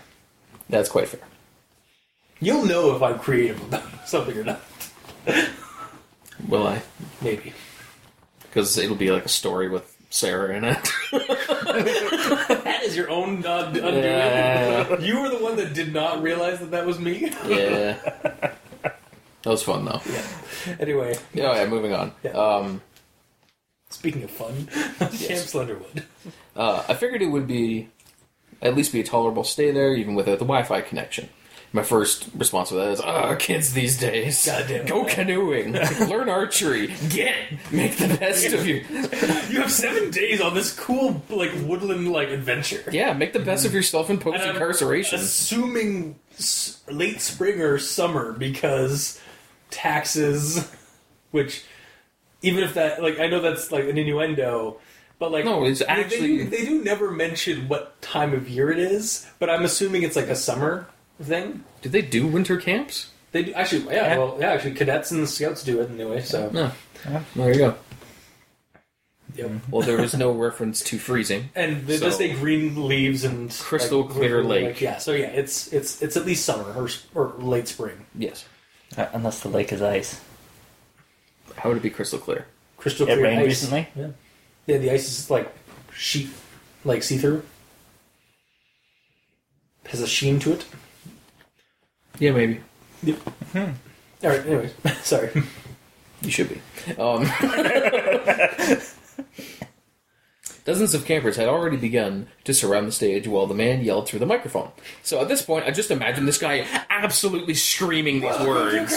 That's 0.69 0.89
quite 0.89 1.07
fair. 1.07 1.21
You'll 2.41 2.65
know 2.65 2.93
if 2.95 3.01
I'm 3.01 3.19
creative 3.19 3.61
about 3.63 3.83
something 4.07 4.37
or 4.37 4.43
not. 4.43 4.61
Will 6.47 6.67
I? 6.67 6.81
Maybe. 7.21 7.53
Because 8.41 8.77
it'll 8.77 8.97
be 8.97 9.11
like 9.11 9.25
a 9.25 9.29
story 9.29 9.69
with 9.69 9.95
Sarah 10.09 10.55
in 10.55 10.65
it. 10.65 10.89
That 11.73 12.81
is 12.83 12.95
your 12.95 13.09
own 13.09 13.45
uh, 13.45 13.65
undoing. 13.67 14.03
Yeah. 14.03 14.99
You 14.99 15.21
were 15.21 15.29
the 15.29 15.37
one 15.37 15.55
that 15.57 15.73
did 15.73 15.93
not 15.93 16.21
realize 16.21 16.59
that 16.59 16.71
that 16.71 16.85
was 16.85 16.99
me. 16.99 17.31
yeah. 17.47 17.97
That 18.81 19.49
was 19.49 19.63
fun, 19.63 19.85
though. 19.85 20.01
Yeah. 20.09 20.75
anyway, 20.79 21.17
Yeah, 21.33 21.53
yeah, 21.55 21.65
moving 21.67 21.93
on. 21.93 22.13
Yeah. 22.23 22.31
Um, 22.31 22.81
speaking 23.89 24.23
of 24.23 24.31
fun, 24.31 24.67
Camp 24.99 25.09
Slenderwood. 25.09 26.03
Uh, 26.55 26.83
I 26.87 26.93
figured 26.93 27.21
it 27.21 27.27
would 27.27 27.47
be 27.47 27.89
at 28.61 28.75
least 28.75 28.93
be 28.93 29.01
a 29.01 29.03
tolerable 29.03 29.43
stay 29.43 29.71
there, 29.71 29.93
even 29.95 30.15
without 30.15 30.39
the 30.39 30.45
Wi-Fi 30.45 30.81
connection. 30.81 31.27
My 31.73 31.81
first 31.83 32.27
response 32.37 32.69
to 32.69 32.75
that 32.75 32.91
is, 32.91 33.01
"Ah, 33.01 33.33
kids 33.35 33.73
these 33.73 33.97
days, 33.99 34.45
Goddamn. 34.45 34.85
go 34.85 35.05
canoeing, 35.05 35.73
learn 36.07 36.29
archery, 36.29 36.93
get 37.09 37.35
make 37.71 37.97
the 37.97 38.15
best 38.19 38.53
of 38.53 38.65
you. 38.67 38.85
You 39.49 39.61
have 39.61 39.71
seven 39.71 40.11
days 40.11 40.39
on 40.39 40.53
this 40.53 40.71
cool 40.77 41.21
like 41.29 41.51
woodland 41.65 42.11
like 42.11 42.29
adventure. 42.29 42.83
yeah, 42.91 43.13
make 43.13 43.33
the 43.33 43.39
best 43.39 43.65
of 43.65 43.73
yourself 43.73 44.09
in 44.09 44.19
post 44.19 44.43
incarceration. 44.43 45.19
Assuming 45.19 46.15
s- 46.37 46.81
late 46.89 47.19
spring 47.21 47.59
or 47.59 47.79
summer 47.79 48.33
because 48.33 49.19
taxes, 49.71 50.71
which 51.31 51.63
even 52.41 52.63
if 52.63 52.75
that 52.75 53.01
like 53.01 53.19
I 53.19 53.27
know 53.27 53.39
that's 53.41 53.71
like 53.71 53.85
an 53.85 53.97
innuendo, 53.97 54.79
but 55.19 55.31
like 55.31 55.43
No, 55.45 55.65
it's 55.65 55.79
they- 55.79 55.85
they, 55.85 55.91
actually- 55.91 56.37
do, 56.37 56.49
they 56.49 56.65
do 56.65 56.83
never 56.83 57.09
mention 57.11 57.67
what 57.67 57.99
time 58.01 58.33
of 58.33 58.47
year 58.49 58.69
it 58.71 58.79
is, 58.79 59.27
but 59.39 59.49
I'm 59.49 59.63
assuming 59.65 60.03
it's 60.03 60.15
like 60.15 60.27
a 60.27 60.35
summer 60.35 60.87
thing. 61.23 61.63
Did 61.81 61.91
they 61.91 62.01
do 62.01 62.27
winter 62.27 62.57
camps? 62.57 63.09
They 63.31 63.43
do, 63.43 63.53
actually, 63.53 63.85
yeah, 63.85 64.07
Yeah. 64.13 64.17
well, 64.17 64.37
yeah, 64.39 64.51
actually, 64.51 64.73
cadets 64.75 65.11
and 65.11 65.27
scouts 65.27 65.63
do 65.63 65.81
it 65.81 65.89
anyway. 65.89 66.21
So, 66.21 66.49
No. 66.51 66.71
There 67.35 67.51
you 67.51 67.57
go. 67.59 67.75
Yep. 69.35 69.51
Well, 69.71 69.81
there 69.81 69.97
was 69.97 70.13
no 70.13 70.31
reference 70.31 70.81
to 70.83 70.99
freezing. 70.99 71.49
and 71.55 71.87
they 71.87 71.97
So- 71.97 72.05
just 72.05 72.19
say 72.19 72.33
green 72.33 72.87
leaves 72.87 73.23
and 73.23 73.49
Crystal 73.51 74.01
like, 74.03 74.11
clear 74.11 74.37
river, 74.37 74.47
lake. 74.47 74.65
like, 74.65 74.81
yeah, 74.81 74.97
so 74.99 75.11
yeah, 75.13 75.25
it's 75.27 75.73
it's 75.73 76.03
it's 76.03 76.15
at 76.15 76.25
least 76.27 76.45
summer 76.45 76.71
or, 76.79 76.85
s- 76.87 77.03
or 77.15 77.33
late 77.39 77.67
spring. 77.67 78.05
Yes. 78.15 78.45
Uh, 78.95 79.07
unless 79.13 79.39
the 79.39 79.49
lake 79.49 79.73
is 79.73 79.81
ice. 79.81 80.21
How 81.55 81.69
would 81.69 81.77
it 81.79 81.83
be 81.83 81.89
crystal 81.89 82.19
clear? 82.19 82.45
Crystal 82.77 83.07
clear 83.07 83.17
It 83.17 83.21
clear 83.21 83.29
rained 83.31 83.41
ice. 83.41 83.47
recently. 83.47 83.87
Yeah, 83.95 84.07
yeah, 84.67 84.77
the 84.77 84.91
ice 84.91 85.07
is 85.07 85.29
like 85.31 85.51
sheet, 85.95 86.29
like 86.85 87.01
see 87.01 87.17
through. 87.17 87.41
Has 89.87 89.99
a 90.01 90.07
sheen 90.07 90.39
to 90.41 90.53
it. 90.53 90.65
Yeah, 92.19 92.31
maybe. 92.31 92.61
Yep. 93.03 93.19
All 93.55 93.61
right. 94.29 94.45
Anyways, 94.45 94.73
sorry. 95.03 95.31
You 96.21 96.29
should 96.31 96.49
be. 96.49 96.61
Um, 96.97 97.25
Dozens 100.65 100.93
of 100.93 101.03
campers 101.03 101.35
had 101.35 101.49
already 101.49 101.75
begun 101.75 102.27
to 102.45 102.53
surround 102.53 102.87
the 102.87 102.91
stage 102.93 103.27
while 103.27 103.47
the 103.47 103.53
man 103.53 103.83
yelled 103.83 104.07
through 104.07 104.19
the 104.19 104.25
microphone. 104.25 104.71
So 105.01 105.19
at 105.19 105.27
this 105.27 105.41
point, 105.41 105.65
I 105.65 105.71
just 105.71 105.91
imagine 105.91 106.25
this 106.25 106.37
guy 106.37 106.65
absolutely 106.89 107.53
screaming 107.53 108.21
these 108.21 108.39
words. 108.39 108.93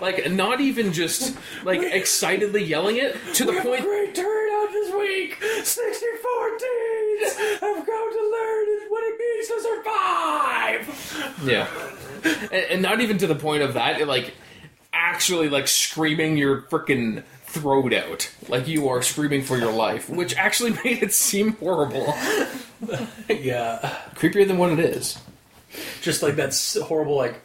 Like, 0.00 0.30
not 0.30 0.60
even 0.60 0.92
just, 0.92 1.36
like, 1.64 1.80
excitedly 1.82 2.62
yelling 2.62 2.98
it, 2.98 3.16
to 3.34 3.44
the 3.44 3.52
point. 3.54 3.82
great 3.82 4.14
turnout 4.14 4.70
this 4.70 4.94
week. 4.94 5.42
Sixty-four 5.64 6.50
teams 6.58 7.34
have 7.60 7.84
come 7.86 8.12
to 8.12 8.30
learn 8.30 8.31
what 9.50 9.64
it 9.64 10.84
means 10.84 10.86
to 10.86 11.22
survive. 11.22 11.42
Yeah. 11.44 11.68
And, 12.52 12.64
and 12.70 12.82
not 12.82 13.00
even 13.00 13.18
to 13.18 13.26
the 13.26 13.34
point 13.34 13.62
of 13.62 13.74
that, 13.74 14.06
like, 14.06 14.34
actually, 14.92 15.48
like, 15.48 15.68
screaming 15.68 16.36
your 16.36 16.62
freaking 16.62 17.24
throat 17.44 17.92
out. 17.92 18.30
Like, 18.48 18.68
you 18.68 18.88
are 18.88 19.02
screaming 19.02 19.42
for 19.42 19.56
your 19.58 19.72
life, 19.72 20.08
which 20.08 20.36
actually 20.36 20.70
made 20.84 21.02
it 21.02 21.12
seem 21.12 21.52
horrible. 21.56 22.14
Yeah, 23.28 23.96
Creepier 24.14 24.46
than 24.46 24.58
what 24.58 24.72
it 24.72 24.78
is. 24.80 25.18
just 26.00 26.22
like 26.22 26.36
that 26.36 26.54
horrible 26.84 27.16
like 27.16 27.40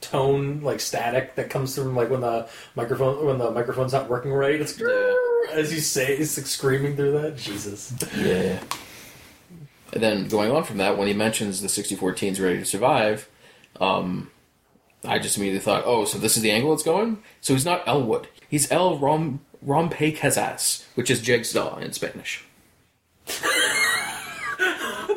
tone, 0.00 0.60
like 0.60 0.80
static 0.80 1.34
that 1.36 1.48
comes 1.50 1.74
from 1.76 1.94
like 1.96 2.10
when 2.10 2.20
the 2.20 2.48
microphone 2.74 3.24
when 3.24 3.38
the 3.38 3.50
microphone's 3.50 3.92
not 3.92 4.08
working 4.10 4.32
right. 4.32 4.60
It's 4.60 4.80
as 5.52 5.72
you 5.72 5.80
say, 5.80 6.14
it's 6.16 6.36
like 6.36 6.46
screaming 6.46 6.96
through 6.96 7.12
that. 7.20 7.36
Jesus. 7.36 7.94
Yeah. 8.16 8.60
And 9.92 10.02
then 10.02 10.28
going 10.28 10.50
on 10.50 10.64
from 10.64 10.78
that, 10.78 10.96
when 10.96 11.08
he 11.08 11.14
mentions 11.14 11.60
the 11.60 11.68
64 11.68 12.12
teens 12.12 12.40
ready 12.40 12.58
to 12.58 12.64
survive, 12.64 13.28
um, 13.80 14.30
I 15.04 15.18
just 15.18 15.36
immediately 15.36 15.60
thought, 15.60 15.82
oh, 15.84 16.04
so 16.04 16.18
this 16.18 16.36
is 16.36 16.42
the 16.42 16.50
angle 16.50 16.72
it's 16.72 16.82
going? 16.82 17.22
So 17.40 17.52
he's 17.52 17.64
not 17.64 17.86
Elwood. 17.86 18.28
He's 18.48 18.70
El 18.70 18.98
Rom 18.98 19.40
Rompe 19.64 20.16
Casas, 20.16 20.86
which 20.94 21.10
is 21.10 21.20
Jigsaw 21.20 21.78
in 21.78 21.92
Spanish. 21.92 22.44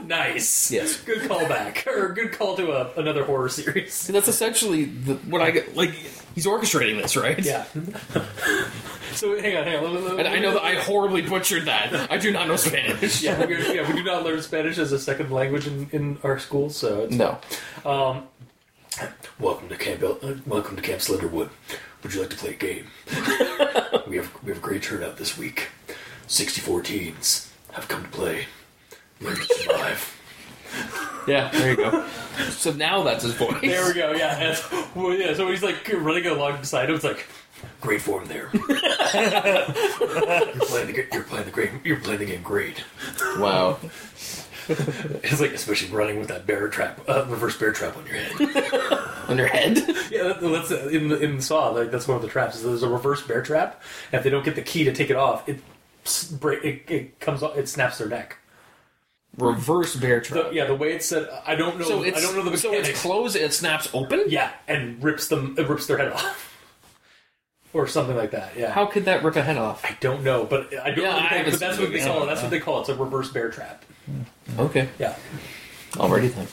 Nice. 0.06 0.72
Yes. 0.72 1.02
Good 1.02 1.30
callback 1.30 1.88
or 1.88 2.14
good 2.14 2.32
call 2.32 2.56
to 2.58 2.72
a, 2.72 3.00
another 3.00 3.26
horror 3.26 3.50
series. 3.50 4.08
That's 4.08 4.28
essentially 4.28 4.86
the, 4.86 5.16
what 5.16 5.42
I 5.42 5.52
get. 5.52 5.76
Like, 5.76 5.96
he's 6.36 6.46
orchestrating 6.46 7.02
this, 7.02 7.16
right? 7.18 7.40
Yeah. 7.44 7.64
so 9.14 9.40
hang 9.42 9.58
on, 9.58 9.64
hang 9.64 9.78
on. 9.84 9.94
Let- 9.94 10.04
let- 10.04 10.20
And 10.26 10.28
I 10.28 10.40
know 10.40 10.54
that 10.54 10.64
I 10.64 10.76
horribly 10.76 11.22
butchered 11.24 11.66
that. 11.66 12.12
I 12.12 12.18
do 12.18 12.32
not 12.32 12.48
know 12.48 12.56
Spanish. 12.58 13.24
Yeah, 13.24 13.44
we, 13.46 13.56
yeah, 13.74 13.88
we 13.88 13.94
do 13.96 14.04
not 14.04 14.24
learn 14.24 14.42
Spanish 14.42 14.78
as 14.78 14.92
a 14.92 15.00
second 15.00 15.32
language 15.32 15.66
in, 15.66 15.90
in 15.92 16.18
our 16.24 16.38
schools, 16.38 16.76
so 16.78 17.02
it's 17.06 17.16
No. 17.16 17.40
Welcome 19.40 19.70
to 19.70 19.76
Camp. 19.78 20.04
El- 20.04 20.20
uh, 20.22 20.36
welcome 20.46 20.76
to 20.76 20.82
Camp 20.82 21.02
Slenderwood. 21.02 21.50
Would 22.04 22.14
you 22.14 22.22
like 22.22 22.30
to 22.30 22.36
play 22.38 22.52
a 22.52 22.54
game? 22.54 22.86
we 24.08 24.16
have 24.18 24.32
we 24.44 24.50
have 24.52 24.58
a 24.58 24.62
great 24.62 24.84
turnout 24.84 25.18
this 25.18 25.38
week. 25.38 25.70
Sixty-four 26.28 26.82
teens 26.82 27.52
have 27.74 27.88
come 27.90 28.04
to 28.04 28.10
play. 28.10 28.46
Learn 29.20 29.36
to 29.36 29.44
survive. 29.44 30.15
Yeah, 31.28 31.50
there 31.50 31.72
you 31.72 31.76
go. 31.78 32.06
So 32.52 32.72
now 32.72 33.02
that's 33.02 33.24
his 33.24 33.34
voice. 33.34 33.60
there 33.62 33.84
we 33.88 33.96
go. 33.96 34.12
Yeah, 34.12 34.38
and, 34.38 34.64
well, 34.96 35.12
yeah. 35.12 35.34
So 35.34 35.50
he's 35.50 35.64
like 35.64 35.92
running 35.92 36.28
along 36.28 36.60
beside 36.60 36.88
him. 36.88 36.96
It's 36.96 37.04
like 37.04 37.26
great 37.82 38.04
form 38.04 38.26
there. 38.26 38.50
you're 38.54 38.62
playing 40.66 40.88
the 40.88 40.94
g- 40.94 41.08
you're 41.12 41.24
playing 41.24 41.46
the 41.46 41.52
great 41.52 41.72
you're 41.84 42.00
playing 42.00 42.20
the 42.20 42.26
game 42.26 42.44
great. 42.44 42.84
Wow. 43.40 43.80
It's 44.68 45.40
like 45.40 45.52
especially 45.52 45.96
running 45.96 46.18
with 46.18 46.28
that 46.30 46.48
bear 46.48 46.68
trap, 46.70 47.00
uh, 47.08 47.26
reverse 47.28 47.56
bear 47.56 47.72
trap 47.72 47.96
on 47.98 48.06
your 48.08 48.16
head. 48.16 49.04
On 49.30 49.38
your 49.38 49.46
head? 49.48 49.78
Yeah, 50.10 50.24
that, 50.24 50.40
that's 50.42 50.72
uh, 50.72 50.88
in 50.92 51.08
the, 51.10 51.20
in 51.20 51.40
Saw. 51.40 51.70
Like 51.70 51.92
that's 51.92 52.08
one 52.08 52.16
of 52.18 52.24
the 52.24 52.28
traps. 52.28 52.56
Is 52.56 52.64
there's 52.64 52.82
a 52.82 52.90
reverse 52.90 53.22
bear 53.22 53.44
trap, 53.44 53.82
and 54.12 54.18
if 54.18 54.24
they 54.24 54.32
don't 54.32 54.44
get 54.44 54.56
the 54.56 54.64
key 54.64 54.84
to 54.86 54.94
take 54.94 55.12
it 55.12 55.16
off, 55.18 55.48
it 55.48 55.60
break. 56.40 56.64
It, 56.64 56.92
it 56.92 57.20
comes 57.20 57.44
off. 57.44 57.56
It 57.58 57.70
snaps 57.70 58.00
their 58.00 58.08
neck. 58.08 58.38
Reverse 59.38 59.96
bear 59.96 60.22
trap. 60.22 60.50
The, 60.50 60.56
yeah, 60.56 60.66
the 60.66 60.76
way 60.76 60.94
it's 60.94 61.06
said, 61.06 61.28
I 61.46 61.56
don't 61.56 61.78
know. 61.78 61.86
So 61.86 62.04
I 62.04 62.12
don't 62.12 62.22
know 62.36 62.44
the 62.44 62.52
mechanics. 62.52 62.62
so 62.62 62.70
mechanics. 62.70 62.90
it's 62.90 63.02
closed 63.02 63.36
and 63.36 63.46
it 63.46 63.54
snaps 63.54 63.90
open? 63.94 64.24
yeah, 64.28 64.52
and 64.68 65.04
rips 65.04 65.28
them. 65.28 65.56
It 65.58 65.68
rips 65.68 65.88
their 65.88 65.98
head 65.98 66.14
off, 66.14 66.58
or 67.74 67.86
something 67.88 68.16
like 68.16 68.32
that. 68.32 68.58
Yeah. 68.58 68.72
How 68.72 68.86
could 68.86 69.06
that 69.06 69.24
rip 69.24 69.36
a 69.36 69.42
head 69.42 69.58
off? 69.58 69.84
I 69.84 69.98
don't 70.00 70.24
know, 70.24 70.46
but 70.46 70.74
I 70.80 70.92
don't 70.92 71.04
Yeah, 71.04 71.12
know. 71.12 71.20
The 71.30 71.36
I 71.36 71.44
but 71.50 71.60
that's 71.60 71.78
what 71.80 71.92
they 71.92 72.00
call 72.04 72.24
it. 72.24 72.26
That's 72.28 72.42
what 72.42 72.52
they 72.52 72.60
call 72.60 72.78
it. 72.78 72.82
It's 72.82 72.90
a 72.90 72.96
reverse 72.96 73.30
bear 73.32 73.50
trap. 73.50 73.84
Okay. 74.58 74.88
Yeah. 75.00 75.16
Alrighty 75.94 76.34
then. 76.34 76.48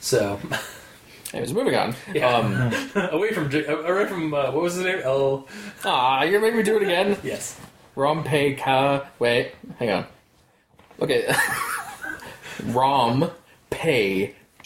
So 0.00 0.38
Anyways, 1.32 1.54
moving 1.54 1.74
on. 1.74 1.94
Yeah. 2.12 2.28
Um, 2.28 2.72
away 3.10 3.32
from 3.32 3.50
J- 3.50 3.64
away 3.66 4.06
from 4.06 4.34
uh, 4.34 4.50
what 4.52 4.62
was 4.62 4.74
his 4.74 4.84
name? 4.84 5.00
L. 5.02 5.48
ah, 5.84 6.22
you're 6.24 6.40
making 6.40 6.58
me 6.58 6.62
do 6.62 6.76
it 6.76 6.82
again. 6.82 7.16
Yes. 7.24 7.58
Rompe 7.96 8.56
ka. 8.58 9.06
Wait, 9.18 9.52
hang 9.78 9.90
on. 9.90 10.06
Okay. 11.02 11.34
Rom 12.66 13.30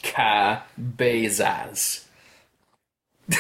ka 0.03 0.63
bezaz. 0.79 2.05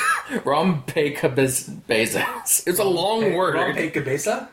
Rompe 0.45 1.15
ka 1.17 1.29
bez- 1.29 1.69
bezaz. 1.89 2.67
It's 2.67 2.79
a 2.79 2.85
long 2.85 3.35
word. 3.35 3.55
Rompe 3.55 3.93
Cabeza. 3.93 4.49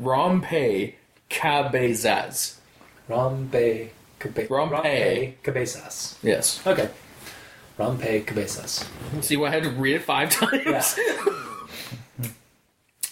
Rompe 0.00 0.94
ka 1.30 1.70
bezaz. 1.72 2.56
Rompe 3.08 3.88
Cabe- 4.18 4.48
Rompe. 4.48 5.34
Cabezas. 5.42 6.18
Yes. 6.22 6.60
Okay. 6.66 6.88
Rompe 7.78 8.26
Cabezas. 8.26 8.84
See, 9.22 9.42
I 9.42 9.48
had 9.50 9.62
to 9.62 9.70
read 9.70 9.96
it 9.96 10.02
five 10.02 10.30
times. 10.40 10.98
Yeah. 10.98 11.46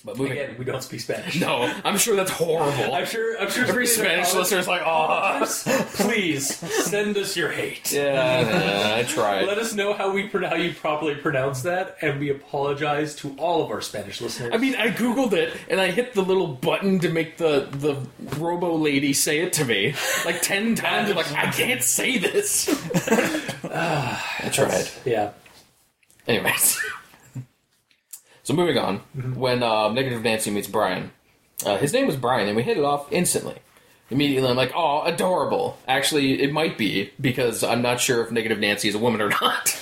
But 0.04 0.16
moving. 0.16 0.32
Again, 0.32 0.54
we 0.58 0.64
don't 0.64 0.82
speak 0.82 1.00
Spanish. 1.00 1.40
No, 1.40 1.62
I'm 1.84 1.98
sure 1.98 2.14
that's 2.14 2.30
horrible. 2.30 2.94
I'm 2.94 3.04
sure. 3.04 3.36
I'm 3.40 3.50
sure. 3.50 3.66
Every 3.66 3.86
Spanish 3.86 4.32
our 4.32 4.40
listener's 4.40 4.68
like, 4.68 4.82
oh. 4.84 5.44
Please 5.94 6.54
send 6.56 7.16
us 7.16 7.36
your 7.36 7.50
hate. 7.50 7.92
Yeah, 7.92 8.94
I 8.96 9.02
tried. 9.02 9.46
Let 9.46 9.58
us 9.58 9.74
know 9.74 9.92
how 9.94 10.12
we 10.12 10.28
how 10.28 10.54
you 10.54 10.72
properly 10.72 11.16
pronounce 11.16 11.62
that, 11.62 11.96
and 12.00 12.20
we 12.20 12.30
apologize 12.30 13.16
to 13.16 13.34
all 13.38 13.64
of 13.64 13.70
our 13.70 13.80
Spanish 13.80 14.20
listeners. 14.20 14.52
I 14.54 14.56
mean, 14.58 14.76
I 14.76 14.88
googled 14.90 15.32
it 15.32 15.56
and 15.68 15.80
I 15.80 15.90
hit 15.90 16.14
the 16.14 16.22
little 16.22 16.46
button 16.46 17.00
to 17.00 17.08
make 17.08 17.36
the 17.36 17.66
the 17.70 17.96
robo 18.38 18.76
lady 18.76 19.12
say 19.12 19.40
it 19.40 19.52
to 19.54 19.64
me 19.64 19.94
like 20.24 20.42
ten 20.42 20.74
times. 20.76 21.10
I'm 21.10 21.16
like, 21.16 21.32
I 21.32 21.50
can't 21.50 21.82
say 21.82 22.18
this. 22.18 22.68
Ah, 23.64 24.36
I 24.44 24.48
tried. 24.48 24.88
yeah. 25.04 25.32
Anyways, 26.26 26.78
so 28.48 28.54
moving 28.54 28.78
on. 28.78 28.96
When 29.34 29.62
uh, 29.62 29.90
Negative 29.92 30.22
Nancy 30.22 30.50
meets 30.50 30.68
Brian, 30.68 31.10
uh, 31.66 31.76
his 31.76 31.92
name 31.92 32.06
was 32.06 32.16
Brian, 32.16 32.48
and 32.48 32.56
we 32.56 32.62
hit 32.62 32.78
it 32.78 32.84
off 32.84 33.12
instantly. 33.12 33.56
Immediately, 34.10 34.48
I'm 34.48 34.56
like, 34.56 34.72
"Oh, 34.74 35.02
adorable." 35.02 35.76
Actually, 35.86 36.42
it 36.42 36.50
might 36.50 36.78
be 36.78 37.10
because 37.20 37.62
I'm 37.62 37.82
not 37.82 38.00
sure 38.00 38.24
if 38.24 38.30
Negative 38.32 38.58
Nancy 38.58 38.88
is 38.88 38.94
a 38.94 38.98
woman 38.98 39.20
or 39.20 39.28
not. 39.42 39.78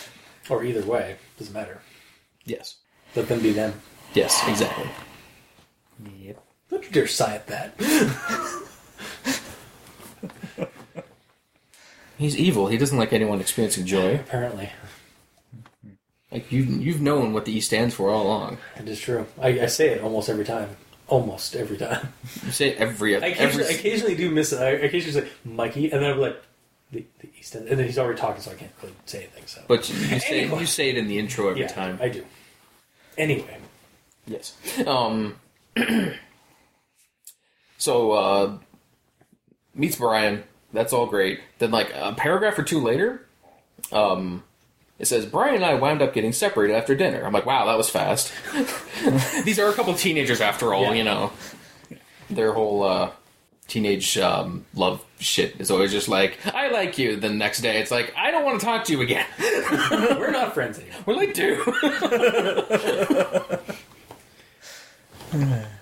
Or 0.51 0.65
either 0.65 0.85
way, 0.85 1.15
doesn't 1.39 1.55
matter. 1.55 1.81
yes. 2.45 2.75
Let 3.15 3.29
them 3.29 3.41
be 3.41 3.53
them. 3.53 3.73
Yes, 4.15 4.43
exactly. 4.49 4.89
Yep. 6.21 6.43
Don't 6.71 6.85
you 6.85 6.91
dare 6.91 7.07
sigh 7.07 7.37
at 7.37 7.47
that. 7.47 7.73
He's 12.19 12.37
evil. 12.37 12.67
He 12.67 12.79
doesn't 12.79 12.99
like 12.99 13.13
anyone 13.13 13.41
experiencing 13.41 13.87
joy. 13.87 14.17
Apparently, 14.17 14.71
Like 16.33 16.51
you, 16.51 16.63
you've 16.63 17.01
known 17.01 17.33
what 17.33 17.45
the 17.45 17.53
E 17.57 17.61
stands 17.61 17.95
for 17.95 18.11
all 18.11 18.27
along. 18.27 18.59
it 18.77 18.89
is 18.89 19.01
true. 19.01 19.27
I, 19.41 19.61
I 19.61 19.67
say 19.67 19.91
it 19.91 20.03
almost 20.03 20.29
every 20.29 20.45
time. 20.45 20.77
Almost 21.09 21.55
every 21.55 21.77
time. 21.77 22.13
You 22.45 22.51
say 22.51 22.71
it 22.71 22.79
every 22.79 23.15
I 23.17 23.29
occasionally, 23.29 23.67
I 23.67 23.71
occasionally 23.71 24.17
do 24.17 24.31
miss 24.31 24.53
it. 24.53 24.61
I 24.61 24.71
occasionally 24.71 25.21
say 25.21 25.29
Mikey, 25.45 25.93
and 25.93 26.03
then 26.03 26.11
I'm 26.13 26.19
like 26.19 26.43
the, 26.91 27.05
the 27.21 27.29
East 27.39 27.55
End, 27.55 27.69
and 27.69 27.79
then 27.79 27.87
he's 27.87 27.97
already 27.99 28.19
talking, 28.19 28.43
so 28.43 28.51
I 28.51 28.55
can't 28.55 28.73
really 28.83 28.95
say 29.07 29.19
anything. 29.19 29.45
So, 29.47 29.63
But 29.69 29.89
you 29.89 29.95
you 29.95 30.19
say 30.19 30.41
Anyway. 30.43 30.61
you 30.61 30.67
say 30.67 30.89
it 30.91 30.97
in 30.97 31.07
the 31.07 31.17
intro 31.19 31.49
every 31.49 31.63
yeah, 31.63 31.69
time. 31.69 31.99
I 32.03 32.09
do. 32.09 32.25
Anyway, 33.17 33.57
Yes. 34.27 34.57
Um. 34.85 35.37
so 37.79 38.13
uh, 38.13 38.59
meets 39.75 39.97
Brian. 39.97 40.43
That's 40.73 40.93
all 40.93 41.07
great. 41.07 41.41
Then, 41.59 41.71
like 41.71 41.93
a 41.95 42.13
paragraph 42.15 42.59
or 42.59 42.63
two 42.65 42.81
later, 42.81 43.25
um, 43.93 44.43
it 44.99 45.07
says 45.07 45.27
Brian 45.27 45.55
and 45.57 45.65
I 45.65 45.75
wound 45.75 46.03
up 46.03 46.15
getting 46.15 46.33
separated 46.33 46.75
after 46.75 46.95
dinner. 46.95 47.25
I'm 47.25 47.33
like, 47.33 47.47
wow, 47.47 47.67
that 47.67 47.77
was 47.77 47.89
fast. 47.91 48.33
These 49.45 49.59
are 49.59 49.69
a 49.69 49.73
couple 49.75 49.93
teenagers 49.95 50.41
after 50.41 50.73
all, 50.73 50.85
Yeah. 50.85 50.93
you 50.95 51.05
know. 51.05 51.33
Their 52.31 52.53
whole 52.53 52.83
uh, 52.83 53.11
teenage 53.69 54.17
um, 54.19 54.65
love 54.75 55.05
shit 55.19 55.61
is 55.61 55.71
always 55.71 55.93
just 55.93 56.09
like, 56.09 56.39
I 56.55 56.69
like 56.71 56.99
you. 56.99 57.17
The 57.17 57.29
next 57.29 57.61
day, 57.61 57.79
it's 57.81 57.91
like, 57.91 58.13
I 58.17 58.31
don't 58.31 58.45
want 58.45 58.59
to 58.61 58.67
talk 58.67 58.85
to 58.87 58.93
you 58.93 59.01
again. 59.03 59.27
we're 59.91 60.31
not 60.31 60.55
friends 60.55 60.79
anymore. 60.79 60.99
We're 61.07 61.15
like, 61.15 61.35
dude. 61.35 61.61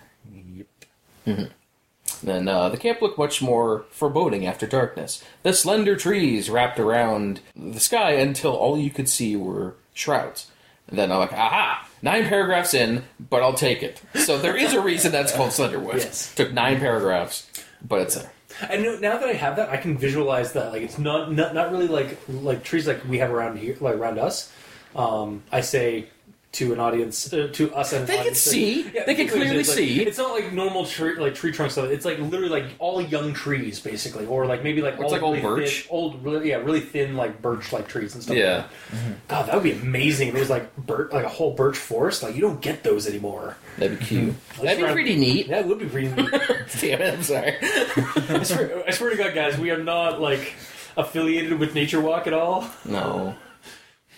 Uh, 2.65 2.71
the 2.71 2.79
camp 2.79 3.03
looked 3.03 3.19
much 3.19 3.43
more 3.43 3.85
foreboding 3.91 4.47
after 4.47 4.67
darkness. 4.67 5.23
The 5.43 5.53
slender 5.53 5.97
trees 5.97 6.49
wrapped 6.49 6.81
around 6.81 7.41
the 7.55 7.79
sky 7.79 8.13
until 8.13 8.53
all 8.53 8.79
you 8.79 8.91
could 8.91 9.07
see 9.07 9.37
were 9.37 9.75
shrouds. 9.93 10.51
And 10.89 10.99
then 10.99 11.13
I'm 11.13 11.19
like, 11.19 11.35
aha! 11.35 11.87
Nine 12.01 12.25
paragraphs 12.25 12.73
in, 12.73 13.05
but 13.21 13.43
I'll 13.43 13.53
take 13.53 13.83
it. 13.83 14.01
So 14.15 14.39
there 14.39 14.57
is 14.57 14.73
a 14.73 14.81
reason 14.81 15.13
that's 15.13 15.31
called 15.35 15.51
Slenderwood. 15.51 15.99
Yes. 15.99 16.35
Took 16.35 16.55
nine 16.55 16.79
paragraphs, 16.79 17.47
but 17.87 18.01
it's 18.01 18.15
there. 18.15 18.33
And 18.71 19.01
now 19.03 19.19
that 19.19 19.29
I 19.29 19.35
have 19.35 19.57
that, 19.57 19.69
I 19.69 19.77
can 19.77 19.99
visualize 19.99 20.55
that. 20.55 20.73
Like 20.73 20.83
it's 20.83 20.99
not 20.99 21.33
not, 21.33 21.55
not 21.55 21.71
really 21.71 21.89
like 21.89 22.19
like 22.29 22.65
trees 22.65 22.87
like 22.87 23.07
we 23.07 23.19
have 23.19 23.31
around 23.31 23.59
here, 23.59 23.77
like 23.81 23.97
around 23.97 24.19
us. 24.19 24.51
Um, 24.97 25.43
I 25.53 25.61
say 25.61 26.09
to 26.55 26.73
an 26.73 26.81
audience, 26.81 27.33
uh, 27.33 27.49
to 27.53 27.75
us 27.75 27.91
They 27.91 28.05
can 28.07 28.35
see. 28.35 28.83
They 28.83 29.15
can 29.15 29.27
it's 29.27 29.33
clearly 29.33 29.57
like- 29.59 29.67
see. 29.67 30.03
It's 30.03 30.19
not 30.19 30.31
like 30.33 30.53
normal 30.53 30.87
tree 30.87 31.17
like 31.17 31.35
tree 31.35 31.53
trunk 31.53 31.73
stuff. 31.73 31.87
It's 31.91 32.05
like 32.05 32.19
literally 32.19 32.49
like 32.49 32.65
all 32.79 33.01
young 33.03 33.33
trees, 33.35 33.81
basically, 33.81 34.27
or 34.27 34.47
like 34.47 34.63
maybe 34.63 34.81
like 34.81 34.95
It's 34.99 35.13
like 35.13 35.23
old 35.23 35.37
really 35.43 35.61
birch. 35.63 35.83
thin, 35.83 35.91
old 35.91 36.25
really, 36.25 36.49
yeah, 36.51 36.57
really 36.57 36.81
thin 36.81 37.17
like 37.17 37.43
birch 37.43 37.73
like 37.73 37.89
trees 37.89 38.15
and 38.15 38.23
stuff. 38.23 38.37
Yeah. 38.37 38.57
like 38.57 38.67
that. 38.93 39.29
God, 39.29 39.47
that 39.47 39.55
would 39.55 39.65
be 39.65 39.73
amazing. 39.73 40.29
If 40.29 40.35
there 40.35 40.41
was 40.43 40.51
like 40.51 40.77
birch, 40.77 41.13
like 41.13 41.25
a 41.25 41.29
whole 41.29 41.53
birch 41.55 41.77
forest. 41.77 42.23
Like 42.23 42.35
you 42.35 42.41
don't 42.41 42.61
get 42.61 42.83
those 42.83 43.07
anymore. 43.09 43.57
That'd 43.79 43.99
be 43.99 44.05
cute. 44.05 44.35
That'd 44.63 44.85
be 44.87 44.93
pretty 44.93 45.17
neat. 45.17 45.49
That 45.49 45.67
would 45.67 45.79
be 45.81 45.87
pretty. 45.87 46.09
neat. 46.09 46.31
Damn 46.81 47.03
it, 47.03 47.15
I'm 47.15 47.23
sorry. 47.23 47.57
I 47.61 48.43
swear, 48.45 48.85
I 48.87 48.91
swear 48.93 49.11
to 49.11 49.17
God, 49.17 49.35
guys, 49.35 49.59
we 49.59 49.71
are 49.71 49.83
not 49.83 50.21
like 50.21 50.55
affiliated 50.97 51.59
with 51.59 51.75
Nature 51.75 52.01
Walk 52.01 52.27
at 52.29 52.33
all. 52.33 52.69
No. 52.85 53.35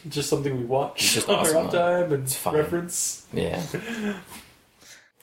Just 0.09 0.29
something 0.31 0.57
we 0.57 0.65
watch 0.65 1.03
It's 1.03 1.15
just 1.15 1.29
on 1.31 1.37
awesome, 1.37 1.57
our 1.57 1.65
off 1.65 1.73
time 1.73 2.13
and 2.13 2.31
fine. 2.31 2.55
reference. 2.55 3.27
Yeah. 3.33 3.63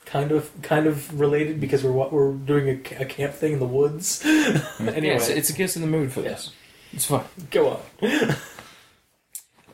Kind 0.06 0.30
of, 0.30 0.50
kind 0.62 0.86
of 0.86 1.18
related 1.18 1.58
because 1.60 1.82
we're 1.82 1.90
we're 1.90 2.32
doing 2.34 2.68
a, 2.68 3.02
a 3.02 3.04
camp 3.04 3.32
thing 3.34 3.54
in 3.54 3.58
the 3.58 3.66
woods. 3.66 4.24
anyway, 4.24 4.60
Yeah, 5.08 5.14
it's, 5.14 5.28
it's 5.28 5.50
against 5.50 5.74
in 5.74 5.82
the 5.82 5.88
mood 5.88 6.12
for 6.12 6.20
this. 6.20 6.52
It's 6.92 7.06
fine. 7.06 7.24
go 7.50 7.80
on. 8.02 8.36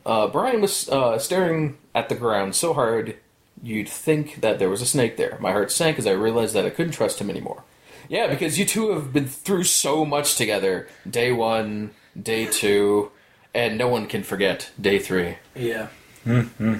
Uh, 0.03 0.27
Brian 0.29 0.61
was 0.61 0.89
uh, 0.89 1.19
staring 1.19 1.77
at 1.93 2.09
the 2.09 2.15
ground 2.15 2.55
so 2.55 2.73
hard 2.73 3.17
you'd 3.61 3.89
think 3.89 4.41
that 4.41 4.57
there 4.57 4.69
was 4.69 4.81
a 4.81 4.85
snake 4.87 5.17
there. 5.17 5.37
My 5.39 5.51
heart 5.51 5.71
sank 5.71 5.99
as 5.99 6.07
I 6.07 6.11
realized 6.11 6.55
that 6.55 6.65
I 6.65 6.71
couldn't 6.71 6.93
trust 6.93 7.19
him 7.21 7.29
anymore. 7.29 7.63
Yeah, 8.09 8.25
because 8.27 8.57
you 8.57 8.65
two 8.65 8.89
have 8.91 9.13
been 9.13 9.27
through 9.27 9.65
so 9.65 10.03
much 10.05 10.35
together. 10.35 10.87
Day 11.07 11.31
one, 11.31 11.91
day 12.19 12.47
two, 12.47 13.11
and 13.53 13.77
no 13.77 13.87
one 13.87 14.07
can 14.07 14.23
forget 14.23 14.71
day 14.79 14.99
three. 14.99 15.37
Yeah, 15.55 15.87
Hmm. 16.23 16.75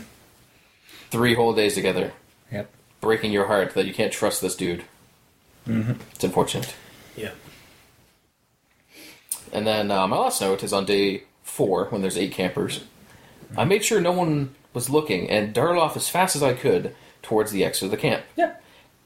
Three 1.09 1.33
whole 1.35 1.53
days 1.53 1.73
together, 1.75 2.13
Yep. 2.51 2.69
breaking 3.01 3.31
your 3.33 3.47
heart 3.47 3.73
that 3.73 3.85
you 3.85 3.93
can't 3.93 4.13
trust 4.13 4.41
this 4.41 4.55
dude. 4.55 4.83
Mm-hmm. 5.67 5.93
It's 6.13 6.23
unfortunate. 6.23 6.73
yeah. 7.15 7.31
And 9.53 9.67
then 9.67 9.91
uh, 9.91 10.07
my 10.07 10.17
last 10.17 10.39
note 10.41 10.63
is 10.63 10.71
on 10.73 10.85
day 10.85 11.23
four 11.43 11.85
when 11.85 12.01
there's 12.01 12.17
eight 12.17 12.31
campers. 12.31 12.85
I 13.57 13.65
made 13.65 13.83
sure 13.83 13.99
no 13.99 14.13
one 14.13 14.55
was 14.73 14.89
looking 14.89 15.29
and 15.29 15.53
darted 15.53 15.77
off 15.79 15.97
as 15.97 16.07
fast 16.07 16.35
as 16.37 16.43
I 16.43 16.53
could 16.53 16.95
towards 17.21 17.51
the 17.51 17.65
exit 17.65 17.83
of 17.83 17.91
the 17.91 17.97
camp. 17.97 18.23
Yeah. 18.37 18.53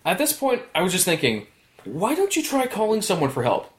At 0.05 0.19
this 0.19 0.33
point, 0.33 0.61
I 0.75 0.83
was 0.83 0.91
just 0.93 1.05
thinking, 1.05 1.47
why 1.83 2.13
don't 2.13 2.35
you 2.35 2.43
try 2.43 2.67
calling 2.67 3.01
someone 3.01 3.31
for 3.31 3.41
help? 3.41 3.71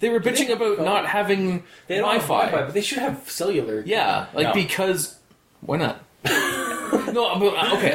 They 0.00 0.08
were 0.08 0.18
bitching 0.20 0.48
have 0.48 0.60
about 0.60 0.76
phone? 0.78 0.84
not 0.84 1.06
having 1.06 1.62
They 1.86 1.98
don't 1.98 2.10
have 2.10 2.22
Wi-Fi. 2.22 2.46
Wi-Fi, 2.50 2.64
but 2.66 2.74
they 2.74 2.80
should 2.80 2.98
have 2.98 3.30
cellular. 3.30 3.82
Yeah, 3.86 4.26
like 4.34 4.48
No. 4.48 4.52
because 4.54 5.16
why 5.60 5.76
not? 5.76 6.02
no, 6.24 7.38
but, 7.38 7.54
uh, 7.54 7.76
okay. 7.76 7.92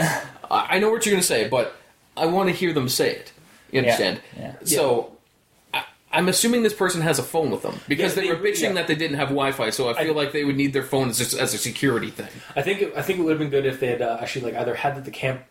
I 0.49 0.76
I 0.76 0.80
know 0.80 0.89
what 0.91 1.06
you're 1.06 1.14
going 1.14 1.22
to 1.22 1.28
say, 1.28 1.47
but 1.49 1.76
I 2.16 2.26
want 2.28 2.49
to 2.49 2.56
hear 2.56 2.74
them 2.74 2.88
say 2.89 3.12
it. 3.12 3.32
You 3.72 3.80
understand? 3.80 4.22
yeah. 4.38 4.53
So 4.64 5.18
I, 5.74 5.84
I'm 6.12 6.30
assuming 6.30 6.64
this 6.64 6.74
person 6.74 7.01
has 7.01 7.20
a 7.20 7.24
phone 7.24 7.49
with 7.51 7.62
them 7.64 7.80
because 7.88 8.16
Yeah, 8.16 8.22
they, 8.22 8.28
they- 8.30 8.34
were 8.36 8.41
bitching 8.41 8.62
yeah. 8.62 8.74
that 8.74 8.88
they 8.88 8.95
didn't 8.95 9.18
have 9.18 9.30
Wi-Fi. 9.30 9.70
So 9.72 9.89
I 9.89 10.03
feel 10.03 10.14
like 10.14 10.32
they 10.32 10.43
would 10.45 10.56
need 10.56 10.74
their 10.74 10.84
phone 10.84 11.10
as, 11.10 11.34
as 11.34 11.53
a 11.53 11.58
security 11.58 12.12
thing. 12.12 12.30
I 12.56 12.62
think 12.62 12.82
it, 12.84 12.93
I 12.95 13.01
think 13.01 13.20
it 13.20 13.24
would 13.24 13.32
have 13.32 13.39
been 13.39 13.49
good 13.49 13.66
if 13.66 13.80
they 13.80 13.88
had 13.88 14.01
uh, 14.01 14.18
actually 14.22 14.51
like 14.51 14.62
either 14.62 14.76
had 14.76 14.95
that 14.95 15.06
the 15.06 15.12
camp 15.12 15.41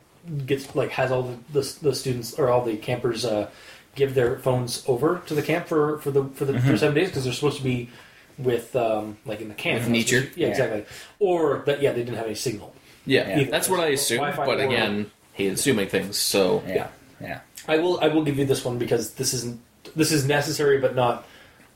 gets 0.47 0.75
like 0.75 0.91
has 0.91 1.11
all 1.13 1.23
the, 1.25 1.61
the, 1.61 1.77
the 1.83 1.95
students 1.95 2.33
or 2.39 2.49
all 2.49 2.65
the 2.65 2.77
campers 2.79 3.25
uh, 3.27 3.51
give 3.95 4.15
their 4.15 4.39
phones 4.39 4.83
over 4.87 5.23
to 5.27 5.35
the 5.35 5.43
camp 5.43 5.67
for 5.67 5.99
for 6.01 6.11
the 6.11 6.25
for 6.35 6.45
the 6.45 6.59
for 6.61 6.77
seven 6.77 6.95
days 6.95 7.09
because 7.09 7.25
they're 7.25 7.33
supposed 7.33 7.59
to 7.59 7.65
be 7.65 7.91
with 8.39 8.75
um, 8.77 9.17
like 9.25 9.41
in 9.41 9.49
the 9.49 9.55
camp 9.55 9.81
With 9.83 9.91
nature? 9.91 10.21
Yeah, 10.35 10.47
Yeah. 10.47 10.49
exactly. 10.49 10.85
Or 11.19 11.63
that 11.67 11.81
yeah 11.83 11.93
they 11.93 12.01
didn't 12.03 12.17
have 12.17 12.27
any 12.27 12.35
signal. 12.35 12.75
Yeah, 13.07 13.39
Yeah. 13.39 13.51
that's 13.51 13.69
what 13.69 13.81
I 13.81 13.89
assume. 13.89 14.19
Wi-Fi 14.19 14.45
But 14.47 14.61
again, 14.61 15.11
he's 15.35 15.53
assuming 15.53 15.89
things. 15.89 16.17
So 16.19 16.63
Yeah. 16.67 16.89
Yeah. 17.21 17.41
I 17.69 17.79
will 17.79 18.01
I 18.01 18.09
will 18.09 18.25
give 18.25 18.39
you 18.39 18.45
this 18.45 18.65
one 18.65 18.79
because 18.79 19.13
this 19.15 19.33
isn't 19.35 19.61
this 19.95 20.11
is 20.13 20.27
necessary 20.27 20.79
but 20.79 20.95
not 20.95 21.25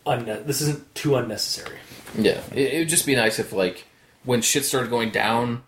unne- 0.07 0.47
this 0.47 0.61
isn't 0.62 0.95
too 0.95 1.14
unnecessary. 1.16 1.77
yeah, 2.19 2.41
it, 2.55 2.73
it 2.75 2.79
would 2.81 2.89
just 2.89 3.07
be 3.07 3.14
nice 3.14 3.39
if 3.39 3.53
like 3.53 3.85
when 4.25 4.41
shit 4.43 4.64
started 4.64 4.91
going 4.91 5.11
down, 5.11 5.62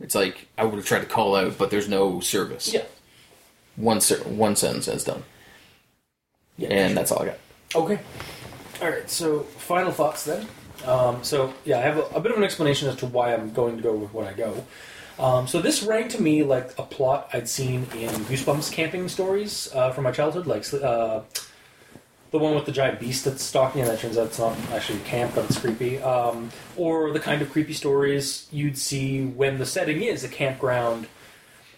it's 0.00 0.14
like 0.14 0.48
I 0.58 0.64
would 0.64 0.74
have 0.74 0.84
tried 0.86 1.00
to 1.00 1.06
call 1.06 1.36
out, 1.36 1.56
but 1.58 1.70
there's 1.70 1.88
no 1.88 2.20
service. 2.20 2.72
Yeah. 2.74 2.82
One 3.76 4.00
ser- 4.00 4.24
one 4.24 4.56
sentence 4.56 4.88
is 4.88 5.04
done, 5.04 5.22
Yeah. 6.56 6.68
and 6.68 6.96
that's 6.96 7.10
all 7.12 7.22
I 7.22 7.26
got. 7.26 7.38
Okay. 7.74 7.98
All 8.80 8.90
right. 8.90 9.08
So 9.08 9.40
final 9.40 9.92
thoughts 9.92 10.24
then. 10.24 10.46
Um, 10.86 11.22
so 11.22 11.52
yeah, 11.64 11.78
I 11.78 11.82
have 11.82 11.98
a, 11.98 12.02
a 12.16 12.20
bit 12.20 12.32
of 12.32 12.38
an 12.38 12.44
explanation 12.44 12.88
as 12.88 12.96
to 12.96 13.06
why 13.06 13.32
I'm 13.32 13.52
going 13.52 13.76
to 13.76 13.82
go 13.82 13.94
with 13.94 14.12
what 14.12 14.26
I 14.26 14.32
go. 14.32 14.64
Um, 15.18 15.46
so 15.46 15.60
this 15.60 15.82
rang 15.82 16.08
to 16.08 16.22
me 16.22 16.42
like 16.42 16.76
a 16.78 16.82
plot 16.82 17.28
I'd 17.32 17.48
seen 17.48 17.86
in 17.94 18.10
Goosebumps 18.26 18.72
camping 18.72 19.08
stories 19.08 19.70
uh, 19.74 19.92
from 19.92 20.04
my 20.04 20.10
childhood, 20.10 20.46
like 20.46 20.64
uh, 20.74 21.20
the 22.30 22.38
one 22.38 22.54
with 22.54 22.64
the 22.64 22.72
giant 22.72 22.98
beast 22.98 23.26
that's 23.26 23.42
stalking, 23.42 23.82
and 23.82 23.90
that 23.90 24.00
turns 24.00 24.16
out 24.16 24.26
it's 24.28 24.38
not 24.38 24.56
actually 24.72 24.98
a 24.98 25.02
camp, 25.04 25.32
but 25.34 25.44
it's 25.44 25.58
creepy. 25.58 26.00
Um, 26.00 26.50
or 26.76 27.12
the 27.12 27.20
kind 27.20 27.42
of 27.42 27.52
creepy 27.52 27.74
stories 27.74 28.48
you'd 28.50 28.78
see 28.78 29.24
when 29.24 29.58
the 29.58 29.66
setting 29.66 30.02
is 30.02 30.24
a 30.24 30.28
campground. 30.28 31.06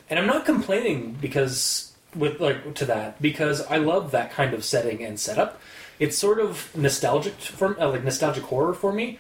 And 0.09 0.19
I'm 0.19 0.27
not 0.27 0.45
complaining 0.45 1.17
because 1.21 1.94
with 2.15 2.41
like 2.41 2.75
to 2.77 2.85
that 2.87 3.21
because 3.21 3.65
I 3.67 3.79
love 3.79 4.11
that 4.13 4.33
kind 4.33 4.55
of 4.55 4.65
setting 4.65 5.03
and 5.05 5.19
setup. 5.19 5.61
It's 5.99 6.19
sort 6.19 6.41
of 6.41 6.77
nostalgic 6.77 7.35
for 7.35 7.81
uh, 7.81 7.89
like 7.89 8.05
nostalgic 8.05 8.45
horror 8.45 8.75
for 8.75 8.93
me. 8.93 9.19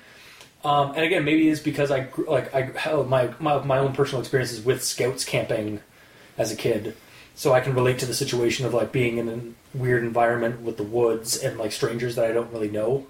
Um, 0.65 0.93
and 0.95 1.05
again, 1.05 1.25
maybe 1.25 1.49
it's 1.49 1.61
because 1.61 1.91
I 1.91 2.09
like 2.27 2.55
I 2.55 2.71
have 2.79 3.09
my, 3.09 3.35
my 3.39 3.59
my 3.65 3.79
own 3.79 3.93
personal 3.93 4.21
experiences 4.21 4.65
with 4.65 4.83
scouts 4.83 5.25
camping 5.25 5.81
as 6.39 6.51
a 6.51 6.57
kid, 6.57 6.97
so 7.35 7.53
I 7.53 7.61
can 7.61 7.75
relate 7.75 7.99
to 8.01 8.07
the 8.07 8.15
situation 8.15 8.65
of 8.65 8.75
like 8.75 8.91
being 8.91 9.19
in 9.19 9.29
a 9.29 9.77
weird 9.77 10.05
environment 10.05 10.63
with 10.63 10.77
the 10.77 10.83
woods 10.83 11.37
and 11.37 11.59
like 11.59 11.73
strangers 11.73 12.17
that 12.17 12.25
I 12.25 12.33
don't 12.33 12.53
really 12.53 12.71
know. 12.71 13.07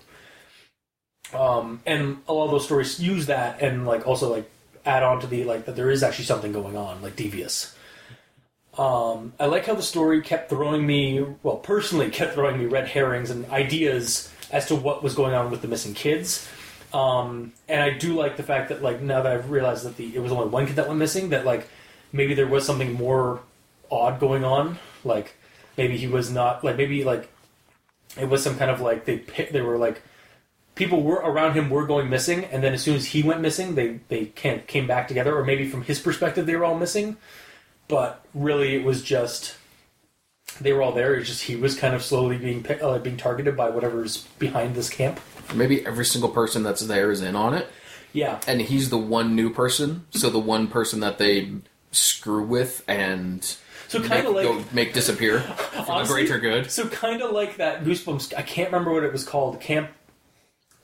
Um, 1.32 1.80
and 1.86 2.18
a 2.28 2.32
lot 2.32 2.46
of 2.46 2.50
those 2.50 2.64
stories 2.64 3.00
use 3.00 3.26
that 3.26 3.60
and 3.62 3.86
like 3.86 4.06
also 4.06 4.30
like 4.30 4.50
add 4.84 5.02
on 5.02 5.20
to 5.20 5.26
the 5.26 5.44
like 5.44 5.64
that 5.66 5.76
there 5.76 5.90
is 5.90 6.02
actually 6.02 6.26
something 6.26 6.52
going 6.52 6.76
on 6.76 7.02
like 7.02 7.16
devious. 7.16 7.73
Um, 8.76 9.32
I 9.38 9.46
like 9.46 9.66
how 9.66 9.74
the 9.74 9.82
story 9.82 10.20
kept 10.20 10.50
throwing 10.50 10.84
me, 10.84 11.24
well, 11.42 11.56
personally 11.56 12.10
kept 12.10 12.34
throwing 12.34 12.58
me 12.58 12.66
red 12.66 12.88
herrings 12.88 13.30
and 13.30 13.46
ideas 13.50 14.32
as 14.50 14.66
to 14.66 14.74
what 14.74 15.02
was 15.02 15.14
going 15.14 15.34
on 15.34 15.50
with 15.50 15.62
the 15.62 15.68
missing 15.68 15.94
kids. 15.94 16.48
Um, 16.92 17.52
and 17.68 17.82
I 17.82 17.90
do 17.90 18.14
like 18.14 18.36
the 18.36 18.42
fact 18.42 18.68
that, 18.68 18.82
like, 18.82 19.00
now 19.00 19.22
that 19.22 19.32
I've 19.32 19.50
realized 19.50 19.84
that 19.84 19.96
the 19.96 20.14
it 20.14 20.20
was 20.20 20.32
only 20.32 20.48
one 20.48 20.66
kid 20.66 20.76
that 20.76 20.86
went 20.88 20.98
missing, 20.98 21.30
that 21.30 21.44
like 21.44 21.68
maybe 22.12 22.34
there 22.34 22.46
was 22.46 22.64
something 22.64 22.92
more 22.92 23.40
odd 23.90 24.20
going 24.20 24.44
on. 24.44 24.78
Like 25.04 25.34
maybe 25.76 25.96
he 25.96 26.06
was 26.06 26.30
not 26.30 26.64
like 26.64 26.76
maybe 26.76 27.04
like 27.04 27.28
it 28.16 28.28
was 28.28 28.42
some 28.42 28.56
kind 28.56 28.70
of 28.70 28.80
like 28.80 29.04
they 29.04 29.16
they 29.50 29.60
were 29.60 29.76
like 29.76 30.02
people 30.74 31.02
were 31.02 31.16
around 31.16 31.54
him 31.54 31.70
were 31.70 31.86
going 31.86 32.08
missing, 32.08 32.44
and 32.46 32.62
then 32.62 32.74
as 32.74 32.82
soon 32.82 32.96
as 32.96 33.06
he 33.06 33.22
went 33.22 33.40
missing, 33.40 33.74
they 33.74 34.00
they 34.08 34.26
came 34.26 34.60
came 34.60 34.86
back 34.86 35.08
together, 35.08 35.36
or 35.36 35.44
maybe 35.44 35.68
from 35.68 35.82
his 35.82 36.00
perspective, 36.00 36.46
they 36.46 36.56
were 36.56 36.64
all 36.64 36.78
missing. 36.78 37.16
But 37.88 38.24
really, 38.34 38.74
it 38.74 38.84
was 38.84 39.02
just 39.02 39.56
they 40.60 40.72
were 40.72 40.82
all 40.82 40.92
there. 40.92 41.14
It's 41.14 41.28
just 41.28 41.42
he 41.42 41.56
was 41.56 41.76
kind 41.76 41.94
of 41.94 42.02
slowly 42.02 42.38
being 42.38 42.62
pick, 42.62 42.82
uh, 42.82 42.98
being 42.98 43.16
targeted 43.16 43.56
by 43.56 43.70
whatever's 43.70 44.22
behind 44.38 44.74
this 44.74 44.88
camp. 44.88 45.20
Maybe 45.54 45.84
every 45.86 46.04
single 46.04 46.30
person 46.30 46.62
that's 46.62 46.82
there 46.82 47.10
is 47.10 47.20
in 47.20 47.36
on 47.36 47.54
it, 47.54 47.68
Yeah, 48.12 48.40
and 48.46 48.60
he's 48.62 48.90
the 48.90 48.98
one 48.98 49.34
new 49.36 49.50
person. 49.52 50.06
So 50.10 50.30
the 50.30 50.38
one 50.38 50.68
person 50.68 51.00
that 51.00 51.18
they 51.18 51.52
screw 51.90 52.44
with 52.44 52.82
and 52.88 53.44
so 53.88 54.02
kind 54.02 54.26
of 54.26 54.34
like 54.34 54.44
go, 54.44 54.64
make 54.72 54.92
disappear 54.92 55.40
for 55.86 56.02
the 56.02 56.04
greater 56.06 56.38
good. 56.38 56.70
So 56.70 56.88
kind 56.88 57.22
of 57.22 57.32
like 57.32 57.56
that 57.58 57.84
Goosebumps. 57.84 58.34
I 58.36 58.42
can't 58.42 58.70
remember 58.72 58.92
what 58.92 59.04
it 59.04 59.12
was 59.12 59.24
called. 59.24 59.60
Camp 59.60 59.90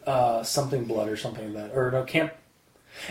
uh, 0.07 0.43
something 0.43 0.85
blood 0.85 1.09
or 1.09 1.17
something 1.17 1.53
like 1.53 1.71
that, 1.71 1.77
or 1.77 1.91
no 1.91 2.05
camp. 2.05 2.33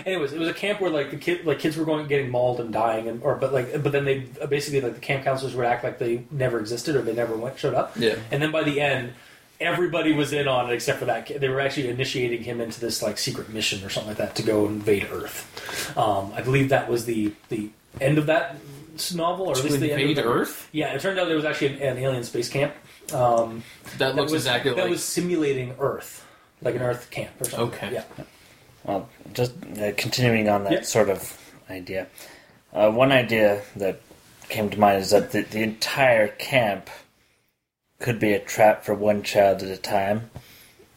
Anyways, 0.05 0.33
it 0.33 0.39
was 0.39 0.49
a 0.49 0.53
camp 0.53 0.81
where 0.81 0.89
like 0.89 1.11
the 1.11 1.17
kid, 1.17 1.45
like 1.45 1.59
kids 1.59 1.77
were 1.77 1.85
going 1.85 2.07
getting 2.07 2.29
mauled 2.29 2.59
and 2.59 2.71
dying, 2.71 3.07
and 3.07 3.21
or 3.23 3.35
but 3.35 3.53
like 3.53 3.83
but 3.83 3.91
then 3.91 4.05
they 4.05 4.19
basically 4.49 4.81
like 4.81 4.95
the 4.95 4.99
camp 4.99 5.23
counselors 5.23 5.55
would 5.55 5.65
act 5.65 5.83
like 5.83 5.99
they 5.99 6.25
never 6.31 6.59
existed 6.59 6.95
or 6.95 7.01
they 7.01 7.13
never 7.13 7.35
went 7.35 7.57
showed 7.57 7.73
up. 7.73 7.95
Yeah. 7.97 8.15
And 8.31 8.41
then 8.41 8.51
by 8.51 8.63
the 8.63 8.79
end, 8.81 9.13
everybody 9.59 10.13
was 10.13 10.31
in 10.33 10.47
on 10.47 10.69
it 10.69 10.73
except 10.73 10.99
for 10.99 11.05
that 11.05 11.25
kid. 11.25 11.41
They 11.41 11.49
were 11.49 11.59
actually 11.59 11.89
initiating 11.89 12.43
him 12.43 12.61
into 12.61 12.79
this 12.79 13.01
like 13.01 13.17
secret 13.17 13.49
mission 13.49 13.83
or 13.83 13.89
something 13.89 14.09
like 14.09 14.17
that 14.17 14.35
to 14.35 14.43
go 14.43 14.65
invade 14.67 15.07
Earth. 15.11 15.97
Um, 15.97 16.31
I 16.35 16.41
believe 16.41 16.69
that 16.69 16.89
was 16.89 17.05
the 17.05 17.33
the 17.49 17.69
end 17.99 18.17
of 18.17 18.27
that 18.27 18.57
novel, 19.13 19.47
or 19.47 19.57
at 19.57 19.63
least 19.63 19.79
the 19.79 19.91
end 19.91 20.01
invade 20.01 20.17
of 20.17 20.25
the, 20.25 20.31
Earth? 20.31 20.69
Yeah, 20.71 20.93
it 20.93 21.01
turned 21.01 21.19
out 21.19 21.27
there 21.27 21.35
was 21.35 21.45
actually 21.45 21.81
an, 21.81 21.97
an 21.97 21.97
alien 21.97 22.23
space 22.23 22.49
camp. 22.49 22.73
Um, 23.13 23.63
That 23.97 23.97
that 23.97 24.15
looks 24.15 24.31
was 24.31 24.43
exactly 24.43 24.71
that 24.71 24.81
like 24.81 24.89
was 24.89 25.03
simulating 25.03 25.75
Earth, 25.79 26.25
like 26.61 26.75
an 26.75 26.81
Earth 26.81 27.09
camp 27.09 27.31
or 27.39 27.45
something. 27.45 27.67
Okay. 27.69 27.93
Yeah. 27.93 28.03
Well, 28.89 29.07
just 29.33 29.51
uh, 29.79 29.91
continuing 29.97 30.49
on 30.49 30.63
that 30.63 30.73
Yeah. 30.73 30.81
sort 30.81 31.09
of 31.11 31.37
idea. 31.69 32.07
Uh, 32.73 32.89
one 32.89 33.11
idea 33.11 33.61
that 33.75 34.01
came 34.49 34.67
to 34.71 34.79
mind 34.79 35.01
is 35.03 35.11
that 35.11 35.31
the, 35.31 35.41
the 35.43 35.61
entire 35.61 36.27
camp 36.29 36.89
could 37.99 38.17
be 38.19 38.33
a 38.33 38.39
trap 38.39 38.83
for 38.83 38.95
one 38.95 39.21
child 39.21 39.61
at 39.61 39.69
a 39.69 39.77
time. 39.77 40.31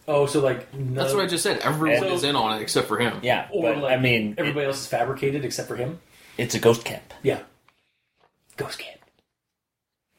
Oh, 0.09 0.25
so 0.25 0.41
like 0.41 0.73
none 0.73 0.95
That's 0.95 1.13
what 1.13 1.23
I 1.25 1.27
just 1.27 1.43
said. 1.43 1.59
Everyone 1.59 2.01
So- 2.09 2.15
is 2.15 2.25
in 2.25 2.35
on 2.35 2.59
it 2.59 2.63
except 2.63 2.89
for 2.89 2.99
him. 2.99 3.21
Yeah, 3.23 3.49
Or 3.53 3.75
but 3.75 3.83
like 3.83 3.93
I 3.93 4.01
mean, 4.01 4.37
everybody 4.39 4.65
else 4.67 4.81
is 4.81 4.87
fabricated 4.87 5.45
except 5.45 5.69
for 5.69 5.77
him. 5.77 6.01
it's 6.39 6.55
a 6.55 6.59
ghost 6.59 6.87
camp, 6.87 7.13
Yeah. 7.23 7.41
Ghost 8.57 8.79
camp. 8.79 9.01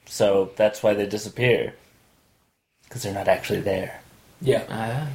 so 0.06 0.52
that's 0.58 0.84
why 0.84 0.94
they 0.94 1.08
disappear 1.08 1.74
because 2.84 3.02
they're 3.02 3.14
not 3.16 3.28
actually 3.28 3.62
there. 3.62 4.00
Yeah. 4.42 4.64
Ah. 4.70 5.08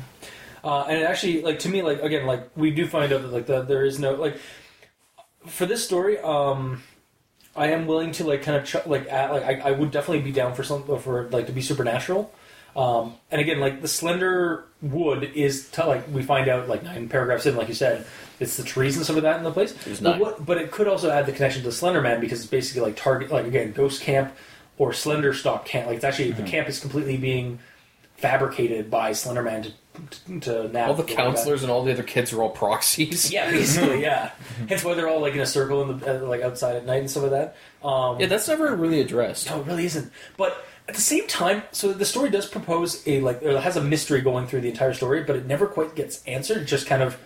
Uh, 0.62 0.82
and 0.82 1.00
it 1.00 1.04
actually, 1.04 1.42
like 1.42 1.60
to 1.60 1.68
me, 1.68 1.82
like 1.82 2.02
again, 2.02 2.26
like 2.26 2.50
we 2.56 2.70
do 2.70 2.86
find 2.86 3.12
out 3.12 3.22
that 3.22 3.32
like 3.32 3.46
the, 3.46 3.62
there 3.62 3.84
is 3.84 3.98
no 3.98 4.14
like 4.14 4.38
for 5.46 5.66
this 5.66 5.84
story. 5.84 6.18
Um, 6.18 6.82
I 7.56 7.68
am 7.68 7.86
willing 7.86 8.12
to 8.12 8.24
like 8.24 8.42
kind 8.42 8.56
of 8.56 8.64
ch- 8.64 8.86
like 8.86 9.08
add, 9.08 9.30
like 9.30 9.44
I, 9.44 9.68
I 9.68 9.70
would 9.72 9.90
definitely 9.90 10.22
be 10.22 10.32
down 10.32 10.54
for 10.54 10.62
some 10.62 10.84
for 11.00 11.28
like 11.30 11.46
to 11.46 11.52
be 11.52 11.62
supernatural. 11.62 12.32
Um, 12.76 13.14
and 13.30 13.40
again, 13.40 13.58
like 13.58 13.82
the 13.82 13.88
slender 13.88 14.64
wood 14.80 15.32
is 15.34 15.68
to, 15.70 15.86
like 15.86 16.06
we 16.12 16.22
find 16.22 16.48
out 16.48 16.68
like 16.68 16.84
nine 16.84 17.08
paragraphs 17.08 17.46
in, 17.46 17.56
like 17.56 17.66
you 17.66 17.74
said, 17.74 18.06
it's 18.38 18.56
the 18.56 18.62
trees 18.62 18.96
and 18.96 19.04
some 19.04 19.16
of 19.16 19.22
that 19.22 19.38
in 19.38 19.42
the 19.42 19.50
place. 19.50 19.74
But 20.00 20.20
what? 20.20 20.46
But 20.46 20.58
it 20.58 20.70
could 20.70 20.86
also 20.86 21.10
add 21.10 21.26
the 21.26 21.32
connection 21.32 21.64
to 21.64 21.72
Slender 21.72 22.00
Man 22.00 22.20
because 22.20 22.40
it's 22.40 22.50
basically 22.50 22.82
like 22.82 22.96
target, 22.96 23.32
like 23.32 23.46
again, 23.46 23.72
Ghost 23.72 24.02
Camp 24.02 24.32
or 24.76 24.92
Slender 24.92 25.34
Stalk 25.34 25.64
Camp. 25.64 25.88
Like 25.88 25.96
it's 25.96 26.04
actually 26.04 26.30
the 26.30 26.44
camp 26.44 26.68
is 26.68 26.78
completely 26.78 27.16
being 27.16 27.58
fabricated 28.16 28.90
by 28.90 29.12
Slender 29.12 29.42
Man 29.42 29.62
to 29.64 29.72
to, 30.40 30.68
nap 30.68 30.88
All 30.88 30.94
the 30.94 31.02
or 31.02 31.06
like 31.06 31.06
that. 31.08 31.16
counselors 31.16 31.62
and 31.62 31.70
all 31.70 31.84
the 31.84 31.92
other 31.92 32.02
kids 32.02 32.32
are 32.32 32.42
all 32.42 32.50
proxies. 32.50 33.30
Yeah, 33.32 33.50
basically, 33.50 34.02
yeah. 34.02 34.32
Hence 34.68 34.84
why 34.84 34.94
they're 34.94 35.08
all 35.08 35.20
like 35.20 35.34
in 35.34 35.40
a 35.40 35.46
circle 35.46 35.82
in 35.90 35.98
the 35.98 36.24
uh, 36.24 36.26
like 36.26 36.42
outside 36.42 36.76
at 36.76 36.86
night 36.86 37.00
and 37.00 37.10
stuff 37.10 37.24
like 37.24 37.32
that. 37.32 37.56
Um, 37.86 38.20
Yeah, 38.20 38.26
that's 38.26 38.48
never 38.48 38.74
really 38.76 39.00
addressed. 39.00 39.48
no, 39.50 39.60
it 39.60 39.66
really 39.66 39.84
isn't. 39.86 40.12
But 40.36 40.64
at 40.88 40.94
the 40.94 41.00
same 41.00 41.26
time, 41.26 41.62
so 41.72 41.92
the 41.92 42.04
story 42.06 42.30
does 42.30 42.46
propose 42.46 43.06
a 43.06 43.20
like 43.20 43.42
or 43.42 43.60
has 43.60 43.76
a 43.76 43.82
mystery 43.82 44.20
going 44.20 44.46
through 44.46 44.62
the 44.62 44.70
entire 44.70 44.94
story, 44.94 45.22
but 45.24 45.36
it 45.36 45.46
never 45.46 45.66
quite 45.66 45.94
gets 45.94 46.22
answered. 46.24 46.58
It 46.58 46.64
just 46.64 46.86
kind 46.86 47.02
of 47.02 47.16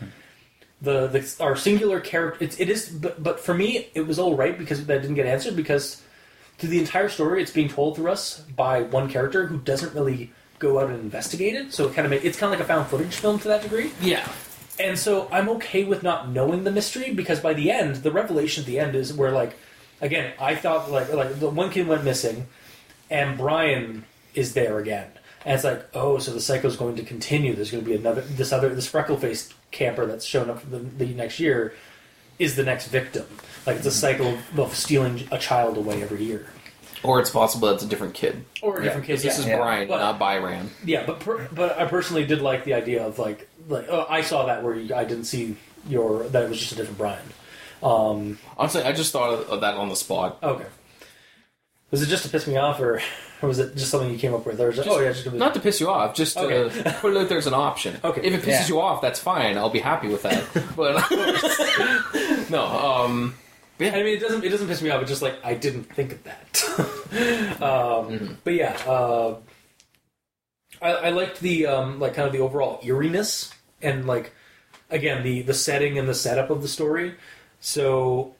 the 0.80 1.06
the 1.06 1.36
our 1.40 1.54
singular 1.56 2.00
character. 2.00 2.44
It, 2.44 2.60
it 2.60 2.68
is, 2.68 2.88
but 2.88 3.22
but 3.22 3.38
for 3.40 3.54
me, 3.54 3.88
it 3.94 4.06
was 4.06 4.18
all 4.18 4.34
right 4.34 4.58
because 4.58 4.84
that 4.86 5.00
didn't 5.02 5.14
get 5.16 5.26
answered 5.26 5.54
because 5.56 6.02
through 6.58 6.70
the 6.70 6.78
entire 6.80 7.08
story, 7.08 7.40
it's 7.42 7.52
being 7.52 7.68
told 7.68 7.96
through 7.96 8.10
us 8.10 8.40
by 8.56 8.82
one 8.82 9.08
character 9.08 9.46
who 9.46 9.58
doesn't 9.58 9.94
really 9.94 10.32
go 10.62 10.78
out 10.78 10.88
and 10.88 11.00
investigate 11.00 11.54
it. 11.54 11.74
So 11.74 11.88
it 11.88 11.94
kind 11.94 12.06
of 12.06 12.10
make, 12.10 12.24
it's 12.24 12.38
kind 12.38 12.52
of 12.52 12.58
like 12.58 12.64
a 12.64 12.68
found 12.68 12.88
footage 12.88 13.16
film 13.16 13.38
to 13.40 13.48
that 13.48 13.62
degree. 13.62 13.90
Yeah. 14.00 14.26
And 14.80 14.98
so 14.98 15.28
I'm 15.30 15.48
okay 15.50 15.84
with 15.84 16.02
not 16.02 16.30
knowing 16.30 16.64
the 16.64 16.70
mystery 16.70 17.12
because 17.12 17.40
by 17.40 17.52
the 17.52 17.70
end, 17.70 17.96
the 17.96 18.10
revelation 18.10 18.62
at 18.62 18.66
the 18.66 18.78
end 18.78 18.94
is 18.94 19.12
where 19.12 19.30
like, 19.30 19.54
again, 20.00 20.32
I 20.40 20.54
thought 20.54 20.90
like 20.90 21.12
like 21.12 21.38
the 21.38 21.50
one 21.50 21.70
kid 21.70 21.86
went 21.86 22.04
missing, 22.04 22.46
and 23.10 23.36
Brian 23.36 24.04
is 24.34 24.54
there 24.54 24.78
again, 24.78 25.08
and 25.44 25.54
it's 25.54 25.64
like, 25.64 25.84
oh, 25.94 26.18
so 26.18 26.32
the 26.32 26.40
cycle's 26.40 26.76
going 26.76 26.96
to 26.96 27.04
continue. 27.04 27.54
There's 27.54 27.70
going 27.70 27.84
to 27.84 27.88
be 27.88 27.96
another 27.96 28.22
this 28.22 28.52
other 28.52 28.74
this 28.74 28.88
freckle 28.88 29.16
faced 29.16 29.54
camper 29.70 30.06
that's 30.06 30.24
shown 30.24 30.50
up 30.50 30.68
the, 30.70 30.78
the 30.78 31.06
next 31.14 31.38
year 31.38 31.74
is 32.38 32.56
the 32.56 32.64
next 32.64 32.88
victim. 32.88 33.26
Like 33.66 33.76
it's 33.76 33.86
a 33.86 33.90
mm-hmm. 33.90 33.98
cycle 33.98 34.26
of, 34.34 34.58
of 34.58 34.74
stealing 34.74 35.28
a 35.30 35.38
child 35.38 35.76
away 35.76 36.02
every 36.02 36.24
year, 36.24 36.46
Or 37.04 37.20
it's 37.20 37.30
possible 37.30 37.68
that's 37.68 37.82
a 37.82 37.86
different 37.86 38.14
kid. 38.14 38.44
or 38.62 38.78
a 38.80 38.82
different 38.84 39.06
kid. 39.06 39.18
This 39.18 39.38
is 39.38 39.46
yeah. 39.46 39.56
Brian, 39.56 39.88
But- 39.88 39.98
not 39.98 40.18
Byram. 40.18 40.70
Yeah, 40.84 41.04
but 41.06 41.20
per, 41.20 41.48
but 41.52 41.78
I 41.78 41.86
personally 41.86 42.24
did 42.24 42.40
like 42.42 42.64
the 42.64 42.74
idea 42.74 43.04
of 43.06 43.18
like 43.18 43.48
like 43.68 43.86
oh, 43.88 44.06
I 44.08 44.22
saw 44.22 44.46
that 44.46 44.62
where 44.62 44.74
you, 44.76 44.94
I 44.94 45.04
didn't 45.04 45.24
see 45.24 45.56
your 45.88 46.22
that 46.28 46.44
it 46.44 46.48
was 46.48 46.58
just 46.60 46.72
a 46.72 46.76
different 46.76 46.98
Brian. 46.98 47.22
Um, 47.82 48.38
Honestly, 48.56 48.82
I 48.82 48.92
just 48.92 49.12
thought 49.12 49.46
of 49.48 49.60
that 49.62 49.74
on 49.74 49.88
the 49.88 49.96
spot. 49.96 50.38
okay, 50.42 50.66
was 51.90 52.02
it 52.02 52.06
just 52.06 52.22
to 52.24 52.28
piss 52.30 52.46
me 52.46 52.56
off, 52.56 52.78
or, 52.80 53.02
or 53.42 53.48
was 53.48 53.58
it 53.58 53.74
just 53.74 53.90
something 53.90 54.08
you 54.10 54.18
came 54.18 54.32
up 54.34 54.46
with? 54.46 54.60
Or 54.60 54.68
was 54.68 54.78
it, 54.78 54.86
oh 54.88 55.00
yeah, 55.00 55.10
just 55.10 55.24
gonna 55.24 55.34
be- 55.34 55.38
Not 55.40 55.54
to 55.54 55.60
piss 55.60 55.80
you 55.80 55.90
off, 55.90 56.14
just 56.14 56.36
to 56.36 56.44
Okay. 56.44 56.92
put 57.00 57.16
it 57.16 57.20
out 57.20 57.28
there 57.28 57.38
as 57.38 57.48
an 57.48 57.54
option. 57.54 57.98
Okay. 58.04 58.20
If 58.22 58.34
it 58.34 58.42
pisses 58.42 58.46
Yeah. 58.60 58.68
you 58.68 58.80
off, 58.80 59.02
that's 59.02 59.18
fine. 59.18 59.58
I'll 59.58 59.68
be 59.70 59.80
happy 59.80 60.06
with 60.08 60.22
that. 60.22 60.44
but 60.76 61.02
no, 62.50 62.64
um, 62.64 63.34
I 63.80 63.90
mean, 64.02 64.16
it 64.16 64.20
doesn't 64.20 64.44
it 64.44 64.48
doesn't 64.50 64.68
piss 64.68 64.82
me 64.82 64.90
off. 64.90 65.00
It's 65.02 65.10
just 65.10 65.22
like 65.22 65.44
I 65.44 65.54
didn't 65.54 65.84
think 65.84 66.12
of 66.12 66.24
that. 66.24 67.60
um, 67.62 68.38
But 68.44 68.54
yeah, 68.54 68.76
uh, 68.86 69.36
I, 70.80 70.92
I 70.92 71.10
liked 71.10 71.40
the 71.40 71.66
um, 71.66 71.98
like 71.98 72.14
kind 72.14 72.26
of 72.26 72.32
the 72.32 72.40
overall 72.40 72.80
eeriness 72.84 73.52
and 73.80 74.06
like 74.06 74.32
again 74.90 75.22
the 75.22 75.42
the 75.42 75.54
setting 75.54 75.98
and 75.98 76.08
the 76.08 76.14
setup 76.14 76.50
of 76.50 76.62
the 76.62 76.68
story. 76.68 77.14
So 77.60 78.34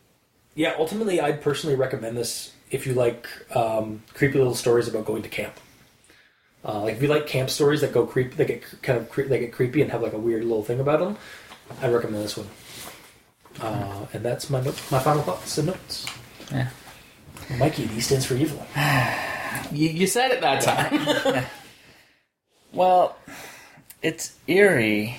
yeah, 0.55 0.75
ultimately, 0.79 1.21
I'd 1.21 1.41
personally 1.43 1.77
recommend 1.77 2.17
this 2.17 2.53
if 2.71 2.87
you 2.87 2.95
like 2.95 3.27
um, 3.57 4.03
creepy 4.15 4.39
little 4.39 4.55
stories 4.55 4.89
about 4.89 5.05
going 5.07 5.23
to 5.23 5.29
camp. 5.29 5.55
Uh, 6.65 6.83
like 6.83 6.97
if 6.97 7.03
you 7.03 7.09
like 7.09 7.27
camp 7.27 7.51
stories 7.51 7.81
that 7.81 7.93
go 7.93 8.07
creep, 8.07 8.37
they 8.37 8.45
get 8.45 8.63
kind 8.83 8.99
of 8.99 9.09
cre- 9.11 9.23
they 9.23 9.41
get 9.41 9.53
creepy 9.53 9.83
and 9.83 9.91
have 9.91 10.03
like 10.03 10.13
a 10.13 10.19
weird 10.19 10.45
little 10.45 10.63
thing 10.63 10.79
about 10.79 11.01
them. 11.01 11.17
I 11.81 11.89
recommend 11.89 12.23
this 12.23 12.37
one. 12.37 12.49
Uh, 13.61 14.07
and 14.13 14.25
that's 14.25 14.49
my 14.51 14.61
note, 14.61 14.81
my 14.91 14.99
final 14.99 15.23
thoughts 15.23 15.59
and 15.59 15.69
notes. 15.69 16.07
Yeah. 16.51 16.69
Mikey, 17.59 17.87
D 17.87 18.01
stands 18.01 18.25
for 18.27 18.35
evil. 18.35 18.65
you, 19.73 19.89
you 19.89 20.07
said 20.07 20.31
it 20.31 20.41
that 20.41 20.63
time. 20.63 21.45
Well, 22.73 23.17
it's 24.01 24.35
eerie, 24.49 25.19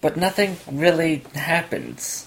but 0.00 0.16
nothing 0.16 0.56
really 0.70 1.22
happens. 1.34 2.26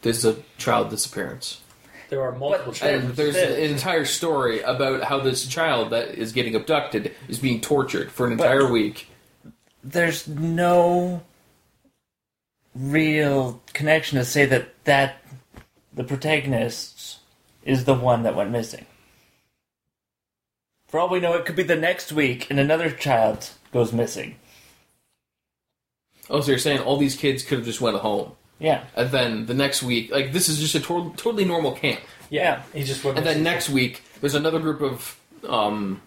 There's 0.00 0.24
a 0.24 0.36
child 0.56 0.88
disappearance. 0.88 1.60
There 2.08 2.22
are 2.22 2.32
multiple 2.32 2.68
And 2.68 2.76
children. 2.76 3.12
there's 3.14 3.36
an 3.36 3.70
entire 3.70 4.04
story 4.06 4.60
about 4.62 5.02
how 5.02 5.20
this 5.20 5.46
child 5.46 5.90
that 5.90 6.14
is 6.14 6.32
getting 6.32 6.54
abducted 6.54 7.14
is 7.28 7.38
being 7.38 7.60
tortured 7.60 8.10
for 8.10 8.26
an 8.26 8.32
entire 8.32 8.70
week. 8.70 9.08
There's 9.84 10.26
no 10.26 11.22
real 12.78 13.62
connection 13.72 14.18
to 14.18 14.24
say 14.24 14.46
that 14.46 14.84
that 14.84 15.22
the 15.94 16.04
protagonist 16.04 17.18
is 17.64 17.84
the 17.84 17.94
one 17.94 18.22
that 18.22 18.36
went 18.36 18.50
missing. 18.50 18.86
For 20.88 21.00
all 21.00 21.08
we 21.08 21.20
know, 21.20 21.34
it 21.34 21.44
could 21.46 21.56
be 21.56 21.62
the 21.62 21.76
next 21.76 22.12
week 22.12 22.48
and 22.50 22.60
another 22.60 22.90
child 22.90 23.50
goes 23.72 23.92
missing. 23.92 24.36
Oh, 26.28 26.40
so 26.40 26.50
you're 26.50 26.58
saying 26.58 26.80
all 26.80 26.96
these 26.96 27.16
kids 27.16 27.42
could 27.42 27.58
have 27.58 27.66
just 27.66 27.80
went 27.80 27.96
home, 27.98 28.32
Yeah. 28.58 28.84
and 28.96 29.10
then 29.10 29.46
the 29.46 29.54
next 29.54 29.82
week, 29.82 30.10
like 30.10 30.32
this 30.32 30.48
is 30.48 30.58
just 30.58 30.74
a 30.74 30.80
to- 30.80 31.14
totally 31.16 31.44
normal 31.44 31.72
camp, 31.72 32.00
yeah, 32.30 32.62
he 32.74 32.82
just 32.82 33.04
went. 33.04 33.16
and 33.16 33.24
then 33.26 33.42
next 33.44 33.68
week 33.70 34.02
there's 34.20 34.34
another 34.34 34.58
group 34.58 34.80
of 34.80 35.18
um 35.48 36.02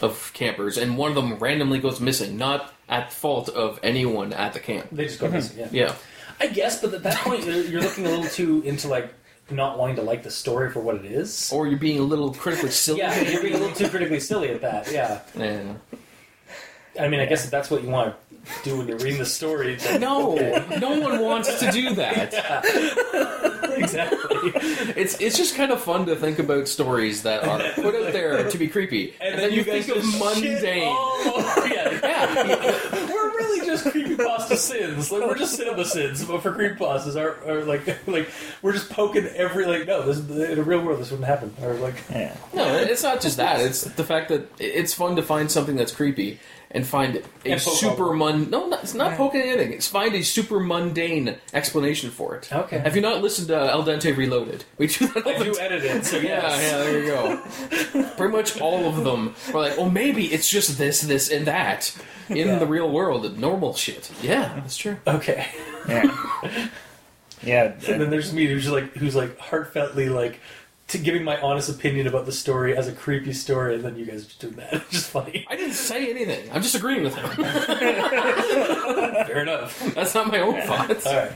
of 0.00 0.32
campers, 0.34 0.76
and 0.76 0.98
one 0.98 1.10
of 1.10 1.14
them 1.14 1.34
randomly 1.38 1.78
goes 1.78 2.00
missing, 2.00 2.36
not 2.36 2.72
at 2.92 3.10
fault 3.10 3.48
of 3.48 3.80
anyone 3.82 4.34
at 4.34 4.52
the 4.52 4.60
camp. 4.60 4.86
they 4.92 5.06
just 5.06 5.18
go 5.18 5.26
mm-hmm. 5.26 5.36
missing. 5.36 5.58
Yeah. 5.58 5.68
Yeah, 5.72 5.94
I 6.38 6.48
guess, 6.48 6.80
but 6.82 6.92
at 6.92 7.02
that 7.04 7.16
point, 7.18 7.44
you're, 7.44 7.62
you're 7.64 7.80
looking 7.80 8.06
a 8.06 8.10
little 8.10 8.26
too 8.26 8.60
into 8.66 8.88
like 8.88 9.12
not 9.50 9.78
wanting 9.78 9.96
to 9.96 10.02
like 10.02 10.22
the 10.22 10.30
story 10.30 10.70
for 10.70 10.80
what 10.80 10.96
it 10.96 11.06
is. 11.06 11.50
or 11.52 11.66
you're 11.66 11.78
being 11.78 11.98
a 11.98 12.02
little 12.02 12.32
critically 12.34 12.70
silly. 12.84 12.98
Yeah, 12.98 13.18
you're 13.20 13.42
being 13.42 13.54
a 13.54 13.58
little 13.58 13.74
too 13.74 13.88
critically 13.88 14.20
silly 14.20 14.50
at 14.50 14.60
that. 14.60 14.92
Yeah. 14.92 15.20
Yeah. 15.34 15.72
I 17.00 17.08
mean, 17.08 17.20
I 17.20 17.26
guess 17.26 17.46
if 17.46 17.50
that's 17.50 17.70
what 17.70 17.82
you 17.82 17.88
want 17.88 18.14
to 18.14 18.50
do 18.64 18.76
when 18.76 18.88
you're 18.88 18.98
reading 18.98 19.18
the 19.18 19.24
story, 19.24 19.76
then 19.76 20.00
No, 20.02 20.32
okay. 20.34 20.78
no 20.78 21.00
one 21.00 21.20
wants 21.20 21.58
to 21.60 21.70
do 21.70 21.94
that. 21.94 22.34
exactly. 23.78 24.52
It's 24.96 25.18
it's 25.20 25.36
just 25.36 25.54
kind 25.56 25.72
of 25.72 25.80
fun 25.80 26.04
to 26.06 26.16
think 26.16 26.38
about 26.38 26.68
stories 26.68 27.22
that 27.22 27.44
are 27.44 27.60
put 27.82 27.94
out 27.94 28.12
there 28.12 28.50
to 28.50 28.58
be 28.58 28.68
creepy, 28.68 29.14
and, 29.20 29.38
then, 29.38 29.52
you, 29.52 29.64
think 29.64 29.88
of 29.88 29.96
just 29.96 30.18
mundane. 30.18 30.88
all 30.88 31.22
over- 31.28 31.71
yeah, 32.02 32.44
Yeah, 32.46 33.06
we're 33.06 33.30
really 33.30 33.66
just 33.66 33.84
creepypasta 33.86 34.56
sins. 34.56 35.10
Like 35.12 35.22
we're 35.26 35.38
just 35.38 35.58
CinemaSins, 35.58 36.26
but 36.26 36.42
for 36.42 36.52
creepypastas 36.52 37.16
are, 37.20 37.36
are 37.50 37.64
like 37.64 37.86
like 38.06 38.28
we're 38.62 38.72
just 38.72 38.90
poking 38.90 39.26
every 39.26 39.64
like 39.66 39.86
no, 39.86 40.02
this 40.10 40.18
in 40.50 40.58
a 40.58 40.62
real 40.62 40.82
world 40.82 41.00
this 41.00 41.10
wouldn't 41.10 41.28
happen. 41.28 41.54
Or 41.62 41.74
like 41.74 41.94
Yeah. 42.10 42.36
no, 42.52 42.74
it's 42.76 43.02
not 43.02 43.20
just 43.20 43.36
that. 43.36 43.60
It's 43.60 43.82
the 43.82 44.04
fact 44.04 44.28
that 44.30 44.48
it's 44.58 44.92
fun 44.94 45.16
to 45.16 45.22
find 45.22 45.50
something 45.50 45.76
that's 45.76 45.92
creepy 45.92 46.40
and 46.74 46.86
find 46.86 47.16
a 47.16 47.22
And 47.50 47.60
super 47.60 48.08
all- 48.08 48.14
mun. 48.16 48.48
No, 48.50 48.66
not, 48.66 48.82
it's 48.82 48.94
not 48.94 49.16
poking 49.16 49.42
anything. 49.42 49.72
It's 49.74 49.86
find 49.86 50.14
a 50.14 50.22
super 50.22 50.58
mundane 50.58 51.36
explanation 51.52 52.10
for 52.10 52.34
it. 52.36 52.52
Okay. 52.52 52.78
Have 52.78 52.96
you 52.96 53.02
not 53.02 53.20
listened 53.22 53.48
to 53.48 53.56
Al 53.58 53.84
Dente 53.84 54.16
Reloaded? 54.16 54.64
We 54.78 54.86
do 54.86 55.06
that 55.08 55.26
all 55.26 55.34
I 55.34 55.38
the 55.38 55.44
do 55.44 55.54
time. 55.54 55.66
edit 55.66 55.84
it, 55.84 56.04
so 56.06 56.16
Yeah, 56.18 56.42
yes. 56.48 56.72
yeah, 56.72 56.78
there 56.78 56.98
you 56.98 57.06
go. 58.02 58.10
Pretty 58.16 58.32
much 58.36 58.60
all 58.60 58.86
of 58.88 59.04
them 59.04 59.34
are 59.54 59.60
like, 59.60 59.74
oh, 59.78 59.88
maybe 59.90 60.26
it's 60.32 60.48
just 60.48 60.78
this, 60.78 61.02
this, 61.02 61.30
and 61.30 61.46
that 61.46 61.94
in 62.28 62.36
Yeah. 62.48 62.58
the 62.58 62.66
real 62.66 62.90
world, 62.90 63.38
normal 63.38 63.74
shit. 63.74 64.10
Yeah, 64.22 64.52
that's 64.56 64.76
true. 64.76 64.96
Okay. 65.06 65.46
Yeah. 65.88 66.68
Yeah. 67.42 67.72
And 67.88 68.00
then 68.00 68.10
there's 68.10 68.32
me 68.32 68.46
who's 68.46 68.68
like 68.70 68.94
who's 68.94 69.16
like 69.16 69.36
heartfeltly 69.36 70.08
like 70.14 70.38
to 70.92 70.98
giving 70.98 71.24
my 71.24 71.40
honest 71.40 71.68
opinion 71.68 72.06
about 72.06 72.24
the 72.26 72.32
story 72.32 72.76
as 72.76 72.86
a 72.88 72.92
creepy 72.92 73.32
story, 73.32 73.74
and 73.74 73.84
then 73.84 73.96
you 73.96 74.04
guys 74.06 74.22
are 74.22 74.28
just 74.28 74.40
doing 74.40 74.54
that. 74.54 74.72
It's 74.72 74.90
just 74.90 75.10
funny. 75.10 75.44
I 75.48 75.56
didn't 75.56 75.74
say 75.74 76.08
anything. 76.10 76.50
I'm 76.52 76.62
just 76.62 76.74
agreeing 76.74 77.02
with 77.02 77.14
him. 77.14 77.28
Fair 79.26 79.42
enough. 79.42 79.94
That's 79.94 80.14
not 80.14 80.28
my 80.28 80.40
own 80.40 80.60
thoughts. 80.62 81.06
All 81.06 81.16
right. 81.16 81.32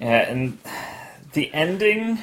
Yeah, 0.00 0.30
and 0.30 0.58
the 1.32 1.52
ending. 1.52 2.18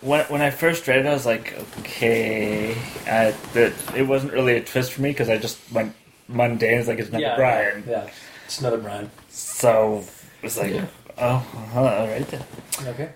When 0.00 0.24
when 0.26 0.40
I 0.40 0.50
first 0.50 0.88
read 0.88 1.00
it, 1.00 1.06
I 1.06 1.12
was 1.12 1.26
like, 1.26 1.52
okay, 1.80 2.72
uh, 3.06 3.32
that 3.52 3.72
it 3.94 4.06
wasn't 4.08 4.32
really 4.32 4.56
a 4.56 4.62
twist 4.64 4.92
for 4.92 5.02
me 5.02 5.10
because 5.10 5.28
I 5.28 5.36
just 5.36 5.58
went 5.72 5.94
mundane. 6.26 6.78
It's 6.78 6.88
like 6.88 6.98
it's 6.98 7.10
another 7.10 7.24
Yeah. 7.24 7.36
Brian, 7.36 7.84
Yeah. 7.86 8.08
It's 8.46 8.58
another 8.60 8.78
Brian. 8.78 9.10
so 9.28 9.98
it 10.38 10.42
was 10.42 10.56
like, 10.56 10.72
Yeah. 10.72 10.86
oh, 11.18 11.46
well, 11.74 11.86
all 11.86 12.06
right 12.08 12.26
then. 12.28 12.42
Okay. 12.86 13.10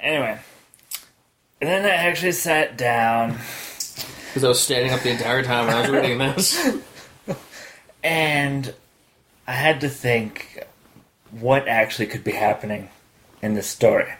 Anyway, 0.00 0.38
and 1.60 1.68
then 1.68 1.84
I 1.84 1.90
actually 1.90 2.32
sat 2.32 2.78
down 2.78 3.38
Because 4.28 4.44
I 4.44 4.48
was 4.48 4.60
standing 4.60 4.92
up 4.92 5.00
the 5.00 5.10
entire 5.10 5.42
time 5.42 5.66
when 5.66 5.76
I 5.76 5.80
was 5.82 5.90
reading 5.90 6.18
this. 6.18 6.78
and 8.02 8.74
I 9.46 9.52
had 9.52 9.80
to 9.82 9.88
think 9.88 10.64
what 11.30 11.68
actually 11.68 12.06
could 12.06 12.24
be 12.24 12.32
happening 12.32 12.88
in 13.42 13.54
this 13.54 13.66
story. 13.66 14.12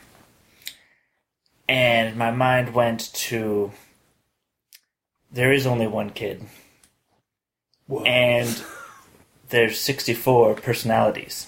And 1.69 2.17
my 2.17 2.31
mind 2.31 2.75
went 2.75 3.13
to 3.15 3.73
there 5.33 5.53
is 5.53 5.67
only 5.67 5.87
one 5.87 6.11
kid, 6.11 6.45
Whoa. 7.87 8.03
and 8.03 8.63
there's 9.51 9.81
64 9.81 10.57
personalities. 10.57 11.47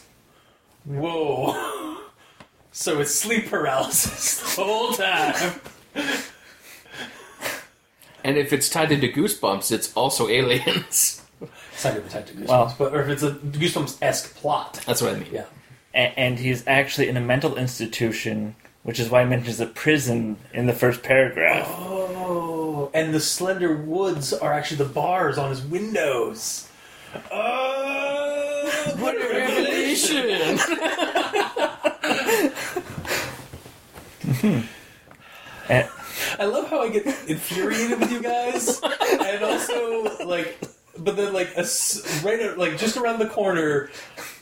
Whoa. 0.85 1.89
So 2.75 3.01
it's 3.01 3.15
sleep 3.15 3.51
paralysis 3.51 4.57
the 4.57 4.65
whole 4.65 4.93
time. 4.93 5.61
And 8.25 8.39
if 8.39 8.53
it's 8.53 8.69
tied 8.69 8.93
into 8.93 9.09
Goosebumps, 9.09 9.73
it's 9.73 9.93
also 9.95 10.29
aliens. 10.29 11.23
It's 11.75 11.85
not 11.85 11.95
really 11.97 12.09
tied 12.09 12.27
to 12.29 12.35
Goosebumps, 12.35 12.47
Well- 12.49 12.75
but 12.79 12.95
or 12.95 13.03
if 13.03 13.09
it's 13.09 13.23
a 13.25 13.33
Goosebumps 13.33 13.99
esque 14.01 14.37
plot. 14.37 14.81
That's 14.87 15.03
what 15.03 15.15
I 15.15 15.19
mean. 15.19 15.29
Yeah. 15.33 15.47
A- 15.93 16.17
and 16.17 16.39
he's 16.39 16.63
actually 16.69 17.09
in 17.09 17.17
a 17.17 17.21
mental 17.21 17.57
institution, 17.57 18.55
which 18.85 19.01
is 19.01 19.11
why 19.11 19.25
he 19.25 19.29
mentions 19.29 19.59
a 19.59 19.67
prison 19.67 20.37
in 20.55 20.67
the 20.67 20.73
first 20.73 21.03
paragraph. 21.03 21.67
Oh, 21.69 22.91
and 22.95 23.13
the 23.13 23.19
slender 23.19 23.75
woods 23.77 24.33
are 24.33 24.53
actually 24.53 24.77
the 24.79 24.85
bars 24.85 25.37
on 25.37 25.51
his 25.51 25.63
windows. 25.63 26.69
Oh, 27.31 28.95
what 29.01 29.17
a 29.17 29.29
revelation! 29.29 30.59
And- 35.73 35.89
I 36.39 36.45
love 36.45 36.69
how 36.69 36.81
I 36.83 36.89
get 36.91 37.07
infuriated 37.27 37.99
with 38.01 38.13
you 38.13 38.23
guys, 38.23 38.81
and 38.83 39.43
also 39.43 40.25
like, 40.27 40.59
but 40.99 41.17
then 41.17 41.33
like 41.33 41.49
a 41.57 41.61
s 41.61 42.23
right 42.25 42.39
at, 42.39 42.59
like 42.59 42.77
just 42.79 42.97
around 42.99 43.19
the 43.19 43.27
corner, 43.27 43.91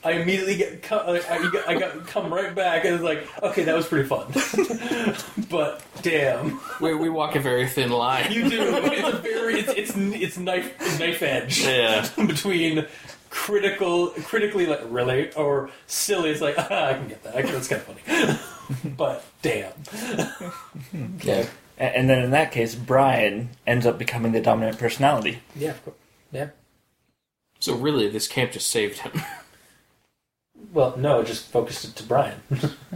I 0.03 0.13
immediately 0.13 0.57
get 0.57 0.83
co- 0.83 1.05
like, 1.07 1.31
I, 1.31 1.39
got, 1.51 1.69
I 1.69 1.75
got 1.79 2.07
come 2.09 2.33
right 2.35 2.53
back 2.55 2.85
and 2.85 2.95
it's 2.95 3.05
like, 3.05 3.25
okay, 3.43 3.63
that 3.65 3.77
was 3.77 3.87
pretty 3.87 4.09
fun, 4.09 4.27
but 5.51 5.83
damn, 6.03 6.61
We, 6.81 6.95
we 6.95 7.09
walk 7.09 7.37
a 7.37 7.41
very 7.41 7.67
thin 7.69 7.91
line. 7.91 8.33
you 8.33 8.49
do. 8.51 8.59
It's 8.63 9.09
a 9.09 9.19
very 9.19 9.61
it's 9.61 9.73
it's, 9.73 9.93
it's 9.97 10.39
knife 10.39 10.77
knife 10.99 11.23
edge 11.23 11.65
Yeah. 11.65 12.07
between 12.27 12.87
critical 13.31 14.09
critically 14.09 14.67
like 14.67 14.81
really 14.85 15.33
or 15.35 15.71
silly. 15.87 16.31
It's 16.31 16.41
like 16.41 16.55
ah, 16.59 16.87
I 16.89 16.95
can 16.95 17.09
get 17.09 17.23
that. 17.25 17.37
I 17.37 17.43
that's 17.43 17.69
kind 17.69 17.83
of 17.83 17.87
funny, 17.87 18.39
but 18.97 19.25
damn. 19.43 19.73
Okay. 21.17 21.49
A- 21.79 21.97
And 21.97 22.09
then 22.11 22.23
in 22.23 22.31
that 22.33 22.53
case, 22.53 22.75
Brian 22.75 23.51
ends 23.67 23.87
up 23.87 23.99
becoming 23.99 24.33
the 24.33 24.41
dominant 24.41 24.79
personality. 24.79 25.41
Yeah, 25.57 25.71
of 25.71 25.85
course. 25.85 25.97
yeah. 26.33 26.49
So 27.59 27.75
really, 27.75 28.09
this 28.09 28.27
camp 28.27 28.53
just 28.53 28.71
saved 28.71 28.99
him, 29.01 29.13
Well, 30.73 30.97
no, 30.97 31.21
it 31.21 31.27
just 31.27 31.47
focused 31.51 31.85
it 31.85 31.95
to 31.97 32.03
Brian. 32.05 32.41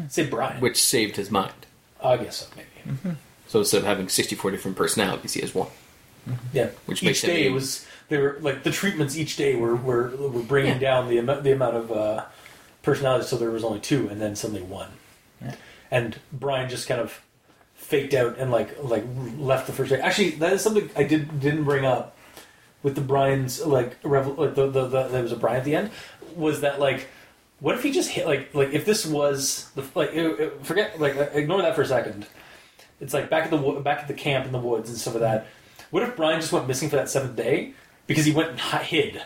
Say 0.09 0.27
Brian. 0.27 0.61
which 0.61 0.83
saved 0.83 1.17
his 1.17 1.31
mind. 1.31 1.53
I 2.03 2.17
guess 2.17 2.37
so, 2.39 2.47
maybe. 2.57 3.17
So 3.47 3.59
instead 3.61 3.79
of 3.79 3.85
having 3.85 4.09
64 4.09 4.51
different 4.51 4.77
personalities, 4.77 5.35
he 5.35 5.41
has 5.41 5.55
one. 5.55 5.69
Yeah. 6.53 6.71
Which 6.87 7.03
each 7.03 7.07
makes 7.07 7.25
him 7.25 7.31
day 7.31 7.47
a- 7.49 7.53
was 7.53 7.87
they 8.09 8.19
were 8.19 8.39
like 8.41 8.63
the 8.63 8.71
treatments 8.71 9.17
each 9.17 9.37
day 9.37 9.57
were 9.57 9.75
were, 9.77 10.11
were 10.17 10.43
bringing 10.43 10.75
Yeah. 10.75 10.79
down 10.79 11.09
the 11.09 11.19
amount 11.19 11.45
the 11.45 11.53
amount 11.53 11.77
of 11.77 11.93
uh, 11.93 12.25
personalities, 12.83 13.29
so 13.29 13.37
there 13.37 13.51
was 13.51 13.65
only 13.65 13.81
two, 13.81 14.09
and 14.09 14.21
then 14.21 14.37
suddenly 14.37 14.63
one. 14.63 14.91
Yeah. 15.43 15.55
And 15.91 16.19
Brian 16.33 16.69
just 16.69 16.87
kind 16.89 17.01
of 17.01 17.21
faked 17.75 18.15
out 18.15 18.39
and 18.39 18.51
like 18.51 18.83
like 18.83 19.05
left 19.39 19.67
the 19.67 19.73
first 19.73 19.91
day. 19.91 20.01
Actually, 20.01 20.31
that 20.33 20.53
is 20.53 20.63
something 20.63 20.91
I 20.97 21.05
did 21.05 21.41
didn't 21.41 21.65
bring 21.65 21.85
up 21.85 22.17
with 22.83 22.95
the 22.95 23.01
Brian's 23.01 23.65
like 23.65 23.97
revel 24.03 24.35
like 24.35 24.55
the, 24.55 24.67
the, 24.69 24.87
the 24.87 25.09
there 25.09 25.23
was 25.23 25.33
a 25.33 25.37
Brian 25.37 25.59
at 25.59 25.65
the 25.65 25.75
end 25.75 25.91
was 26.37 26.61
that 26.63 26.81
like 26.81 27.07
what 27.61 27.75
if 27.77 27.83
he 27.83 27.93
just 27.93 28.11
hit 28.11 28.27
like 28.27 28.55
like 28.55 28.73
if 28.73 28.85
this 28.85 29.07
was 29.07 29.71
the 29.75 29.85
like 29.95 30.11
it- 30.13 30.41
it- 30.41 30.67
forget 30.67 31.01
like 31.01 31.17
uh, 31.17 31.29
ignore 31.33 31.63
that 31.63 31.75
for 31.75 31.83
a 31.83 31.87
second. 31.87 32.27
It's 33.01 33.13
like 33.15 33.29
back 33.29 33.45
at 33.45 33.51
the 33.51 33.57
back 33.81 33.99
at 34.01 34.09
the 34.09 34.15
camp 34.15 34.47
in 34.47 34.53
the 34.53 34.59
woods 34.59 34.89
and 34.89 34.99
stuff 34.99 35.15
like 35.15 35.23
that. 35.23 35.47
What 35.91 36.03
if 36.03 36.17
Brian 36.17 36.41
just 36.41 36.53
went 36.53 36.67
missing 36.69 36.89
for 36.91 36.97
that 36.97 37.09
seventh 37.11 37.37
day 37.37 37.75
because 38.07 38.25
he 38.25 38.33
went 38.33 38.51
and 38.51 38.61
hid? 38.61 39.23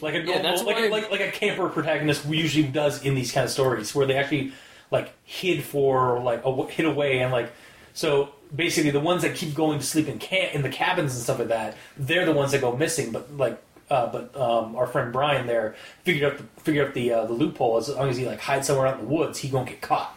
Like 0.00 0.14
a 0.14 0.18
Yeah, 0.18 0.24
normal, 0.24 0.42
that's 0.42 0.62
like, 0.64 0.76
a, 0.78 0.88
like 0.88 1.10
like 1.10 1.20
a 1.20 1.30
camper 1.30 1.68
protagonist 1.68 2.26
usually 2.26 2.66
does 2.66 3.04
in 3.04 3.14
these 3.14 3.32
kind 3.32 3.44
of 3.44 3.50
stories, 3.50 3.94
where 3.94 4.06
they 4.06 4.16
actually 4.16 4.52
like 4.90 5.12
hid 5.24 5.62
for 5.64 6.20
like 6.20 6.44
a, 6.44 6.66
hid 6.66 6.86
away 6.86 7.20
and 7.20 7.32
like 7.32 7.50
so 7.94 8.30
basically 8.54 8.90
the 8.90 9.00
ones 9.00 9.22
that 9.22 9.34
keep 9.34 9.54
going 9.54 9.78
to 9.78 9.84
sleep 9.84 10.08
in 10.08 10.18
camp 10.18 10.54
in 10.54 10.62
the 10.62 10.68
cabins 10.68 11.14
and 11.14 11.22
stuff 11.22 11.38
like 11.38 11.48
that, 11.48 11.76
they're 11.96 12.26
the 12.26 12.32
ones 12.32 12.52
that 12.52 12.60
go 12.60 12.76
missing. 12.76 13.12
But 13.12 13.36
like 13.36 13.62
uh, 13.90 14.10
but 14.10 14.36
um, 14.36 14.74
our 14.76 14.86
friend 14.86 15.12
Brian 15.12 15.46
there 15.46 15.74
figured 16.02 16.32
out 16.32 16.38
the 16.38 16.44
figured 16.62 16.88
out 16.88 16.94
the 16.94 17.12
uh, 17.12 17.26
the 17.26 17.32
loophole 17.32 17.76
as 17.78 17.88
long 17.88 18.08
as 18.08 18.16
he 18.16 18.26
like 18.26 18.40
hides 18.40 18.66
somewhere 18.66 18.86
out 18.88 18.98
in 18.98 19.06
the 19.06 19.12
woods, 19.14 19.38
he 19.38 19.48
won't 19.50 19.68
get 19.68 19.80
caught 19.80 20.14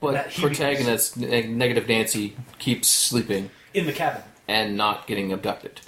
But 0.00 0.12
That 0.12 0.34
protagonist, 0.34 1.16
neg- 1.16 1.50
Negative 1.50 1.88
Nancy, 1.88 2.36
keeps 2.58 2.88
sleeping 2.88 3.50
in 3.74 3.86
the 3.86 3.92
cabin. 3.92 4.22
and 4.48 4.76
not 4.76 5.06
getting 5.06 5.32
abducted. 5.32 5.80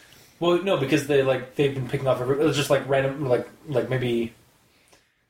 Well, 0.42 0.60
no, 0.64 0.76
because 0.76 1.06
they 1.06 1.22
like 1.22 1.54
they've 1.54 1.72
been 1.72 1.88
picking 1.88 2.08
off. 2.08 2.20
Every, 2.20 2.40
it 2.40 2.44
was 2.44 2.56
just 2.56 2.68
like 2.68 2.88
random, 2.88 3.28
like 3.28 3.48
like 3.68 3.88
maybe 3.88 4.32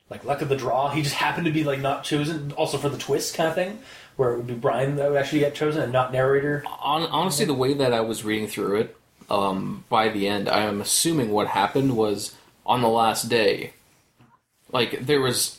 like 0.08 0.24
luck 0.24 0.40
of 0.40 0.48
the 0.48 0.56
draw. 0.56 0.88
He 0.88 1.02
just 1.02 1.16
happened 1.16 1.44
to 1.44 1.52
be 1.52 1.64
like 1.64 1.80
not 1.80 2.02
chosen. 2.02 2.52
Also 2.52 2.78
for 2.78 2.88
the 2.88 2.96
twist 2.96 3.34
kind 3.34 3.46
of 3.50 3.54
thing, 3.54 3.80
where 4.16 4.32
it 4.32 4.38
would 4.38 4.46
be 4.46 4.54
Brian 4.54 4.96
that 4.96 5.10
would 5.10 5.18
actually 5.18 5.40
get 5.40 5.54
chosen 5.54 5.82
and 5.82 5.92
not 5.92 6.14
narrator. 6.14 6.64
On, 6.80 7.02
honestly, 7.02 7.44
the 7.44 7.52
way 7.52 7.74
that 7.74 7.92
I 7.92 8.00
was 8.00 8.24
reading 8.24 8.48
through 8.48 8.76
it, 8.80 8.96
um, 9.28 9.84
by 9.90 10.08
the 10.08 10.26
end, 10.26 10.48
I 10.48 10.60
am 10.62 10.80
assuming 10.80 11.30
what 11.30 11.46
happened 11.48 11.94
was 11.94 12.34
on 12.64 12.80
the 12.80 12.88
last 12.88 13.28
day, 13.28 13.74
like 14.72 15.04
there 15.04 15.20
was. 15.20 15.58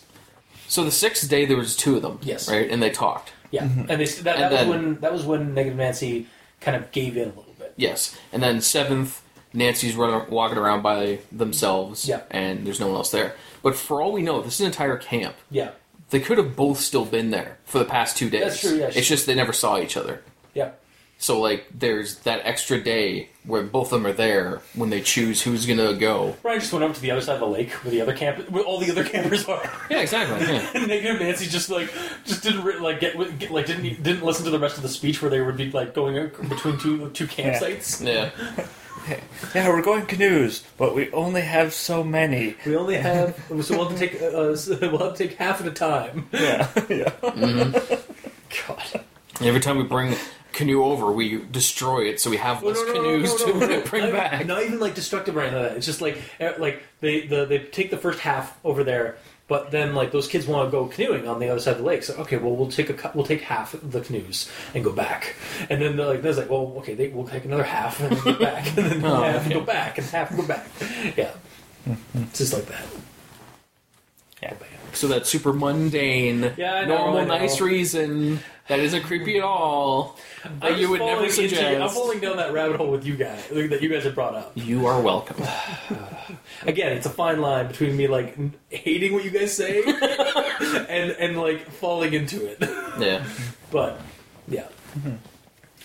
So 0.68 0.84
the 0.84 0.90
sixth 0.90 1.30
day, 1.30 1.46
there 1.46 1.58
was 1.58 1.78
two 1.78 1.96
of 1.98 2.02
them, 2.02 2.18
Yes. 2.24 2.50
right, 2.50 2.68
and 2.68 2.82
they 2.82 2.90
talked. 2.90 3.34
Yeah, 3.52 3.66
and 3.66 3.88
they 3.88 4.06
that, 4.06 4.24
that 4.24 4.40
And 4.40 4.52
was 4.52 4.60
then- 4.62 4.70
when 4.70 4.96
that 5.02 5.14
was 5.14 5.24
when 5.24 5.54
Negative 5.54 5.78
Nancy 5.78 6.26
kind 6.60 6.76
of 6.76 6.92
gave 6.92 7.18
in 7.18 7.26
a 7.26 7.28
little 7.28 7.54
bit. 7.60 7.76
Yes, 7.78 8.18
and 8.32 8.42
then 8.42 8.60
seventh, 8.60 9.22
Nancy's 9.54 9.96
running, 9.96 10.30
walking 10.30 10.58
around 10.58 10.82
by 10.82 11.20
themselves, 11.32 12.08
Yeah. 12.08 12.22
and 12.32 12.66
there's 12.66 12.80
no 12.80 12.88
one 12.88 12.96
else 12.96 13.12
there. 13.12 13.36
But 13.62 13.76
for 13.76 14.02
all 14.02 14.12
we 14.12 14.22
know, 14.22 14.42
this 14.42 14.56
is 14.56 14.60
an 14.62 14.66
entire 14.68 14.98
camp. 14.98 15.36
Yeah, 15.52 15.72
They 16.10 16.20
could 16.20 16.38
have 16.38 16.56
both 16.56 16.80
still 16.80 17.06
been 17.06 17.32
there 17.32 17.58
for 17.66 17.80
the 17.80 17.86
past 17.86 18.18
two 18.18 18.30
days. 18.30 18.42
That's 18.44 18.62
true, 18.62 18.78
yeah, 18.78 18.86
It's 18.88 18.96
sure. 18.96 19.16
just 19.16 19.26
they 19.26 19.36
never 19.36 19.54
saw 19.54 19.80
each 19.80 19.96
other. 19.98 20.22
yeah, 20.54 20.72
So 21.18 21.40
like, 21.40 21.66
there's 21.74 22.18
that 22.20 22.42
extra 22.44 22.80
day 22.84 23.30
where 23.46 23.64
both 23.64 23.92
of 23.94 24.02
them 24.02 24.06
are 24.08 24.14
there 24.14 24.62
when 24.76 24.90
they 24.90 25.02
choose 25.02 25.42
who's 25.44 25.66
gonna 25.66 25.94
go. 25.94 26.36
Brian 26.42 26.60
just 26.60 26.72
went 26.74 26.84
over 26.84 26.94
to 26.94 27.00
the 27.02 27.12
other 27.12 27.22
side 27.22 27.36
of 27.36 27.40
the 27.40 27.46
lake 27.48 27.72
where 27.84 27.92
the 27.92 28.02
other 28.02 28.14
camp, 28.16 28.50
where 28.50 28.64
all 28.64 28.80
the 28.80 28.92
other 28.92 29.04
campers 29.14 29.46
are. 29.48 29.64
Yeah, 29.90 30.00
exactly. 30.02 30.46
Yeah. 30.54 30.70
And 30.74 30.88
Nancy 31.20 31.46
just 31.48 31.70
like 31.70 31.90
just 32.26 32.44
didn't 32.44 32.64
re- 32.64 32.78
like 32.80 33.00
get, 33.00 33.16
get 33.40 33.52
like 33.52 33.66
didn't 33.66 34.04
didn't 34.04 34.24
listen 34.24 34.44
to 34.46 34.52
the 34.52 34.60
rest 34.60 34.78
of 34.78 34.84
the 34.84 34.90
speech 34.90 35.22
where 35.22 35.32
they 35.32 35.42
would 35.42 35.58
be 35.58 35.72
like 35.72 35.94
going 35.94 36.18
uh, 36.18 36.30
between 36.50 36.78
two 36.80 37.10
two 37.12 37.28
campsites. 37.28 38.06
yeah. 38.06 38.32
Yeah, 38.58 38.66
we're 39.56 39.82
going 39.82 40.06
canoes, 40.06 40.64
but 40.78 40.96
we 40.96 41.12
only 41.12 41.42
have 41.42 41.74
so 41.74 42.04
many. 42.04 42.56
We 42.66 42.76
only 42.76 42.96
have 42.96 43.36
so 43.62 43.78
we'll 43.78 43.90
have 43.90 43.98
to 43.98 44.08
take 44.08 44.22
uh, 44.22 44.56
so 44.56 44.78
we'll 44.82 45.00
have 45.00 45.16
to 45.18 45.28
take 45.28 45.38
half 45.38 45.62
at 45.62 45.68
a 45.68 45.72
time. 45.72 46.30
Yeah, 46.34 46.70
yeah. 46.90 47.14
God. 48.68 49.04
Every 49.42 49.60
time 49.60 49.78
we 49.78 49.84
bring 49.84 50.16
canoe 50.52 50.84
over, 50.84 51.12
we 51.12 51.44
destroy 51.52 52.08
it, 52.10 52.20
so 52.20 52.30
we 52.30 52.38
have 52.38 52.64
less 52.64 52.84
canoes 52.84 53.34
to 53.44 53.84
bring 53.90 54.12
back. 54.12 54.46
Not 54.46 54.64
even 54.64 54.80
like 54.80 54.96
destructive 54.96 55.36
or 55.36 55.42
anything 55.42 55.62
like 55.62 55.70
that. 55.72 55.78
It's 55.78 55.86
just 55.86 56.02
like 56.02 56.18
eh, 56.40 56.54
like 56.58 56.84
they 57.02 57.26
the, 57.28 57.46
they 57.46 57.60
take 57.60 57.92
the 57.92 57.98
first 57.98 58.20
half 58.20 58.58
over 58.64 58.84
there, 58.84 59.18
but 59.48 59.72
then 59.72 59.94
like 59.94 60.12
those 60.12 60.28
kids 60.28 60.48
want 60.48 60.68
to 60.68 60.72
go 60.72 60.88
canoeing 60.88 61.28
on 61.28 61.40
the 61.40 61.50
other 61.50 61.60
side 61.60 61.74
of 61.74 61.78
the 61.80 61.84
lake. 61.84 62.04
So 62.04 62.16
okay, 62.22 62.38
well 62.38 62.56
we'll 62.56 62.70
take 62.72 62.90
a 62.90 63.12
we'll 63.14 63.26
take 63.26 63.42
half 63.42 63.74
of 63.74 63.92
the 63.92 64.02
canoes 64.02 64.50
and 64.74 64.84
go 64.84 64.92
back, 64.92 65.36
and 65.70 65.82
then 65.82 65.98
they're 65.98 66.08
like 66.08 66.22
there's 66.22 66.38
like 66.38 66.50
well 66.50 66.74
okay 66.78 66.94
they, 66.94 67.10
we'll 67.10 67.28
take 67.28 67.46
another 67.46 67.64
half 67.64 68.00
and 68.00 68.12
then 68.16 68.24
go 68.24 68.40
back, 68.40 68.68
and 68.78 68.78
then 68.92 69.06
Oh, 69.06 69.24
half 69.24 69.44
and 69.44 69.52
okay. 69.52 69.54
go 69.54 69.66
back 69.66 69.98
and 69.98 70.08
half 70.08 70.32
and 70.32 70.40
go 70.40 70.48
back. 70.48 70.68
Yeah, 71.18 71.32
it's 72.16 72.38
just 72.40 72.54
like 72.54 72.66
that. 72.68 72.86
Yeah. 74.42 74.54
Oh, 74.60 74.66
so 74.94 75.08
that 75.08 75.26
super 75.26 75.54
mundane, 75.54 76.54
Yeah, 76.58 76.86
know, 76.86 76.98
normal, 77.12 77.26
nice 77.26 77.60
reason 77.62 78.40
that 78.68 78.80
isn't 78.80 79.04
creepy 79.04 79.38
at 79.38 79.44
all. 79.44 80.18
That 80.62 80.74
I'm 80.74 80.80
you 80.80 80.90
would 80.90 81.00
falling 81.00 81.16
never 81.16 81.26
into- 81.28 81.44
I'm 81.44 81.50
suggest. 81.50 81.94
falling 81.96 82.20
down 82.20 82.38
that 82.38 82.54
rabbit 82.54 82.78
hole 82.78 82.92
with 82.92 83.06
you 83.06 83.16
guys 83.16 83.48
that 83.50 83.82
you 83.82 83.90
guys 83.90 84.04
have 84.06 84.16
brought 84.16 84.36
up. 84.36 84.52
You 84.56 84.86
are 84.88 85.02
welcome. 85.02 85.38
Again, 86.64 86.94
it's 86.94 87.06
a 87.06 87.10
fine 87.10 87.42
line 87.42 87.68
between 87.68 87.96
me 87.98 88.08
like 88.08 88.38
hating 88.70 89.14
what 89.14 89.24
you 89.26 89.32
guys 89.32 89.54
say 89.56 89.84
and 90.90 91.12
and 91.12 91.38
like 91.40 91.70
falling 91.72 92.14
into 92.14 92.46
it. 92.46 92.58
Yeah. 93.00 93.26
But 93.72 94.00
yeah. 94.48 94.68
Mm-hmm. 94.98 95.16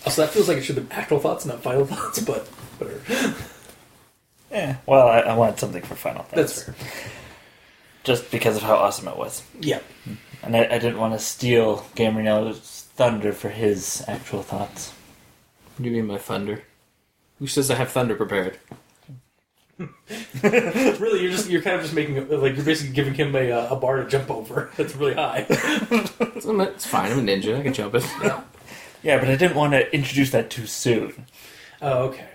Also, 0.05 0.21
that 0.21 0.31
feels 0.31 0.47
like 0.47 0.57
it 0.57 0.63
should 0.63 0.75
have 0.77 0.87
been 0.87 0.97
actual 0.97 1.19
thoughts, 1.19 1.43
not 1.45 1.63
final 1.63 1.85
thoughts. 1.85 2.19
But 2.19 2.47
whatever. 2.77 3.35
Yeah. 4.51 4.77
Well, 4.87 5.07
I, 5.07 5.19
I 5.19 5.35
wanted 5.35 5.59
something 5.59 5.83
for 5.83 5.93
Final 5.93 6.23
thoughts. 6.23 6.63
That's 6.63 6.63
fair. 6.63 6.75
Just 8.03 8.31
because 8.31 8.57
of 8.57 8.63
how 8.63 8.77
awesome 8.77 9.07
it 9.07 9.15
was. 9.15 9.43
Yeah. 9.59 9.77
Mm-hmm. 10.07 10.13
And 10.43 10.55
I, 10.55 10.65
I 10.65 10.79
didn't 10.79 10.97
want 10.99 11.13
to 11.13 11.19
steal 11.19 11.85
Gamerino's 11.95 12.87
thunder 12.95 13.33
for 13.33 13.49
his 13.49 14.03
actual 14.07 14.41
thoughts. 14.43 14.91
What 15.75 15.83
do 15.83 15.89
you 15.89 15.95
mean 15.95 16.07
by 16.07 16.17
thunder? 16.17 16.63
Who 17.39 17.47
says 17.47 17.69
I 17.71 17.75
have 17.75 17.91
thunder 17.91 18.15
prepared? 18.15 18.57
Really, 20.43 21.21
you're 21.21 21.31
just 21.31 21.49
you're 21.49 21.61
kind 21.61 21.77
of 21.77 21.83
just 21.83 21.93
making 21.93 22.15
like 22.29 22.55
you're 22.55 22.65
basically 22.65 22.93
giving 22.93 23.13
him 23.13 23.33
a 23.33 23.49
uh, 23.51 23.73
a 23.73 23.75
bar 23.77 24.03
to 24.03 24.09
jump 24.09 24.29
over. 24.29 24.69
That's 24.77 24.93
really 24.95 25.13
high. 25.13 25.45
It's, 25.49 26.45
it's 26.45 26.85
fine. 26.85 27.11
I'm 27.13 27.19
a 27.19 27.21
ninja. 27.21 27.57
I 27.57 27.63
can 27.63 27.73
jump 27.73 27.95
it. 27.95 28.03
Yeah, 29.01 29.17
but 29.19 29.29
I 29.29 29.37
didn't 29.37 29.55
want 29.55 29.71
to 29.71 29.95
introduce 29.95 30.31
that 30.31 30.49
too 30.49 30.65
soon. 30.65 31.25
oh, 31.81 31.99
okay. 32.09 32.27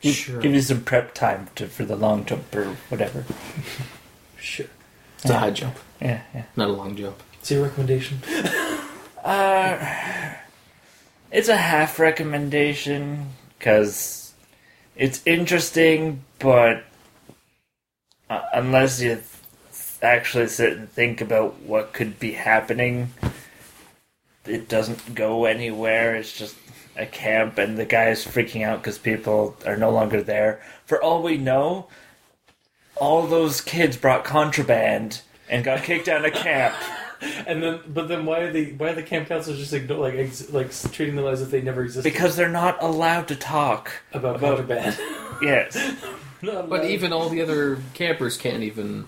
Give, 0.00 0.14
Sure. 0.14 0.40
give 0.40 0.54
you 0.54 0.62
some 0.62 0.80
prep 0.82 1.12
time 1.12 1.48
to, 1.56 1.66
for 1.66 1.84
the 1.84 1.94
long 1.96 2.24
jump 2.24 2.54
or 2.56 2.64
whatever. 2.88 3.26
Sure. 4.38 4.64
It's 5.16 5.28
a 5.28 5.38
high 5.38 5.50
jump, 5.50 5.76
Yeah, 6.04 6.20
yeah. 6.34 6.44
not 6.54 6.68
a 6.68 6.72
long 6.72 6.94
jump. 6.94 7.20
What's 7.32 7.50
your 7.50 7.64
recommendation? 7.64 8.18
Uh, 9.24 10.34
it's 11.32 11.48
a 11.48 11.56
half 11.56 11.98
recommendation 11.98 13.30
because 13.58 14.34
it's 14.96 15.22
interesting, 15.24 16.22
but 16.38 16.84
uh, 18.28 18.42
unless 18.52 19.00
you 19.00 19.14
th- 19.14 19.24
actually 20.02 20.46
sit 20.48 20.76
and 20.76 20.90
think 20.90 21.22
about 21.22 21.58
what 21.62 21.94
could 21.94 22.20
be 22.20 22.32
happening, 22.32 23.14
it 24.44 24.68
doesn't 24.68 25.14
go 25.14 25.46
anywhere. 25.46 26.14
It's 26.16 26.36
just 26.36 26.56
a 26.94 27.06
camp, 27.06 27.56
and 27.56 27.78
the 27.78 27.86
guy 27.86 28.10
is 28.10 28.26
freaking 28.26 28.62
out 28.62 28.82
because 28.82 28.98
people 28.98 29.56
are 29.64 29.78
no 29.78 29.88
longer 29.88 30.22
there. 30.22 30.62
For 30.84 31.02
all 31.02 31.22
we 31.22 31.38
know, 31.38 31.88
all 32.96 33.26
those 33.26 33.62
kids 33.62 33.96
brought 33.96 34.24
contraband 34.24 35.22
and 35.54 35.64
got 35.64 35.82
kicked 35.82 36.08
out 36.08 36.24
of 36.24 36.32
camp. 36.32 36.74
And 37.46 37.62
then, 37.62 37.80
but 37.86 38.08
then, 38.08 38.26
why 38.26 38.40
are 38.40 38.52
the 38.52 38.72
why 38.72 38.88
are 38.88 38.94
the 38.94 39.02
camp 39.02 39.28
counselors 39.28 39.58
just 39.58 39.72
ignore, 39.72 39.96
like 39.98 40.14
ex, 40.14 40.50
like 40.50 40.70
treating 40.92 41.16
them 41.16 41.24
as 41.24 41.40
if 41.40 41.50
they 41.50 41.62
never 41.62 41.82
existed? 41.82 42.12
Because 42.12 42.36
they're 42.36 42.50
not 42.50 42.82
allowed 42.82 43.28
to 43.28 43.36
talk. 43.36 43.92
about 44.12 44.36
about- 44.36 44.58
contraband. 44.58 44.98
Yes. 45.42 45.94
But 46.42 46.84
even 46.84 47.14
all 47.14 47.30
the 47.30 47.40
other 47.40 47.78
campers 47.94 48.36
can't 48.36 48.62
even 48.62 49.06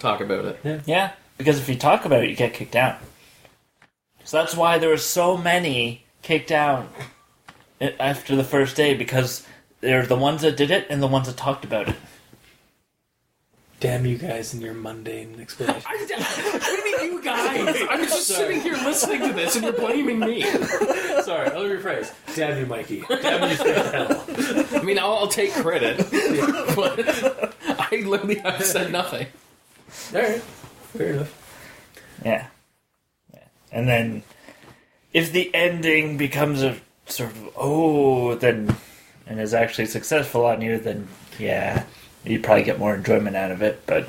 talk 0.00 0.20
about 0.20 0.44
it. 0.46 0.82
Yeah. 0.86 1.12
Because 1.38 1.58
if 1.60 1.68
you 1.68 1.76
talk 1.76 2.04
about 2.04 2.24
it, 2.24 2.30
you 2.30 2.34
get 2.34 2.52
kicked 2.54 2.74
out. 2.74 2.98
So 4.24 4.38
that's 4.38 4.56
why 4.56 4.78
there 4.78 4.88
were 4.88 4.96
so 4.96 5.36
many 5.36 6.04
kicked 6.22 6.50
out 6.50 6.88
after 7.80 8.34
the 8.34 8.42
first 8.42 8.74
day 8.74 8.94
because 8.94 9.46
they're 9.80 10.04
the 10.06 10.16
ones 10.16 10.42
that 10.42 10.56
did 10.56 10.72
it 10.72 10.86
and 10.90 11.00
the 11.00 11.06
ones 11.06 11.28
that 11.28 11.36
talked 11.36 11.64
about 11.64 11.88
it. 11.88 11.96
Damn 13.82 14.06
you 14.06 14.16
guys 14.16 14.54
and 14.54 14.62
your 14.62 14.74
mundane 14.74 15.40
explanation. 15.40 15.82
what 15.82 16.62
do 16.62 16.70
you 16.70 16.98
mean, 16.98 17.12
you 17.14 17.22
guys? 17.22 17.82
I'm 17.90 18.04
just 18.04 18.28
Sorry. 18.28 18.54
sitting 18.54 18.60
here 18.60 18.74
listening 18.74 19.26
to 19.26 19.32
this, 19.32 19.56
and 19.56 19.64
you're 19.64 19.72
blaming 19.72 20.20
me. 20.20 20.42
Sorry, 21.22 21.50
let 21.50 21.54
me 21.54 21.76
rephrase. 21.76 22.14
Damn 22.36 22.60
you, 22.60 22.66
Mikey. 22.66 23.02
Damn 23.08 23.50
you, 23.50 23.56
to 23.56 23.82
hell. 23.82 24.24
I 24.80 24.84
mean, 24.84 25.00
I'll, 25.00 25.14
I'll 25.14 25.28
take 25.28 25.52
credit, 25.52 25.98
but 26.76 27.56
I 27.66 28.04
literally 28.06 28.36
have 28.36 28.62
said 28.62 28.92
nothing. 28.92 29.26
All 30.14 30.22
right, 30.22 30.40
fair 30.40 31.14
enough. 31.14 32.18
Yeah. 32.24 32.46
yeah. 33.34 33.40
And 33.72 33.88
then 33.88 34.22
if 35.12 35.32
the 35.32 35.52
ending 35.52 36.18
becomes 36.18 36.62
a 36.62 36.76
sort 37.06 37.30
of 37.30 37.50
oh 37.56 38.36
then 38.36 38.76
and 39.26 39.40
is 39.40 39.52
actually 39.52 39.86
successful 39.86 40.46
on 40.46 40.62
you, 40.62 40.78
then 40.78 41.08
yeah, 41.36 41.84
you'd 42.24 42.42
probably 42.44 42.64
get 42.64 42.78
more 42.78 42.94
enjoyment 42.94 43.36
out 43.36 43.50
of 43.50 43.62
it. 43.62 43.82
But 43.86 44.08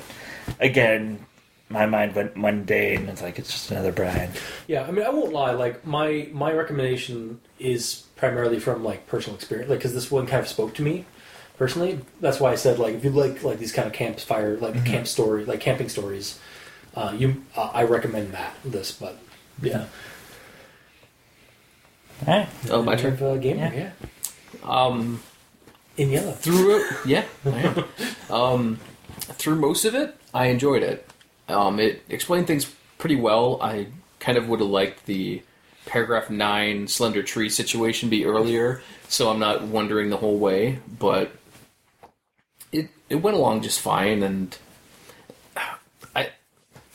again, 0.60 1.26
my 1.70 1.86
mind 1.86 2.16
went 2.16 2.36
mundane. 2.38 3.08
It's 3.10 3.22
like 3.22 3.40
it's 3.40 3.52
just 3.52 3.72
another 3.72 3.92
Brian. 3.92 4.32
Yeah, 4.68 4.84
I 4.84 4.92
mean, 4.92 5.06
I 5.06 5.10
won't 5.10 5.34
lie. 5.34 5.52
Like 5.52 5.86
my 5.86 6.30
my 6.32 6.52
recommendation 6.52 7.40
is 7.60 8.04
primarily 8.16 8.60
from 8.60 8.84
like 8.84 9.08
personal 9.08 9.36
experience, 9.36 9.70
like 9.70 9.80
because 9.80 9.94
this 9.94 10.12
one 10.12 10.28
kind 10.28 10.42
of 10.42 10.48
spoke 10.48 10.76
to 10.76 10.82
me 10.82 11.06
personally. 11.58 12.00
That's 12.22 12.40
why 12.40 12.52
I 12.52 12.56
said 12.56 12.80
like 12.80 12.96
if 12.96 13.04
you 13.04 13.10
like 13.12 13.44
like 13.44 13.60
these 13.60 13.72
kind 13.72 13.88
of 13.88 13.94
campfire 13.94 14.58
like 14.58 14.86
camp 14.86 15.08
story 15.08 15.46
like 15.46 15.60
camping 15.62 15.90
stories, 15.90 16.40
uh, 16.96 17.14
you 17.18 17.44
uh, 17.56 17.72
I 17.74 17.84
recommend 17.84 18.34
that 18.34 18.54
this. 18.64 18.92
But 18.92 19.18
yeah, 19.62 19.86
All 22.28 22.34
right. 22.38 22.48
Oh, 22.70 22.82
my 22.84 22.96
turn. 22.96 23.12
have, 23.12 23.24
uh, 23.24 23.36
gamer, 23.38 23.72
Yeah. 23.74 23.92
yeah. 23.92 24.70
Um, 24.70 25.22
in 25.98 26.10
yellow. 26.10 26.32
through 26.32 26.78
it, 26.78 26.92
yeah, 27.06 27.26
I 27.46 27.60
am. 27.60 27.86
Um, 28.30 28.80
through 29.20 29.56
most 29.56 29.86
of 29.86 29.96
it, 29.96 30.16
I 30.34 30.48
enjoyed 30.48 30.84
it. 30.84 31.08
Um, 31.48 31.80
it 31.80 32.04
explained 32.10 32.48
things 32.48 32.74
pretty 32.98 33.16
well. 33.16 33.62
I 33.62 33.88
kind 34.20 34.38
of 34.38 34.48
would 34.48 34.60
have 34.60 34.70
liked 34.70 35.06
the 35.06 35.42
paragraph 35.86 36.30
nine 36.30 36.88
slender 36.88 37.22
tree 37.24 37.50
situation 37.50 38.10
be 38.10 38.26
earlier, 38.26 38.82
so 39.08 39.30
I'm 39.30 39.40
not 39.40 39.64
wondering 39.64 40.10
the 40.10 40.18
whole 40.18 40.38
way. 40.38 40.80
But 41.00 41.32
it 42.72 42.90
it 43.10 43.16
went 43.16 43.38
along 43.38 43.62
just 43.62 43.80
fine, 43.80 44.24
and 44.24 44.58
I 46.16 46.30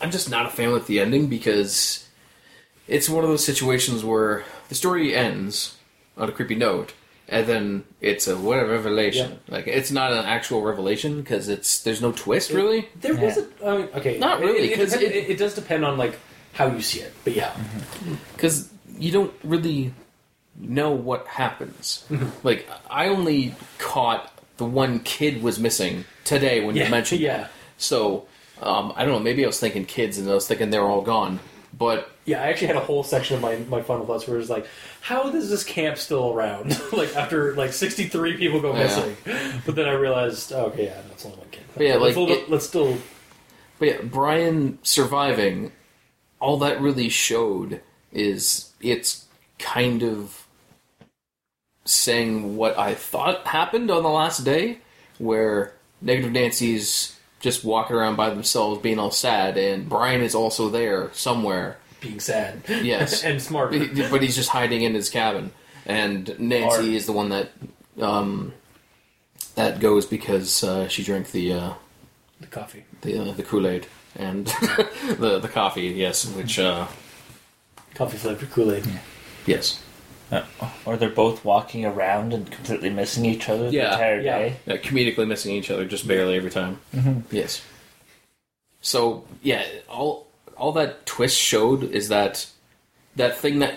I'm 0.01 0.11
just 0.11 0.29
not 0.29 0.45
a 0.45 0.49
fan 0.49 0.71
with 0.71 0.87
the 0.87 0.99
ending 0.99 1.27
because 1.27 2.07
it's 2.87 3.09
one 3.09 3.23
of 3.23 3.29
those 3.29 3.45
situations 3.45 4.03
where 4.03 4.43
the 4.67 4.75
story 4.75 5.15
ends 5.15 5.77
on 6.17 6.29
a 6.29 6.31
creepy 6.31 6.55
note, 6.55 6.93
and 7.31 7.45
then 7.47 7.83
it's 8.01 8.27
a 8.27 8.37
what 8.37 8.59
a 8.59 8.65
revelation. 8.65 9.39
Like 9.47 9.67
it's 9.67 9.91
not 9.91 10.11
an 10.11 10.25
actual 10.25 10.61
revelation 10.61 11.21
because 11.21 11.47
it's 11.49 11.81
there's 11.83 12.01
no 12.01 12.11
twist 12.11 12.51
really. 12.51 12.89
There 13.01 13.15
was 13.15 13.37
a 13.37 13.47
I 13.65 13.77
mean, 13.77 13.89
okay, 13.95 14.17
Not 14.19 14.39
really, 14.41 14.67
because 14.69 14.93
it, 14.93 15.01
it- 15.03 15.15
it, 15.15 15.29
it 15.31 15.37
does 15.37 15.53
depend 15.55 15.85
on 15.85 15.97
like 15.97 16.17
how 16.53 16.67
you 16.67 16.81
see 16.81 16.99
it, 17.01 17.13
but 17.23 17.33
yeah, 17.33 17.55
because 18.35 18.69
you 18.97 19.11
don't 19.11 19.33
really 19.43 19.93
know 20.59 20.91
what 20.91 21.25
happens. 21.27 22.05
like 22.43 22.67
I 22.89 23.07
only 23.07 23.55
caught 23.77 24.31
the 24.57 24.65
one 24.65 24.99
kid 24.99 25.41
was 25.41 25.57
missing 25.59 26.03
today 26.25 26.63
when 26.65 26.75
yeah, 26.75 26.85
you 26.85 26.91
mentioned. 26.91 27.21
yeah, 27.21 27.45
it. 27.45 27.47
So 27.77 28.25
um, 28.61 28.91
I 28.95 29.05
don't 29.05 29.13
know. 29.13 29.19
Maybe 29.19 29.43
I 29.43 29.47
was 29.47 29.59
thinking 29.59 29.85
kids 29.85 30.17
and 30.17 30.29
I 30.29 30.33
was 30.33 30.47
thinking 30.47 30.69
they're 30.69 30.83
all 30.83 31.01
gone. 31.01 31.39
But 31.77 32.09
yeah. 32.29 32.41
I 32.43 32.47
actually 32.47 32.67
had 32.67 32.75
a 32.77 32.81
whole 32.81 33.03
section 33.03 33.35
of 33.35 33.41
my 33.41 33.55
my 33.69 33.81
final 33.81 34.05
thoughts 34.05 34.27
where 34.27 34.35
it 34.37 34.39
was 34.39 34.49
like, 34.49 34.67
how 35.01 35.27
is 35.29 35.49
this 35.49 35.63
camp 35.63 35.97
still 35.97 36.33
around? 36.33 36.79
like 36.93 37.15
after 37.15 37.53
like 37.55 37.73
sixty 37.73 38.05
three 38.07 38.37
people 38.37 38.61
go 38.61 38.73
Yeah. 38.73 38.83
missing, 38.83 39.17
but 39.65 39.75
then 39.75 39.87
I 39.87 39.93
realized, 39.93 40.51
oh, 40.53 40.65
okay, 40.67 40.85
yeah, 40.85 41.01
that's 41.07 41.25
only 41.25 41.37
one 41.37 41.47
kid. 41.51 41.63
But 41.75 41.85
yeah, 41.85 41.95
like, 41.95 42.15
let's, 42.15 42.31
it- 42.31 42.49
let's 42.49 42.67
still 42.67 42.97
But 43.79 43.87
yeah, 43.87 44.01
Brian 44.03 44.79
surviving, 44.83 45.71
all 46.39 46.57
that 46.59 46.79
really 46.81 47.09
showed 47.09 47.81
is 48.11 48.71
it's 48.81 49.25
kind 49.59 50.03
of 50.03 50.45
saying 51.85 52.55
what 52.55 52.77
I 52.77 52.93
thought 52.93 53.47
happened 53.47 53.89
on 53.89 54.03
the 54.03 54.09
last 54.09 54.43
day, 54.43 54.79
where 55.17 55.73
Negative 56.01 56.31
Nancy's 56.31 57.15
just 57.39 57.63
walking 57.63 57.95
around 57.95 58.15
by 58.15 58.29
themselves, 58.29 58.81
being 58.81 58.99
all 58.99 59.11
sad, 59.11 59.57
and 59.57 59.87
Brian 59.89 60.21
is 60.21 60.35
also 60.35 60.69
there 60.69 61.09
somewhere. 61.13 61.77
Being 62.01 62.19
sad. 62.19 62.61
Yes. 62.67 63.23
and 63.25 63.41
smart. 63.41 63.71
but 63.71 64.21
he's 64.21 64.35
just 64.35 64.49
hiding 64.49 64.81
in 64.83 64.93
his 64.93 65.09
cabin, 65.09 65.51
and 65.85 66.37
Nancy 66.39 66.93
Or- 66.93 66.95
is 66.97 67.05
the 67.05 67.11
one 67.11 67.29
that 67.29 67.51
um, 67.99 68.53
that 69.55 69.79
goes 69.79 70.05
because 70.05 70.63
uh, 70.63 70.87
she 70.87 71.03
drank 71.03 71.31
the 71.31 71.53
uh, 71.53 71.73
the 72.39 72.47
coffee. 72.47 72.85
the 73.01 73.17
uh, 73.19 73.31
the 73.33 73.43
Kool 73.43 73.67
Aid 73.67 73.87
and 74.15 74.45
the 75.17 75.39
the 75.41 75.49
coffee. 75.49 75.87
Yes, 75.87 76.25
which 76.33 76.57
uh, 76.59 76.87
Coffee 77.95 78.17
flavored 78.17 78.49
Kool 78.51 78.71
Aid. 78.71 78.87
yes, 79.45 79.81
Uh, 80.31 80.43
or 80.85 80.95
they're 80.95 81.09
both 81.09 81.43
walking 81.43 81.83
around 81.85 82.33
and 82.33 82.49
completely 82.51 82.89
missing 82.89 83.25
each 83.25 83.49
other 83.49 83.69
Yeah, 83.69 83.87
the 83.89 83.93
entire 83.93 84.21
yeah. 84.21 84.37
day. 84.37 84.55
uh, 84.67 84.77
comedically 84.77 85.27
missing 85.27 85.53
each 85.55 85.69
other 85.71 85.83
just 85.85 86.07
barely 86.07 86.35
every 86.37 86.51
time. 86.51 86.79
Yes. 87.31 87.61
So 88.81 89.25
yeah, 89.41 89.65
all 89.89 90.27
all 90.59 90.71
that 90.73 91.05
twist 91.05 91.37
showed 91.37 91.83
is 91.83 92.09
that 92.09 92.47
that 93.15 93.37
thing 93.37 93.59
that 93.59 93.75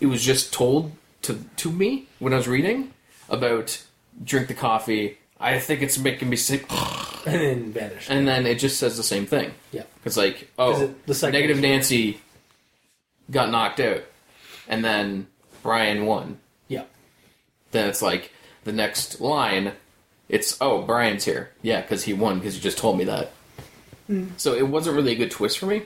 it 0.00 0.06
was 0.06 0.22
just 0.22 0.52
told 0.52 0.92
to 1.22 1.44
to 1.56 1.70
me 1.70 2.06
when 2.18 2.32
I 2.32 2.36
was 2.36 2.48
reading 2.48 2.92
about 3.28 3.82
drink 4.22 4.48
the 4.48 4.54
coffee. 4.54 5.18
I 5.40 5.60
think 5.60 5.82
it's 5.82 5.98
making 5.98 6.28
me 6.28 6.36
sick, 6.36 6.66
And 7.26 7.40
then 7.40 7.72
vanish. 7.72 8.10
and 8.10 8.26
then 8.26 8.44
it 8.46 8.56
just 8.58 8.78
says 8.78 8.96
the 8.96 9.04
same 9.04 9.24
thing. 9.26 9.52
yeah. 9.70 9.84
It's 10.04 10.16
like, 10.16 10.50
oh, 10.58 10.82
it 10.82 11.06
the 11.06 11.30
negative 11.30 11.60
Nancy 11.60 12.20
got 13.30 13.50
knocked 13.50 13.78
out, 13.80 14.02
and 14.66 14.84
then 14.84 15.28
Brian 15.62 16.06
won. 16.06 16.40
Yeah. 16.66 16.84
Then 17.70 17.88
it's 17.88 18.02
like 18.02 18.32
the 18.64 18.72
next 18.72 19.20
line, 19.20 19.72
it's 20.28 20.56
oh 20.60 20.82
Brian's 20.82 21.24
here, 21.24 21.50
yeah, 21.62 21.82
because 21.82 22.04
he 22.04 22.12
won 22.12 22.38
because 22.38 22.56
you 22.56 22.60
just 22.60 22.78
told 22.78 22.98
me 22.98 23.04
that. 23.04 23.30
Hmm. 24.08 24.28
So 24.38 24.54
it 24.54 24.66
wasn't 24.66 24.96
really 24.96 25.12
a 25.12 25.16
good 25.16 25.30
twist 25.30 25.58
for 25.58 25.66
me 25.66 25.82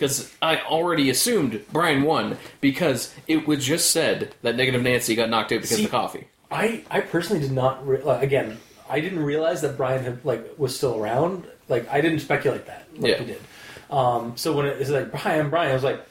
because 0.00 0.34
I 0.40 0.56
already 0.62 1.10
assumed 1.10 1.62
Brian 1.72 2.02
won 2.02 2.38
because 2.60 3.14
it 3.28 3.46
was 3.46 3.64
just 3.64 3.90
said 3.92 4.34
that 4.42 4.56
negative 4.56 4.82
Nancy 4.82 5.14
got 5.14 5.28
knocked 5.28 5.52
out 5.52 5.56
because 5.60 5.70
See- 5.76 5.84
of 5.84 5.90
the 5.90 5.96
coffee. 5.96 6.26
I, 6.50 6.82
I 6.90 7.00
personally 7.00 7.40
did 7.40 7.52
not 7.52 7.86
re- 7.86 8.02
like, 8.02 8.22
again. 8.22 8.58
I 8.88 8.98
didn't 8.98 9.20
realize 9.20 9.60
that 9.60 9.76
Brian 9.76 10.02
had 10.02 10.24
like 10.24 10.58
was 10.58 10.74
still 10.76 10.98
around. 11.00 11.46
Like 11.68 11.88
I 11.88 12.00
didn't 12.00 12.18
speculate 12.20 12.66
that 12.66 12.88
like 12.96 13.12
Yeah. 13.12 13.20
you 13.20 13.26
did. 13.26 13.40
Um, 13.88 14.36
so 14.36 14.52
when 14.52 14.66
it 14.66 14.78
was 14.78 14.90
like 14.90 15.12
Brian, 15.12 15.48
Brian, 15.50 15.70
I 15.70 15.74
was 15.74 15.84
like, 15.84 16.04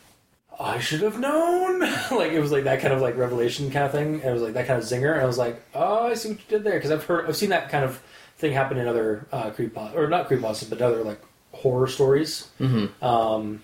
I 0.58 0.80
should 0.80 1.02
have 1.02 1.20
known. 1.20 1.80
like 2.12 2.32
it 2.32 2.40
was 2.40 2.52
like 2.54 2.64
that 2.66 2.80
kind 2.80 2.94
of 2.94 3.02
like 3.02 3.18
revelation 3.18 3.70
kind 3.72 3.86
of 3.86 3.92
thing. 3.92 4.22
It 4.22 4.32
was 4.32 4.42
like 4.42 4.54
that 4.54 4.66
kind 4.68 4.80
of 4.82 4.86
zinger. 4.88 5.12
And 5.12 5.22
I 5.22 5.26
was 5.26 5.38
like, 5.38 5.62
oh, 5.76 6.08
I 6.08 6.14
see 6.14 6.30
what 6.30 6.38
you 6.40 6.46
did 6.48 6.64
there 6.64 6.76
because 6.76 6.92
I've 6.92 7.04
heard, 7.04 7.28
I've 7.28 7.36
seen 7.36 7.50
that 7.50 7.70
kind 7.70 7.84
of 7.84 8.02
thing 8.38 8.54
happen 8.54 8.78
in 8.78 8.88
other 8.88 9.26
uh, 9.34 9.50
creepypasta 9.52 9.96
or 9.96 10.08
not 10.08 10.30
creepypastas, 10.30 10.70
but 10.70 10.82
other 10.82 11.04
like 11.04 11.22
horror 11.52 11.88
stories. 11.88 12.48
Mm-hmm. 12.62 13.04
Um, 13.04 13.62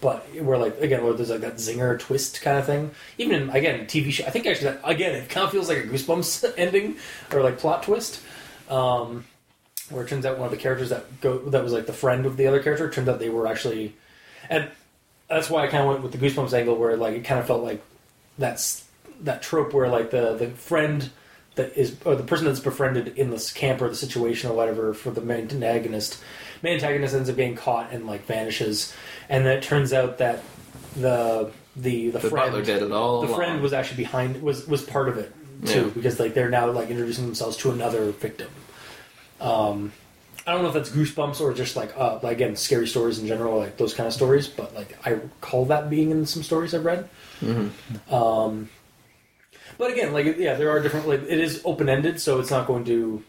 but 0.00 0.26
where 0.34 0.58
like 0.58 0.80
again, 0.80 1.04
where 1.04 1.12
there's 1.12 1.30
like 1.30 1.40
that 1.40 1.56
zinger 1.56 1.98
twist 1.98 2.42
kind 2.42 2.58
of 2.58 2.66
thing. 2.66 2.90
Even 3.18 3.42
in, 3.42 3.50
again, 3.50 3.86
TV 3.86 4.12
show. 4.12 4.24
I 4.26 4.30
think 4.30 4.46
actually 4.46 4.72
that 4.72 4.80
again, 4.84 5.14
it 5.14 5.28
kind 5.28 5.44
of 5.44 5.52
feels 5.52 5.68
like 5.68 5.78
a 5.78 5.82
Goosebumps 5.82 6.54
ending 6.58 6.96
or 7.32 7.42
like 7.42 7.58
plot 7.58 7.82
twist. 7.82 8.20
Um, 8.68 9.24
where 9.90 10.04
it 10.04 10.08
turns 10.08 10.26
out 10.26 10.38
one 10.38 10.46
of 10.46 10.50
the 10.50 10.56
characters 10.56 10.90
that 10.90 11.20
go 11.20 11.38
that 11.50 11.62
was 11.62 11.72
like 11.72 11.86
the 11.86 11.92
friend 11.92 12.26
of 12.26 12.36
the 12.36 12.46
other 12.46 12.62
character 12.62 12.90
turned 12.90 13.08
out 13.08 13.18
they 13.18 13.28
were 13.28 13.46
actually, 13.46 13.94
and 14.50 14.68
that's 15.28 15.48
why 15.48 15.64
I 15.64 15.68
kind 15.68 15.84
of 15.84 15.88
went 15.88 16.02
with 16.02 16.12
the 16.12 16.18
Goosebumps 16.18 16.52
angle 16.52 16.76
where 16.76 16.96
like 16.96 17.14
it 17.14 17.24
kind 17.24 17.40
of 17.40 17.46
felt 17.46 17.62
like 17.62 17.82
that's 18.38 18.84
that 19.20 19.42
trope 19.42 19.72
where 19.72 19.88
like 19.88 20.10
the 20.10 20.34
the 20.34 20.48
friend 20.50 21.10
that 21.56 21.76
is 21.76 21.96
or 22.04 22.14
the 22.14 22.22
person 22.22 22.46
that's 22.46 22.60
befriended 22.60 23.08
in 23.16 23.30
this 23.30 23.52
camp 23.52 23.80
or 23.80 23.88
the 23.88 23.96
situation 23.96 24.50
or 24.50 24.54
whatever 24.54 24.94
for 24.94 25.10
the 25.10 25.20
main 25.20 25.48
antagonist 25.50 26.22
main 26.62 26.74
antagonist 26.74 27.14
ends 27.14 27.28
up 27.28 27.36
getting 27.36 27.56
caught 27.56 27.92
and 27.92 28.06
like 28.06 28.24
vanishes 28.26 28.94
and 29.28 29.44
then 29.46 29.56
it 29.58 29.62
turns 29.62 29.92
out 29.92 30.18
that 30.18 30.42
the 30.96 31.50
the 31.76 32.08
the, 32.10 32.18
The 32.18 32.30
friend 32.30 32.52
butler 32.52 32.62
did 32.64 32.82
it 32.82 32.92
all. 32.92 33.20
the 33.20 33.26
along. 33.28 33.36
friend 33.38 33.62
was 33.62 33.72
actually 33.72 33.98
behind 33.98 34.42
was 34.42 34.66
was 34.66 34.82
part 34.82 35.08
of 35.08 35.18
it 35.18 35.32
too 35.66 35.84
Yeah. 35.86 35.90
because 35.94 36.18
like 36.20 36.34
they're 36.34 36.48
now 36.50 36.70
like 36.70 36.90
introducing 36.90 37.24
themselves 37.26 37.56
to 37.58 37.70
another 37.70 38.10
victim 38.12 38.48
um 39.40 39.92
i 40.46 40.52
don't 40.52 40.62
know 40.62 40.68
if 40.68 40.74
that's 40.74 40.90
goosebumps 40.90 41.40
or 41.40 41.52
just 41.54 41.76
like 41.76 41.94
uh 41.96 42.18
like 42.22 42.36
again 42.36 42.56
scary 42.56 42.86
stories 42.86 43.18
in 43.18 43.26
general 43.26 43.58
like 43.58 43.76
those 43.78 43.92
kind 43.94 44.06
of 44.06 44.12
stories 44.12 44.48
but 44.48 44.74
like 44.74 44.96
i 45.06 45.10
recall 45.10 45.64
that 45.66 45.88
being 45.90 46.10
in 46.10 46.24
some 46.26 46.42
stories 46.42 46.72
i've 46.74 46.84
read 46.84 47.08
um 48.10 48.68
but 49.78 49.90
again 49.90 50.12
like 50.12 50.36
yeah 50.38 50.54
there 50.54 50.70
are 50.70 50.80
different 50.80 51.06
like 51.08 51.22
it 51.22 51.38
is 51.40 51.60
open-ended 51.64 52.20
so 52.20 52.38
it's 52.40 52.50
not 52.50 52.66
going 52.66 52.84
to 52.84 53.22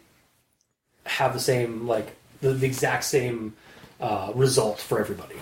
have 1.06 1.34
the 1.34 1.40
same 1.40 1.88
like 1.88 2.16
the, 2.42 2.52
the 2.54 2.66
exact 2.66 3.04
same 3.04 3.54
uh, 4.00 4.32
result 4.36 4.80
for 4.80 5.00
everybody 5.00 5.36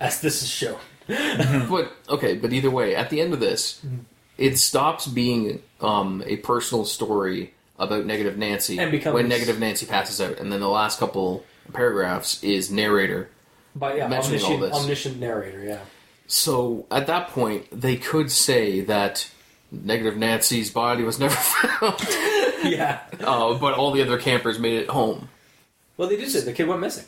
as 0.00 0.20
this 0.20 0.42
is 0.42 0.48
shown 0.48 0.78
But 1.08 1.92
okay, 2.08 2.34
but 2.36 2.52
either 2.52 2.70
way, 2.70 2.94
at 2.96 3.10
the 3.10 3.20
end 3.20 3.32
of 3.32 3.40
this, 3.40 3.80
Mm-hmm. 3.84 3.96
it 4.38 4.58
stops 4.58 5.06
being 5.06 5.62
um, 5.80 6.22
a 6.26 6.36
personal 6.38 6.84
story 6.84 7.52
about 7.78 8.06
Negative 8.06 8.36
Nancy 8.36 8.78
And 8.78 8.90
becomes- 8.90 9.14
when 9.14 9.28
Negative 9.28 9.58
Nancy 9.58 9.86
passes 9.86 10.20
out, 10.20 10.38
and 10.38 10.52
then 10.52 10.60
the 10.60 10.68
last 10.68 10.98
couple 10.98 11.44
paragraphs 11.72 12.42
is 12.42 12.70
narrator. 12.70 13.28
but 13.74 13.96
yeah 13.96 14.08
Mentioning 14.08 14.40
all 14.42 14.52
omniscient, 14.54 14.72
this. 14.72 14.82
omniscient 14.82 15.20
narrator 15.20 15.62
yeah 15.64 15.80
So 16.26 16.86
at 16.90 17.06
that 17.06 17.28
point, 17.28 17.66
they 17.72 17.96
could 17.96 18.30
say 18.30 18.80
that 18.82 19.28
Negative 19.72 20.16
Nancy's 20.16 20.70
body 20.70 21.02
was 21.04 21.18
never 21.20 21.34
found, 21.34 22.00
yeah 22.64 23.00
uh, 23.20 23.54
but 23.58 23.74
all 23.74 23.90
the 23.92 24.02
other 24.02 24.18
campers 24.18 24.58
made 24.58 24.80
it 24.80 24.88
home. 24.88 25.28
Well, 25.96 26.08
they 26.08 26.16
did 26.16 26.30
say 26.30 26.40
the 26.40 26.52
kid 26.52 26.66
went 26.68 26.80
missing. 26.80 27.04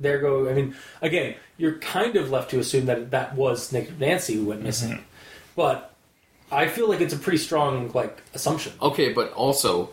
There 0.00 0.18
go. 0.18 0.48
I 0.48 0.54
mean, 0.54 0.74
again, 1.00 1.36
you're 1.58 1.76
kind 1.78 2.16
of 2.16 2.30
left 2.30 2.50
to 2.50 2.58
assume 2.58 2.86
that 2.86 3.10
that 3.12 3.36
was 3.36 3.72
Nick 3.72 3.98
Nancy 4.00 4.34
who 4.34 4.46
went 4.46 4.60
mm-hmm. 4.60 4.66
missing, 4.66 5.04
but 5.54 5.94
I 6.50 6.68
feel 6.68 6.88
like 6.88 7.00
it's 7.00 7.14
a 7.14 7.18
pretty 7.18 7.38
strong 7.38 7.90
like 7.92 8.18
assumption. 8.34 8.72
Okay, 8.80 9.12
but 9.12 9.32
also. 9.32 9.90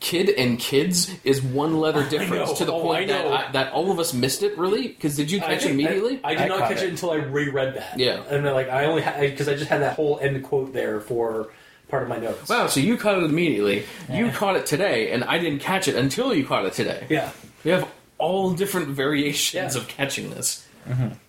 Kid 0.00 0.28
and 0.28 0.58
kids 0.58 1.10
is 1.22 1.40
one 1.40 1.78
letter 1.78 2.06
difference 2.10 2.52
to 2.58 2.64
the 2.66 2.72
Oh, 2.72 2.82
point 2.82 3.10
I 3.10 3.14
that. 3.14 3.26
I, 3.26 3.52
that 3.52 3.72
all 3.72 3.90
of 3.90 3.98
us 3.98 4.12
missed 4.12 4.42
it. 4.42 4.58
Really? 4.58 4.88
Because 4.88 5.16
did 5.16 5.30
you 5.30 5.38
I 5.38 5.42
catch 5.54 5.64
it 5.64 5.70
immediately? 5.70 6.20
I, 6.22 6.32
I 6.32 6.34
did 6.34 6.42
I 6.42 6.48
not 6.48 6.58
catch 6.68 6.82
it. 6.82 6.86
it. 6.86 6.90
until 6.90 7.12
I 7.12 7.16
reread 7.16 7.74
that. 7.76 7.98
Yeah. 7.98 8.22
and 8.28 8.44
then, 8.44 8.52
like 8.52 8.68
I 8.68 8.84
only 8.84 9.02
because 9.30 9.48
I 9.48 9.54
just 9.54 9.70
had 9.70 9.80
that 9.80 9.94
whole 9.94 10.18
end 10.20 10.42
quote 10.42 10.74
there 10.74 11.00
for 11.00 11.48
part 11.88 12.02
of 12.02 12.08
my 12.10 12.18
notes. 12.18 12.48
Wow, 12.50 12.66
so 12.66 12.80
you 12.80 12.98
caught 12.98 13.16
it 13.18 13.24
immediately. 13.24 13.84
You 14.10 14.30
caught 14.30 14.56
it 14.56 14.66
today, 14.66 15.12
and 15.12 15.24
I 15.24 15.38
didn't 15.38 15.60
catch 15.60 15.88
it 15.88 15.94
until 15.94 16.34
you 16.34 16.44
caught 16.44 16.66
it 16.66 16.72
today. 16.74 17.06
Yeah, 17.08 17.30
We 17.64 17.70
have 17.70 17.88
all 18.18 18.52
different 18.52 18.88
variations 18.88 19.74
Yeah. 19.74 19.80
of 19.80 19.88
catching 19.88 20.30
this. 20.30 20.66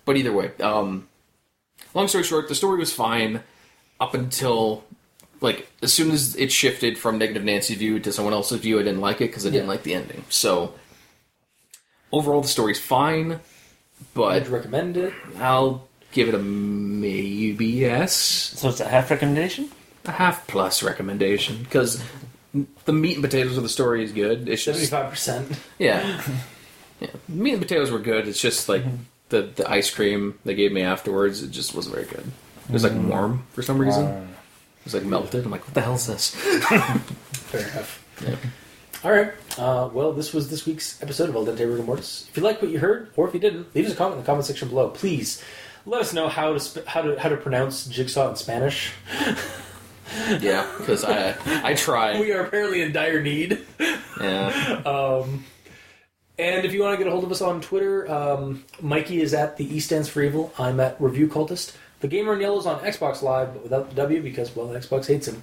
But 0.04 0.16
either 0.16 0.32
way, 0.32 0.50
um, 0.60 1.08
long 1.94 2.08
story 2.08 2.24
short, 2.24 2.48
the 2.48 2.54
story 2.54 2.78
was 2.78 2.92
fine 2.92 3.40
up 4.00 4.12
until 4.14 4.84
like 5.40 5.68
as 5.82 5.92
soon 5.92 6.10
as 6.10 6.34
it 6.36 6.50
shifted 6.52 6.98
from 6.98 7.18
negative 7.18 7.44
Nancy's 7.44 7.76
view 7.78 7.98
to 8.00 8.12
someone 8.12 8.32
else's 8.34 8.60
view, 8.60 8.78
I 8.80 8.82
didn't 8.82 9.00
like 9.00 9.16
it 9.20 9.28
because 9.28 9.46
I 9.46 9.50
didn't 9.50 9.68
like 9.68 9.82
the 9.82 9.94
ending. 9.94 10.24
So 10.30 10.74
overall, 12.12 12.40
the 12.42 12.48
story's 12.48 12.80
fine, 12.80 13.40
but 14.14 14.32
I'd 14.32 14.48
recommend 14.48 14.96
it. 14.96 15.12
I'll 15.38 15.88
give 16.12 16.28
it 16.28 16.34
a 16.34 16.38
maybe 16.38 17.66
yes. 17.66 18.14
So 18.14 18.68
it's 18.68 18.80
a 18.80 18.88
half 18.88 19.10
recommendation? 19.10 19.70
a 20.06 20.12
half 20.12 20.46
plus 20.46 20.82
recommendation 20.84 21.64
because 21.64 22.00
the 22.84 22.92
meat 22.92 23.14
and 23.16 23.24
potatoes 23.24 23.56
of 23.56 23.64
the 23.64 23.68
story 23.68 24.04
is 24.04 24.12
good. 24.12 24.48
It's 24.48 24.62
Seventy 24.62 24.82
just 24.82 24.92
five 24.92 25.10
percent. 25.10 25.50
yeah, 25.80 26.22
yeah. 27.00 27.10
Meat 27.28 27.52
and 27.52 27.62
potatoes 27.62 27.90
were 27.90 27.98
good. 27.98 28.26
It's 28.28 28.40
just 28.40 28.68
like 28.68 28.84
the 29.28 29.42
the 29.42 29.68
ice 29.70 29.90
cream 29.90 30.38
they 30.44 30.54
gave 30.54 30.72
me 30.72 30.82
afterwards. 30.82 31.42
It 31.42 31.50
just 31.50 31.74
wasn't 31.74 31.94
very 31.94 32.06
good. 32.06 32.30
It 32.68 32.72
was 32.72 32.82
like 32.84 32.94
warm 32.94 33.44
for 33.52 33.62
some 33.62 33.78
reason. 33.78 34.06
It 34.06 34.84
was 34.84 34.94
like 34.94 35.04
melted. 35.04 35.44
I'm 35.44 35.50
like, 35.50 35.64
what 35.64 35.74
the 35.74 35.80
hell 35.80 35.94
is 35.94 36.06
this? 36.06 36.34
Fair 36.34 37.60
enough. 37.60 38.02
All 39.04 39.10
right. 39.12 39.32
Uh, 39.58 39.88
well, 39.92 40.12
this 40.12 40.32
was 40.32 40.50
this 40.50 40.66
week's 40.66 41.00
episode 41.02 41.28
of 41.28 41.36
Al 41.36 41.44
Dente 41.46 41.58
Rigamortis. 41.58 42.28
If 42.28 42.36
you 42.36 42.42
like 42.42 42.60
what 42.60 42.70
you 42.70 42.78
heard, 42.78 43.10
or 43.16 43.28
if 43.28 43.34
you 43.34 43.40
didn't, 43.40 43.74
leave 43.74 43.86
us 43.86 43.92
a 43.92 43.96
comment 43.96 44.16
in 44.16 44.22
the 44.22 44.26
comment 44.26 44.46
section 44.46 44.68
below. 44.68 44.88
Please 44.88 45.42
let 45.84 46.00
us 46.00 46.12
know 46.12 46.28
how 46.28 46.52
to 46.52 46.60
sp- 46.60 46.86
how 46.86 47.02
to 47.02 47.18
how 47.20 47.28
to 47.28 47.36
pronounce 47.36 47.86
jigsaw 47.86 48.30
in 48.30 48.36
Spanish. 48.36 48.92
yeah, 50.40 50.66
because 50.78 51.04
I 51.04 51.36
I 51.62 51.74
try. 51.74 52.18
We 52.20 52.32
are 52.32 52.44
apparently 52.44 52.82
in 52.82 52.92
dire 52.92 53.22
need. 53.22 53.64
Yeah, 54.20 54.82
Um, 54.86 55.44
and 56.38 56.66
if 56.66 56.72
you 56.72 56.82
want 56.82 56.98
to 56.98 56.98
get 56.98 57.06
a 57.06 57.10
hold 57.10 57.24
of 57.24 57.32
us 57.32 57.40
on 57.40 57.60
Twitter, 57.60 58.10
um, 58.10 58.64
Mikey 58.80 59.20
is 59.22 59.32
at 59.32 59.56
the 59.56 59.74
E 59.74 59.80
stands 59.80 60.08
for 60.08 60.22
evil. 60.22 60.52
I'm 60.58 60.80
at 60.80 61.00
Review 61.00 61.28
Cultist. 61.28 61.74
The 62.00 62.08
Gamer 62.08 62.34
in 62.34 62.40
Yellow 62.40 62.58
is 62.58 62.66
on 62.66 62.80
Xbox 62.80 63.22
Live, 63.22 63.54
but 63.54 63.62
without 63.62 63.88
the 63.88 63.94
W 63.96 64.22
because 64.22 64.54
well, 64.54 64.68
Xbox 64.68 65.06
hates 65.06 65.26
him. 65.26 65.42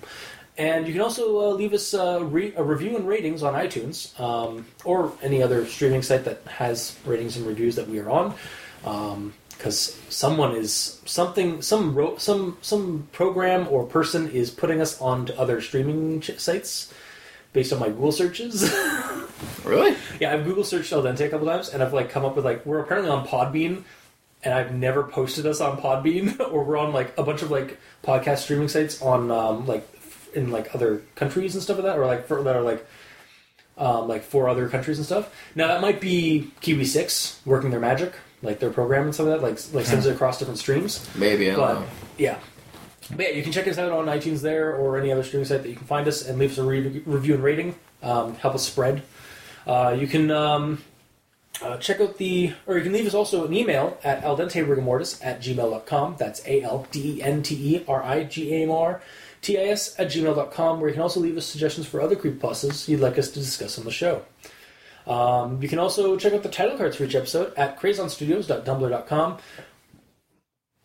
And 0.55 0.85
you 0.85 0.93
can 0.93 1.01
also 1.01 1.39
uh, 1.39 1.53
leave 1.53 1.73
us 1.73 1.95
uh, 1.95 2.23
re- 2.23 2.53
a 2.55 2.63
review 2.63 2.95
and 2.95 3.07
ratings 3.07 3.41
on 3.41 3.55
iTunes 3.55 4.17
um, 4.19 4.67
or 4.85 5.11
any 5.23 5.41
other 5.41 5.65
streaming 5.65 6.03
site 6.03 6.25
that 6.25 6.43
has 6.45 6.95
ratings 7.05 7.37
and 7.37 7.47
reviews 7.47 7.75
that 7.75 7.87
we 7.87 7.99
are 7.99 8.09
on. 8.11 8.35
Because 9.49 9.99
someone 10.09 10.55
is 10.55 11.01
something, 11.05 11.63
some 11.63 11.95
ro- 11.95 12.17
some 12.17 12.57
some 12.61 13.07
program 13.11 13.67
or 13.69 13.83
person 13.83 14.29
is 14.29 14.51
putting 14.51 14.79
us 14.79 15.01
onto 15.01 15.33
other 15.33 15.59
streaming 15.59 16.21
ch- 16.21 16.37
sites 16.37 16.93
based 17.53 17.71
on 17.73 17.79
my 17.79 17.89
Google 17.89 18.11
searches. 18.11 18.69
Really? 19.65 19.95
yeah, 20.19 20.33
I've 20.33 20.43
Google 20.45 20.63
searched 20.65 20.91
Al 20.91 21.01
Dente 21.03 21.21
a 21.25 21.29
couple 21.29 21.47
times, 21.47 21.69
and 21.69 21.81
I've 21.81 21.93
like 21.93 22.09
come 22.09 22.25
up 22.25 22.35
with 22.35 22.43
like 22.45 22.65
we're 22.65 22.79
apparently 22.79 23.09
on 23.09 23.25
Podbean, 23.25 23.83
and 24.43 24.53
I've 24.53 24.73
never 24.73 25.03
posted 25.03 25.45
us 25.45 25.61
on 25.61 25.77
Podbean, 25.77 26.37
or 26.51 26.63
we're 26.65 26.77
on 26.77 26.91
like 26.93 27.17
a 27.17 27.23
bunch 27.23 27.41
of 27.41 27.51
like 27.51 27.77
podcast 28.03 28.39
streaming 28.39 28.67
sites 28.67 29.01
on 29.01 29.31
um, 29.31 29.65
like 29.65 29.87
in 30.33 30.51
like 30.51 30.73
other 30.75 31.01
countries 31.15 31.55
and 31.55 31.63
stuff 31.63 31.77
like 31.77 31.85
that, 31.85 31.97
or 31.97 32.05
like 32.05 32.27
for, 32.27 32.41
that 32.43 32.55
are 32.55 32.61
like 32.61 32.85
um, 33.77 34.07
like 34.07 34.23
four 34.23 34.49
other 34.49 34.67
countries 34.69 34.97
and 34.97 35.05
stuff. 35.05 35.33
Now 35.55 35.67
that 35.67 35.81
might 35.81 35.99
be 36.01 36.51
Kiwi 36.61 36.85
Six 36.85 37.39
working 37.45 37.69
their 37.71 37.79
magic, 37.81 38.13
like 38.41 38.59
their 38.59 38.71
program 38.71 39.03
and 39.05 39.15
some 39.15 39.27
of 39.27 39.31
that, 39.33 39.45
like 39.45 39.59
like 39.73 39.85
sends 39.85 40.05
it 40.05 40.13
across 40.13 40.39
different 40.39 40.59
streams. 40.59 41.09
Maybe. 41.15 41.49
I 41.51 41.55
don't 41.55 41.59
But 41.61 41.73
know. 41.81 41.85
yeah. 42.17 42.39
But 43.09 43.19
yeah, 43.19 43.29
you 43.29 43.43
can 43.43 43.51
check 43.51 43.67
us 43.67 43.77
out 43.77 43.91
on 43.91 44.05
iTunes 44.05 44.41
there 44.41 44.75
or 44.75 44.97
any 44.97 45.11
other 45.11 45.23
streaming 45.23 45.45
site 45.45 45.63
that 45.63 45.69
you 45.69 45.75
can 45.75 45.85
find 45.87 46.07
us 46.07 46.27
and 46.27 46.39
leave 46.39 46.51
us 46.51 46.57
a 46.57 46.63
re- 46.63 47.03
review 47.05 47.35
and 47.35 47.43
rating. 47.43 47.75
Um, 48.01 48.35
help 48.35 48.55
us 48.55 48.65
spread. 48.65 49.03
Uh, 49.65 49.95
you 49.97 50.07
can 50.07 50.31
um, 50.31 50.83
uh, 51.61 51.77
check 51.77 52.01
out 52.01 52.17
the, 52.17 52.53
or 52.65 52.77
you 52.77 52.83
can 52.83 52.93
leave 52.93 53.05
us 53.05 53.13
also 53.13 53.45
an 53.45 53.53
email 53.53 53.97
at 54.03 54.23
aldenterigamortis 54.23 55.23
at 55.23 55.41
gmail.com. 55.41 56.15
That's 56.17 56.45
A 56.47 56.61
L 56.61 56.87
D 56.91 57.17
E 57.17 57.21
N 57.21 57.43
T 57.43 57.75
E 57.75 57.83
R 57.87 58.03
I 58.03 58.23
G 58.23 58.53
A 58.53 58.63
M 58.63 58.71
R 58.71 59.01
T 59.41 59.57
I 59.57 59.63
S 59.63 59.97
at 59.99 60.07
gmail.com, 60.07 60.79
where 60.79 60.89
you 60.89 60.93
can 60.93 61.03
also 61.03 61.19
leave 61.19 61.37
us 61.37 61.45
suggestions 61.45 61.87
for 61.87 62.01
other 62.01 62.15
creepypastas 62.15 62.87
you'd 62.87 62.99
like 62.99 63.17
us 63.17 63.29
to 63.29 63.39
discuss 63.39 63.77
on 63.77 63.85
the 63.85 63.91
show. 63.91 64.23
Um, 65.05 65.61
you 65.61 65.67
can 65.67 65.79
also 65.79 66.15
check 66.15 66.33
out 66.33 66.43
the 66.43 66.49
title 66.49 66.77
cards 66.77 66.95
for 66.95 67.03
each 67.03 67.15
episode 67.15 67.53
at 67.57 67.77
crazonstudios.tumblr.com 67.79 69.37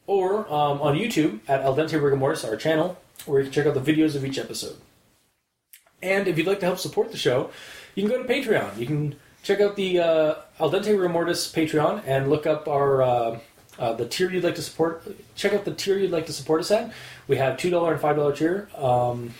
or 0.09 0.53
um, 0.53 0.81
on 0.81 0.97
YouTube 0.97 1.39
at 1.47 1.61
Al 1.61 1.77
Dente 1.77 1.91
Rigamortis, 2.01 2.45
our 2.49 2.57
channel, 2.57 2.99
where 3.27 3.39
you 3.39 3.45
can 3.45 3.53
check 3.53 3.67
out 3.67 3.75
the 3.75 3.93
videos 3.93 4.17
of 4.17 4.25
each 4.25 4.39
episode. 4.39 4.77
And 6.03 6.27
if 6.27 6.37
you'd 6.37 6.49
like 6.49 6.59
to 6.61 6.67
help 6.67 6.79
support 6.79 7.13
the 7.13 7.17
show, 7.17 7.51
you 7.95 8.03
can 8.03 8.11
go 8.11 8.21
to 8.21 8.29
Patreon. 8.29 8.77
You 8.77 8.87
can 8.87 9.17
check 9.45 9.61
out 9.61 9.77
the 9.77 10.01
uh, 10.01 10.35
Al 10.59 10.73
Dente 10.73 10.87
Rigamortis 10.87 11.53
Patreon 11.55 12.03
and 12.07 12.29
look 12.29 12.47
up 12.47 12.67
our 12.67 13.03
uh, 13.03 13.39
uh, 13.79 13.93
the 13.93 14.09
tier 14.09 14.31
you'd 14.33 14.43
like 14.43 14.57
to 14.57 14.63
support. 14.63 15.05
Check 15.37 15.53
out 15.53 15.65
the 15.65 15.75
tier 15.75 15.97
you'd 15.99 16.11
like 16.11 16.27
to 16.27 16.33
support 16.33 16.61
us 16.63 16.71
at. 16.73 16.93
We 17.29 17.37
have 17.37 17.57
two 17.57 17.71
dollar 17.71 17.93
and 17.93 18.01
five 18.01 18.17
dollar 18.17 18.35
tier. 18.35 18.69
Um, 18.77 19.35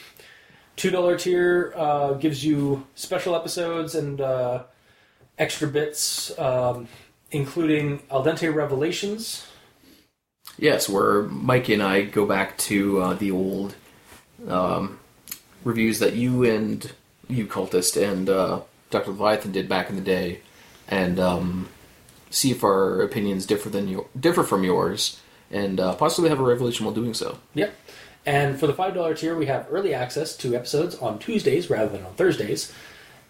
Two 0.79 0.93
dollar 0.93 1.19
tier 1.19 1.73
uh, 1.75 2.13
gives 2.13 2.45
you 2.45 2.87
special 2.95 3.35
episodes 3.35 3.97
and 3.97 4.21
uh, 4.21 4.63
extra 5.37 5.67
bits, 5.67 6.39
um, 6.39 6.87
including 7.33 8.01
Al 8.13 8.25
Dente 8.25 8.55
Revelations. 8.55 9.45
Yes, 10.59 10.89
where 10.89 11.23
Mikey 11.23 11.75
and 11.75 11.83
I 11.83 12.03
go 12.03 12.27
back 12.27 12.59
to 12.59 13.01
uh, 13.01 13.15
the 13.15 13.31
old 13.31 13.75
um, 14.49 14.99
reviews 15.65 16.01
that 16.01 16.15
you 16.15 16.45
and 16.45 16.93
you 17.29 17.47
cultist 17.47 18.01
and 18.01 18.29
uh, 18.29 18.61
Dr. 18.91 19.11
Leviathan 19.11 19.53
did 19.53 19.69
back 19.69 19.91
in 19.91 19.97
the 19.97 20.03
day, 20.03 20.41
and 20.89 21.21
um, 21.21 21.69
see 22.31 22.51
if 22.51 22.65
our 22.65 23.03
opinions 23.03 23.47
differ 23.47 23.69
than 23.69 23.89
your, 23.89 24.07
differ 24.19 24.43
from 24.43 24.65
yours, 24.65 25.21
and 25.51 25.79
uh, 25.79 25.95
possibly 25.95 26.31
have 26.31 26.41
a 26.41 26.45
revelation 26.45 26.87
while 26.87 26.95
doing 26.95 27.15
so. 27.15 27.39
Yep. 27.55 27.75
And 28.27 28.59
for 28.61 28.67
the 28.67 28.75
$5 28.75 29.19
tier, 29.19 29.37
we 29.37 29.47
have 29.47 29.67
early 29.71 29.95
access 29.95 30.37
to 30.39 30.55
episodes 30.55 30.95
on 30.97 31.19
Tuesdays 31.19 31.71
rather 31.71 31.89
than 31.89 32.05
on 32.05 32.15
Thursdays. 32.15 32.73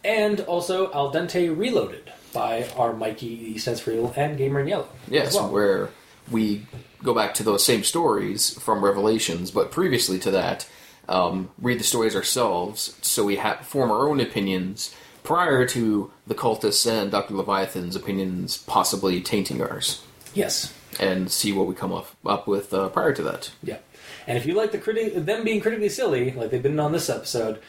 And 0.04 0.40
also 0.40 0.92
Al 0.92 1.12
Dente 1.12 1.56
Reloaded 1.56 2.12
by 2.32 2.68
our 2.76 2.92
Mikey 2.92 3.58
Sense 3.58 3.80
for 3.80 3.92
Evil 3.92 4.12
and 4.16 4.36
Gamer 4.36 4.60
in 4.60 4.68
Yellow. 4.68 4.88
Yes, 5.08 5.34
well. 5.34 5.50
where 5.50 5.90
we 6.30 6.66
go 7.02 7.14
back 7.14 7.34
to 7.34 7.42
those 7.42 7.64
same 7.64 7.84
stories 7.84 8.58
from 8.58 8.84
Revelations, 8.84 9.50
but 9.50 9.70
previously 9.70 10.18
to 10.20 10.30
that, 10.32 10.66
um, 11.08 11.50
read 11.60 11.78
the 11.80 11.84
stories 11.84 12.14
ourselves, 12.16 12.96
so 13.02 13.24
we 13.24 13.36
ha- 13.36 13.58
form 13.62 13.90
our 13.90 14.08
own 14.08 14.20
opinions 14.20 14.94
prior 15.22 15.66
to 15.68 16.10
the 16.26 16.34
cultists 16.34 16.90
and 16.90 17.10
Dr. 17.10 17.34
Leviathan's 17.34 17.94
opinions 17.96 18.58
possibly 18.58 19.20
tainting 19.20 19.60
ours, 19.62 20.02
Yes. 20.34 20.72
and 21.00 21.30
see 21.30 21.52
what 21.52 21.66
we 21.66 21.74
come 21.74 21.92
up, 21.92 22.08
up 22.26 22.46
with 22.46 22.72
uh, 22.74 22.88
prior 22.88 23.12
to 23.12 23.22
that. 23.22 23.50
Yeah. 23.62 23.78
And 24.26 24.36
if 24.36 24.44
you 24.44 24.54
like 24.54 24.72
the 24.72 24.78
criti- 24.78 25.24
them 25.24 25.44
being 25.44 25.60
critically 25.60 25.88
silly, 25.88 26.32
like 26.32 26.50
they've 26.50 26.62
been 26.62 26.78
on 26.80 26.92
this 26.92 27.08
episode, 27.08 27.60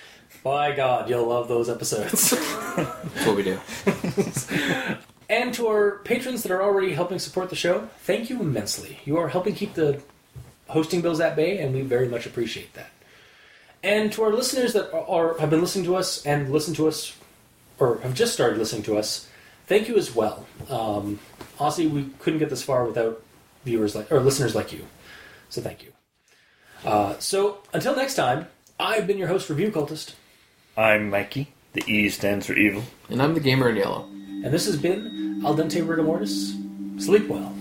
by 0.43 0.73
God, 0.73 1.09
you'll 1.09 1.27
love 1.27 1.47
those 1.47 1.69
episodes. 1.69 2.31
That's 2.31 3.25
what 3.25 3.35
we 3.35 3.43
do. 3.43 3.59
And 5.29 5.53
to 5.53 5.67
our 5.67 5.99
patrons 5.99 6.41
that 6.43 6.51
are 6.51 6.61
already 6.61 6.93
helping 6.93 7.19
support 7.19 7.49
the 7.49 7.55
show, 7.55 7.87
thank 7.99 8.29
you 8.29 8.41
immensely. 8.41 8.99
You 9.05 9.17
are 9.17 9.29
helping 9.29 9.53
keep 9.53 9.75
the 9.75 10.01
hosting 10.67 11.01
bills 11.01 11.19
at 11.19 11.35
bay, 11.35 11.59
and 11.59 11.73
we 11.73 11.81
very 11.81 12.07
much 12.07 12.25
appreciate 12.25 12.73
that. 12.73 12.89
And 13.83 14.11
to 14.13 14.23
our 14.23 14.33
listeners 14.33 14.73
that 14.73 14.91
are, 14.91 15.07
are 15.07 15.37
have 15.39 15.49
been 15.49 15.61
listening 15.61 15.85
to 15.85 15.95
us 15.95 16.25
and 16.25 16.51
listen 16.51 16.73
to 16.75 16.87
us, 16.87 17.15
or 17.77 17.99
have 17.99 18.15
just 18.15 18.33
started 18.33 18.57
listening 18.57 18.83
to 18.83 18.97
us, 18.97 19.27
thank 19.67 19.87
you 19.87 19.97
as 19.97 20.15
well. 20.15 20.47
Um, 20.69 21.19
honestly, 21.59 21.87
we 21.87 22.09
couldn't 22.19 22.39
get 22.39 22.49
this 22.49 22.63
far 22.63 22.85
without 22.85 23.23
viewers 23.65 23.95
like 23.95 24.11
or 24.11 24.19
listeners 24.19 24.55
like 24.55 24.73
you. 24.73 24.85
So 25.49 25.61
thank 25.61 25.83
you. 25.83 25.91
Uh, 26.83 27.17
so 27.19 27.59
until 27.71 27.95
next 27.95 28.15
time, 28.15 28.47
I've 28.79 29.05
been 29.05 29.17
your 29.17 29.27
host, 29.27 29.49
Review 29.49 29.69
Cultist, 29.69 30.13
I'm 30.75 31.09
Mikey. 31.09 31.51
The 31.73 31.83
E 31.87 32.09
stands 32.09 32.45
for 32.45 32.53
evil. 32.53 32.83
And 33.09 33.21
I'm 33.21 33.33
the 33.33 33.41
gamer 33.41 33.69
in 33.69 33.75
yellow. 33.75 34.07
And 34.43 34.53
this 34.53 34.65
has 34.65 34.77
been 34.77 35.41
Al 35.45 35.55
Dente 35.55 35.85
Rigamortis. 35.85 36.55
Sleep 37.01 37.27
well. 37.27 37.53